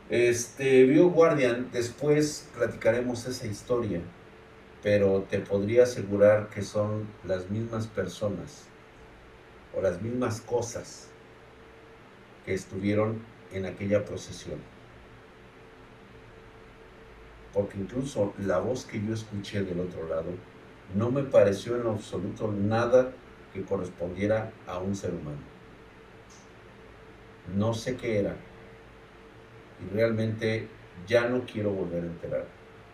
Este, 0.08 0.84
Bio 0.84 1.10
Guardian, 1.10 1.68
después 1.70 2.48
platicaremos 2.56 3.26
esa 3.26 3.46
historia, 3.46 4.00
pero 4.82 5.26
te 5.28 5.40
podría 5.40 5.82
asegurar 5.82 6.48
que 6.48 6.62
son 6.62 7.06
las 7.24 7.50
mismas 7.50 7.86
personas 7.86 8.64
o 9.76 9.82
las 9.82 10.00
mismas 10.00 10.40
cosas 10.40 11.08
que 12.46 12.54
estuvieron 12.54 13.20
en 13.52 13.66
aquella 13.66 14.04
procesión 14.04 14.75
porque 17.56 17.78
incluso 17.78 18.34
la 18.36 18.58
voz 18.58 18.84
que 18.84 19.02
yo 19.02 19.14
escuché 19.14 19.62
del 19.62 19.80
otro 19.80 20.06
lado 20.06 20.26
no 20.94 21.10
me 21.10 21.22
pareció 21.22 21.80
en 21.80 21.86
absoluto 21.86 22.52
nada 22.52 23.12
que 23.54 23.62
correspondiera 23.62 24.52
a 24.66 24.78
un 24.78 24.94
ser 24.94 25.14
humano. 25.14 25.38
No 27.56 27.72
sé 27.72 27.96
qué 27.96 28.18
era. 28.18 28.36
Y 29.80 29.94
realmente 29.94 30.68
ya 31.06 31.28
no 31.28 31.46
quiero 31.50 31.70
volver 31.70 32.02
a 32.02 32.06
enterar. 32.06 32.44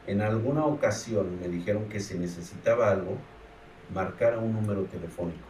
En 0.06 0.20
alguna 0.20 0.64
ocasión 0.64 1.40
me 1.40 1.48
dijeron 1.48 1.88
que 1.88 1.98
si 1.98 2.16
necesitaba 2.16 2.92
algo, 2.92 3.16
marcara 3.92 4.38
un 4.38 4.52
número 4.52 4.84
telefónico. 4.84 5.48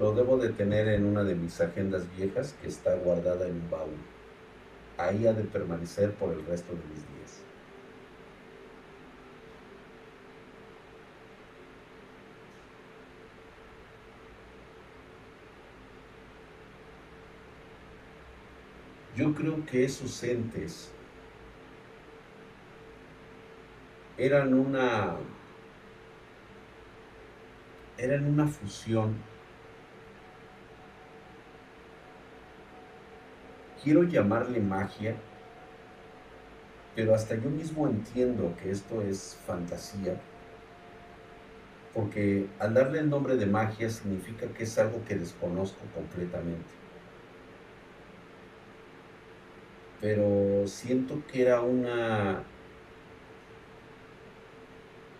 Lo 0.00 0.14
debo 0.16 0.36
de 0.36 0.48
tener 0.48 0.88
en 0.88 1.04
una 1.04 1.22
de 1.22 1.36
mis 1.36 1.60
agendas 1.60 2.02
viejas 2.16 2.56
que 2.60 2.66
está 2.66 2.96
guardada 2.96 3.46
en 3.46 3.54
un 3.54 3.70
baúl. 3.70 4.00
Ahí 4.98 5.28
ha 5.28 5.32
de 5.32 5.44
permanecer 5.44 6.12
por 6.14 6.32
el 6.32 6.44
resto 6.44 6.72
de 6.72 6.80
mis 6.92 7.06
días. 7.06 7.19
Yo 19.16 19.34
creo 19.34 19.64
que 19.66 19.84
esos 19.84 20.22
entes 20.22 20.90
eran 24.16 24.54
una 24.54 25.16
eran 27.98 28.24
una 28.26 28.46
fusión. 28.46 29.14
Quiero 33.82 34.04
llamarle 34.04 34.60
magia, 34.60 35.16
pero 36.94 37.14
hasta 37.14 37.34
yo 37.34 37.50
mismo 37.50 37.88
entiendo 37.88 38.54
que 38.62 38.70
esto 38.70 39.02
es 39.02 39.38
fantasía, 39.46 40.20
porque 41.94 42.46
al 42.58 42.74
darle 42.74 43.00
el 43.00 43.10
nombre 43.10 43.36
de 43.36 43.46
magia 43.46 43.90
significa 43.90 44.46
que 44.48 44.64
es 44.64 44.78
algo 44.78 45.02
que 45.04 45.16
desconozco 45.16 45.80
completamente. 45.94 46.89
Pero 50.00 50.66
siento 50.66 51.22
que 51.30 51.42
era 51.42 51.60
una, 51.60 52.42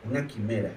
una 0.05 0.26
quimera. 0.26 0.72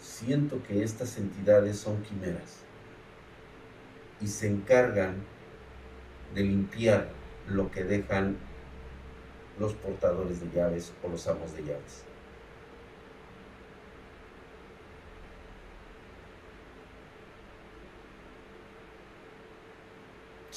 Siento 0.00 0.62
que 0.62 0.82
estas 0.82 1.18
entidades 1.18 1.78
son 1.78 2.02
quimeras 2.02 2.60
y 4.20 4.26
se 4.26 4.48
encargan 4.48 5.16
de 6.34 6.42
limpiar 6.42 7.08
lo 7.48 7.70
que 7.70 7.84
dejan 7.84 8.36
los 9.58 9.74
portadores 9.74 10.40
de 10.40 10.50
llaves 10.54 10.92
o 11.02 11.08
los 11.08 11.26
amos 11.26 11.54
de 11.54 11.62
llaves. 11.64 12.09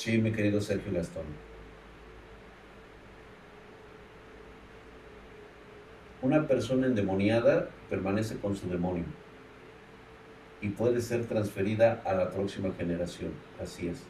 Sí, 0.03 0.17
mi 0.17 0.33
querido 0.33 0.59
Sergio 0.59 0.91
Gastón. 0.91 1.23
una 6.21 6.45
persona 6.45 6.87
endemoniada 6.87 7.69
permanece 7.89 8.37
con 8.37 8.53
su 8.53 8.67
demonio 8.67 9.05
y 10.59 10.67
puede 10.67 10.99
ser 10.99 11.25
transferida 11.25 12.01
a 12.03 12.13
la 12.15 12.31
próxima 12.31 12.73
generación. 12.73 13.31
Así 13.61 13.87
es. 13.87 14.03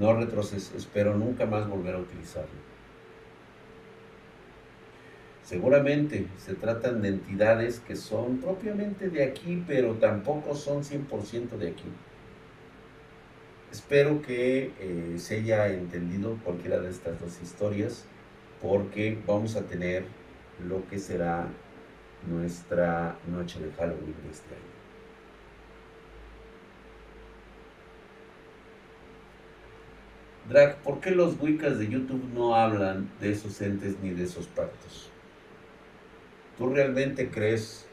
No 0.00 0.12
retrocedes, 0.12 0.72
espero 0.74 1.16
nunca 1.16 1.46
más 1.46 1.68
volver 1.68 1.94
a 1.94 1.98
utilizarlo. 1.98 2.73
Seguramente 5.44 6.26
se 6.38 6.54
tratan 6.54 7.02
de 7.02 7.08
entidades 7.08 7.78
que 7.80 7.96
son 7.96 8.38
propiamente 8.38 9.10
de 9.10 9.22
aquí, 9.24 9.62
pero 9.66 9.92
tampoco 9.96 10.54
son 10.54 10.82
100% 10.82 11.58
de 11.58 11.68
aquí. 11.68 11.84
Espero 13.70 14.22
que 14.22 14.72
eh, 14.80 15.16
se 15.18 15.36
haya 15.36 15.68
entendido 15.68 16.38
cualquiera 16.42 16.80
de 16.80 16.88
estas 16.88 17.20
dos 17.20 17.42
historias, 17.42 18.06
porque 18.62 19.18
vamos 19.26 19.54
a 19.56 19.66
tener 19.66 20.04
lo 20.66 20.88
que 20.88 20.98
será 20.98 21.46
nuestra 22.26 23.18
noche 23.30 23.60
de 23.60 23.70
Halloween 23.72 24.14
de 24.24 24.30
este 24.30 24.54
año. 24.54 24.74
Drag, 30.48 30.76
¿por 30.82 31.00
qué 31.00 31.10
los 31.10 31.38
Wiccas 31.38 31.78
de 31.78 31.88
YouTube 31.88 32.32
no 32.32 32.54
hablan 32.54 33.10
de 33.20 33.32
esos 33.32 33.60
entes 33.60 33.96
ni 34.02 34.10
de 34.10 34.24
esos 34.24 34.46
pactos? 34.46 35.10
¿Tú 36.56 36.70
realmente 36.70 37.30
crees 37.30 37.84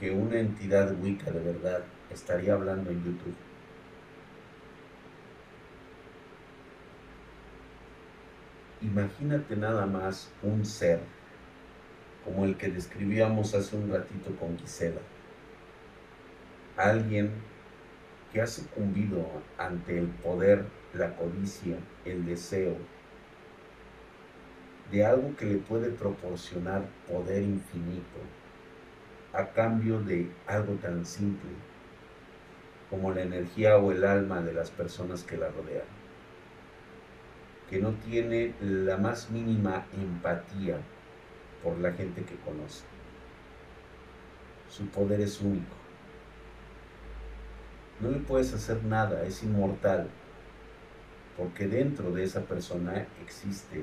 que 0.00 0.10
una 0.10 0.40
entidad 0.40 0.94
Wicca 1.00 1.30
de 1.30 1.40
verdad 1.40 1.84
estaría 2.10 2.54
hablando 2.54 2.90
en 2.90 3.04
YouTube? 3.04 3.36
Imagínate 8.82 9.56
nada 9.56 9.86
más 9.86 10.30
un 10.42 10.64
ser 10.64 10.98
como 12.24 12.44
el 12.44 12.56
que 12.56 12.68
describíamos 12.68 13.54
hace 13.54 13.76
un 13.76 13.90
ratito 13.90 14.34
con 14.40 14.58
Gisela. 14.58 15.00
Alguien 16.76 17.30
que 18.32 18.40
ha 18.40 18.46
sucumbido 18.46 19.24
ante 19.56 19.98
el 19.98 20.08
poder, 20.08 20.64
la 20.94 21.14
codicia, 21.14 21.76
el 22.04 22.26
deseo, 22.26 22.76
de 24.94 25.04
algo 25.04 25.34
que 25.36 25.46
le 25.46 25.56
puede 25.56 25.90
proporcionar 25.90 26.84
poder 27.08 27.42
infinito 27.42 28.20
a 29.32 29.48
cambio 29.48 29.98
de 30.00 30.30
algo 30.46 30.74
tan 30.74 31.04
simple 31.04 31.50
como 32.88 33.12
la 33.12 33.22
energía 33.22 33.76
o 33.76 33.90
el 33.90 34.04
alma 34.04 34.40
de 34.40 34.52
las 34.52 34.70
personas 34.70 35.24
que 35.24 35.36
la 35.36 35.48
rodean, 35.48 35.88
que 37.68 37.80
no 37.80 37.90
tiene 37.94 38.54
la 38.60 38.96
más 38.96 39.32
mínima 39.32 39.84
empatía 39.92 40.76
por 41.64 41.76
la 41.78 41.92
gente 41.92 42.22
que 42.22 42.36
conoce. 42.36 42.84
Su 44.68 44.86
poder 44.86 45.20
es 45.22 45.40
único. 45.40 45.74
No 47.98 48.10
le 48.10 48.18
puedes 48.18 48.54
hacer 48.54 48.84
nada, 48.84 49.24
es 49.24 49.42
inmortal, 49.42 50.08
porque 51.36 51.66
dentro 51.66 52.12
de 52.12 52.22
esa 52.22 52.42
persona 52.42 53.08
existe 53.24 53.82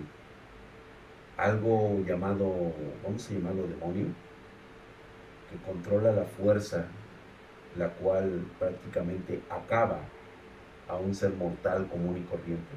algo 1.41 2.03
llamado, 2.05 2.71
vamos 3.03 3.27
a 3.27 3.33
llamarlo 3.33 3.67
demonio, 3.67 4.05
que 5.49 5.57
controla 5.65 6.11
la 6.11 6.23
fuerza, 6.23 6.85
la 7.77 7.89
cual 7.89 8.45
prácticamente 8.59 9.41
acaba 9.49 9.99
a 10.87 10.95
un 10.97 11.15
ser 11.15 11.31
mortal 11.31 11.87
común 11.87 12.17
y 12.17 12.21
corriente. 12.29 12.75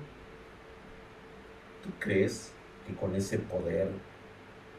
¿Tú 1.82 1.90
crees 1.98 2.52
que 2.86 2.94
con 2.94 3.14
ese 3.14 3.38
poder, 3.38 3.88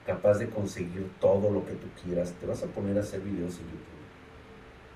capaz 0.07 0.39
de 0.39 0.49
conseguir 0.49 1.07
todo 1.19 1.51
lo 1.51 1.63
que 1.63 1.73
tú 1.73 1.87
quieras, 2.03 2.33
te 2.39 2.47
vas 2.47 2.63
a 2.63 2.67
poner 2.67 2.97
a 2.97 3.01
hacer 3.01 3.21
videos 3.21 3.59
en 3.59 3.65
YouTube? 3.65 3.95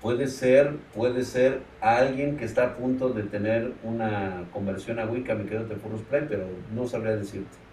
Puede 0.00 0.26
ser, 0.26 0.76
puede 0.94 1.24
ser 1.24 1.62
alguien 1.80 2.36
que 2.36 2.44
está 2.44 2.64
a 2.64 2.76
punto 2.76 3.10
de 3.10 3.22
tener 3.22 3.72
una 3.84 4.48
conversión 4.52 4.98
a 4.98 5.06
Wicca, 5.06 5.36
me 5.36 5.46
quedo 5.46 5.66
de 5.66 5.76
Furus 5.76 6.02
Play, 6.02 6.26
pero 6.28 6.46
no 6.74 6.88
sabría 6.88 7.14
decirte 7.14 7.69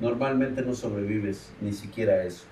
normalmente 0.00 0.62
no 0.62 0.74
sobrevives 0.74 1.52
ni 1.60 1.72
siquiera 1.72 2.14
a 2.14 2.24
eso. 2.24 2.44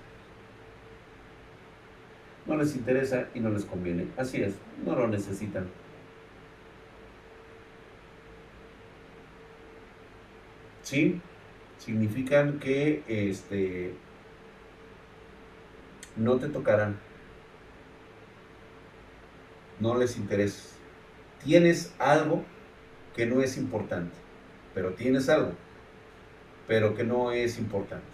No 2.46 2.56
les 2.56 2.74
interesa 2.74 3.28
y 3.34 3.40
no 3.40 3.50
les 3.50 3.64
conviene. 3.64 4.08
Así 4.16 4.42
es, 4.42 4.54
no 4.84 4.96
lo 4.96 5.08
necesitan. 5.08 5.68
¿Sí? 10.82 11.20
Significan 11.78 12.58
que 12.58 13.02
este, 13.06 13.94
no 16.16 16.36
te 16.38 16.48
tocarán. 16.48 16.98
No 19.80 19.96
les 19.96 20.16
interesa. 20.16 20.76
Tienes 21.44 21.94
algo 21.98 22.44
que 23.16 23.26
no 23.26 23.42
es 23.42 23.56
importante, 23.56 24.14
pero 24.74 24.94
tienes 24.94 25.28
algo 25.28 25.54
pero 26.66 26.94
que 26.94 27.04
no 27.04 27.32
es 27.32 27.58
importante. 27.58 28.04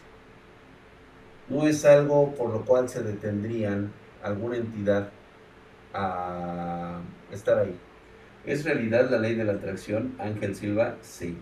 No 1.49 1.67
es 1.67 1.85
algo 1.85 2.35
por 2.35 2.51
lo 2.51 2.65
cual 2.65 2.89
se 2.89 3.03
detendrían 3.03 3.93
alguna 4.23 4.57
entidad 4.57 5.11
a 5.95 7.01
estar 7.33 7.59
ahí. 7.59 7.75
¿Es 8.45 8.65
realidad 8.65 9.11
la 9.11 9.19
ley 9.19 9.35
de 9.35 9.45
la 9.45 9.53
atracción, 9.53 10.15
Ángel 10.19 10.55
Silva? 10.55 10.97
Sí. 11.03 11.37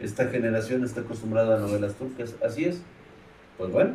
Esta 0.00 0.28
generación 0.28 0.84
está 0.84 1.02
acostumbrada 1.02 1.56
a 1.56 1.60
novelas 1.60 1.94
turcas, 1.94 2.34
así 2.44 2.64
es. 2.64 2.82
Pues 3.56 3.70
bueno, 3.70 3.94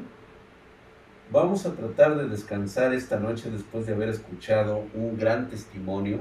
vamos 1.32 1.66
a 1.66 1.74
tratar 1.74 2.18
de 2.18 2.28
descansar 2.28 2.94
esta 2.94 3.20
noche 3.20 3.52
después 3.52 3.86
de 3.86 3.94
haber 3.94 4.10
escuchado 4.10 4.86
un 4.94 5.18
gran 5.18 5.50
testimonio 5.50 6.20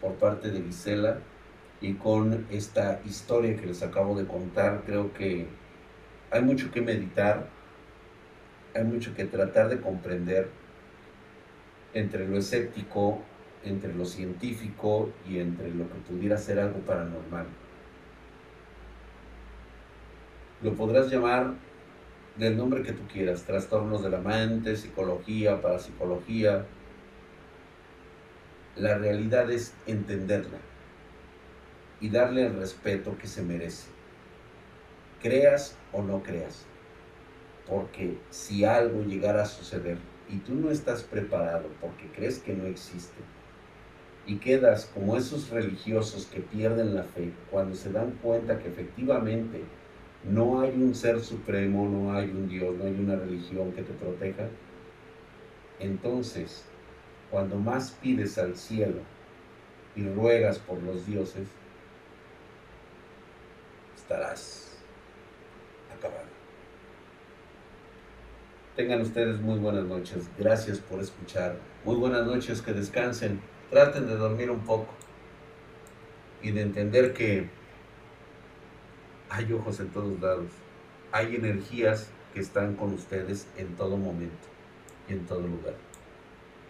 por 0.00 0.14
parte 0.14 0.50
de 0.50 0.62
Gisela 0.62 1.18
y 1.80 1.94
con 1.94 2.46
esta 2.50 3.00
historia 3.04 3.56
que 3.56 3.66
les 3.66 3.82
acabo 3.82 4.18
de 4.18 4.26
contar, 4.26 4.82
creo 4.84 5.12
que 5.12 5.46
hay 6.30 6.42
mucho 6.42 6.70
que 6.70 6.80
meditar, 6.80 7.48
hay 8.74 8.84
mucho 8.84 9.14
que 9.14 9.24
tratar 9.24 9.68
de 9.68 9.80
comprender 9.80 10.50
entre 11.94 12.26
lo 12.26 12.36
escéptico, 12.36 13.22
entre 13.64 13.94
lo 13.94 14.04
científico 14.04 15.10
y 15.28 15.38
entre 15.38 15.70
lo 15.70 15.88
que 15.88 15.98
pudiera 16.08 16.36
ser 16.36 16.58
algo 16.58 16.80
paranormal. 16.80 17.46
Lo 20.62 20.74
podrás 20.74 21.10
llamar 21.10 21.54
del 22.36 22.56
nombre 22.56 22.82
que 22.82 22.92
tú 22.92 23.02
quieras, 23.12 23.44
trastornos 23.44 24.02
de 24.02 24.10
la 24.10 24.18
mente, 24.18 24.76
psicología, 24.76 25.60
parapsicología. 25.60 26.66
La 28.76 28.98
realidad 28.98 29.50
es 29.50 29.74
entenderla 29.86 30.58
y 32.00 32.10
darle 32.10 32.46
el 32.46 32.56
respeto 32.56 33.16
que 33.18 33.26
se 33.26 33.42
merece. 33.42 33.88
Creas 35.20 35.76
o 35.92 36.02
no 36.02 36.22
creas. 36.22 36.64
Porque 37.66 38.18
si 38.30 38.64
algo 38.64 39.02
llegara 39.02 39.42
a 39.42 39.46
suceder 39.46 39.98
y 40.28 40.36
tú 40.38 40.54
no 40.54 40.70
estás 40.70 41.02
preparado 41.02 41.68
porque 41.80 42.06
crees 42.14 42.38
que 42.38 42.54
no 42.54 42.66
existe, 42.66 43.22
y 44.28 44.36
quedas 44.36 44.90
como 44.92 45.16
esos 45.16 45.48
religiosos 45.48 46.26
que 46.26 46.40
pierden 46.40 46.94
la 46.94 47.02
fe 47.02 47.32
cuando 47.50 47.74
se 47.74 47.90
dan 47.90 48.10
cuenta 48.22 48.58
que 48.58 48.68
efectivamente 48.68 49.62
no 50.22 50.60
hay 50.60 50.70
un 50.70 50.94
ser 50.94 51.20
supremo, 51.20 51.88
no 51.88 52.12
hay 52.12 52.28
un 52.28 52.46
Dios, 52.46 52.76
no 52.76 52.84
hay 52.84 52.92
una 52.92 53.16
religión 53.16 53.72
que 53.72 53.82
te 53.82 53.94
proteja, 53.94 54.48
entonces 55.80 56.64
cuando 57.30 57.56
más 57.56 57.92
pides 58.02 58.36
al 58.36 58.54
cielo 58.56 59.00
y 59.96 60.06
ruegas 60.06 60.58
por 60.58 60.82
los 60.82 61.06
dioses, 61.06 61.48
estarás 64.08 64.78
acabado. 65.94 66.24
Tengan 68.74 69.02
ustedes 69.02 69.38
muy 69.38 69.58
buenas 69.58 69.84
noches. 69.84 70.30
Gracias 70.38 70.78
por 70.78 71.00
escuchar. 71.00 71.56
Muy 71.84 71.96
buenas 71.96 72.24
noches, 72.24 72.62
que 72.62 72.72
descansen. 72.72 73.42
Traten 73.68 74.06
de 74.06 74.16
dormir 74.16 74.50
un 74.50 74.60
poco 74.60 74.88
y 76.42 76.52
de 76.52 76.62
entender 76.62 77.12
que 77.12 77.50
hay 79.28 79.52
ojos 79.52 79.78
en 79.80 79.88
todos 79.90 80.18
lados. 80.20 80.52
Hay 81.12 81.36
energías 81.36 82.08
que 82.32 82.40
están 82.40 82.76
con 82.76 82.94
ustedes 82.94 83.46
en 83.58 83.76
todo 83.76 83.98
momento 83.98 84.48
y 85.06 85.12
en 85.12 85.26
todo 85.26 85.42
lugar. 85.42 85.74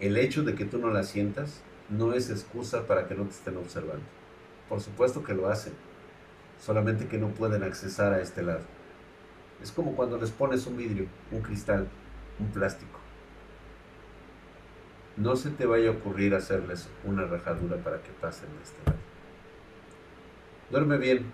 El 0.01 0.17
hecho 0.17 0.43
de 0.43 0.57
que 0.57 0.65
tú 0.65 0.79
no 0.79 0.91
las 0.91 1.09
sientas 1.09 1.61
no 1.89 2.15
es 2.15 2.31
excusa 2.31 2.89
para 2.89 3.07
que 3.07 3.15
no 3.15 3.27
te 3.27 3.31
estén 3.31 3.57
observando. 3.59 4.07
Por 4.69 4.81
supuesto 4.81 5.23
que 5.23 5.35
lo 5.35 5.49
hacen 5.49 5.75
solamente 6.61 7.09
que 7.09 7.19
no 7.19 7.29
pueden 7.29 7.63
accesar 7.63 8.13
a 8.13 8.21
este 8.21 8.43
lado. 8.43 8.63
Es 9.63 9.73
como 9.73 9.97
cuando 9.97 10.19
les 10.19 10.31
pones 10.31 10.67
un 10.67 10.77
vidrio, 10.77 11.07
un 11.33 11.43
cristal, 11.43 11.89
un 12.39 12.49
plástico. 12.49 12.99
No 15.17 15.35
se 15.35 15.51
te 15.51 15.67
vaya 15.67 15.89
a 15.89 15.93
ocurrir 15.93 16.35
hacerles 16.35 16.89
una 17.05 17.25
rajadura 17.25 17.77
para 17.79 18.01
que 18.03 18.11
pasen 18.11 18.49
a 18.59 18.63
este 18.63 18.79
lado. 18.87 18.99
Duerme 20.71 20.99
bien. 20.99 21.33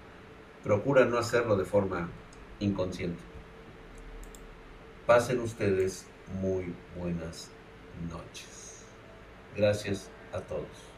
Procura 0.62 1.04
no 1.04 1.18
hacerlo 1.18 1.56
de 1.56 1.64
forma 1.64 2.08
inconsciente. 2.60 3.22
Pasen 5.06 5.40
ustedes 5.40 6.06
muy 6.40 6.74
buenas 6.96 7.50
noches. 8.10 8.86
Gracias 9.54 10.10
a 10.32 10.40
todos. 10.40 10.93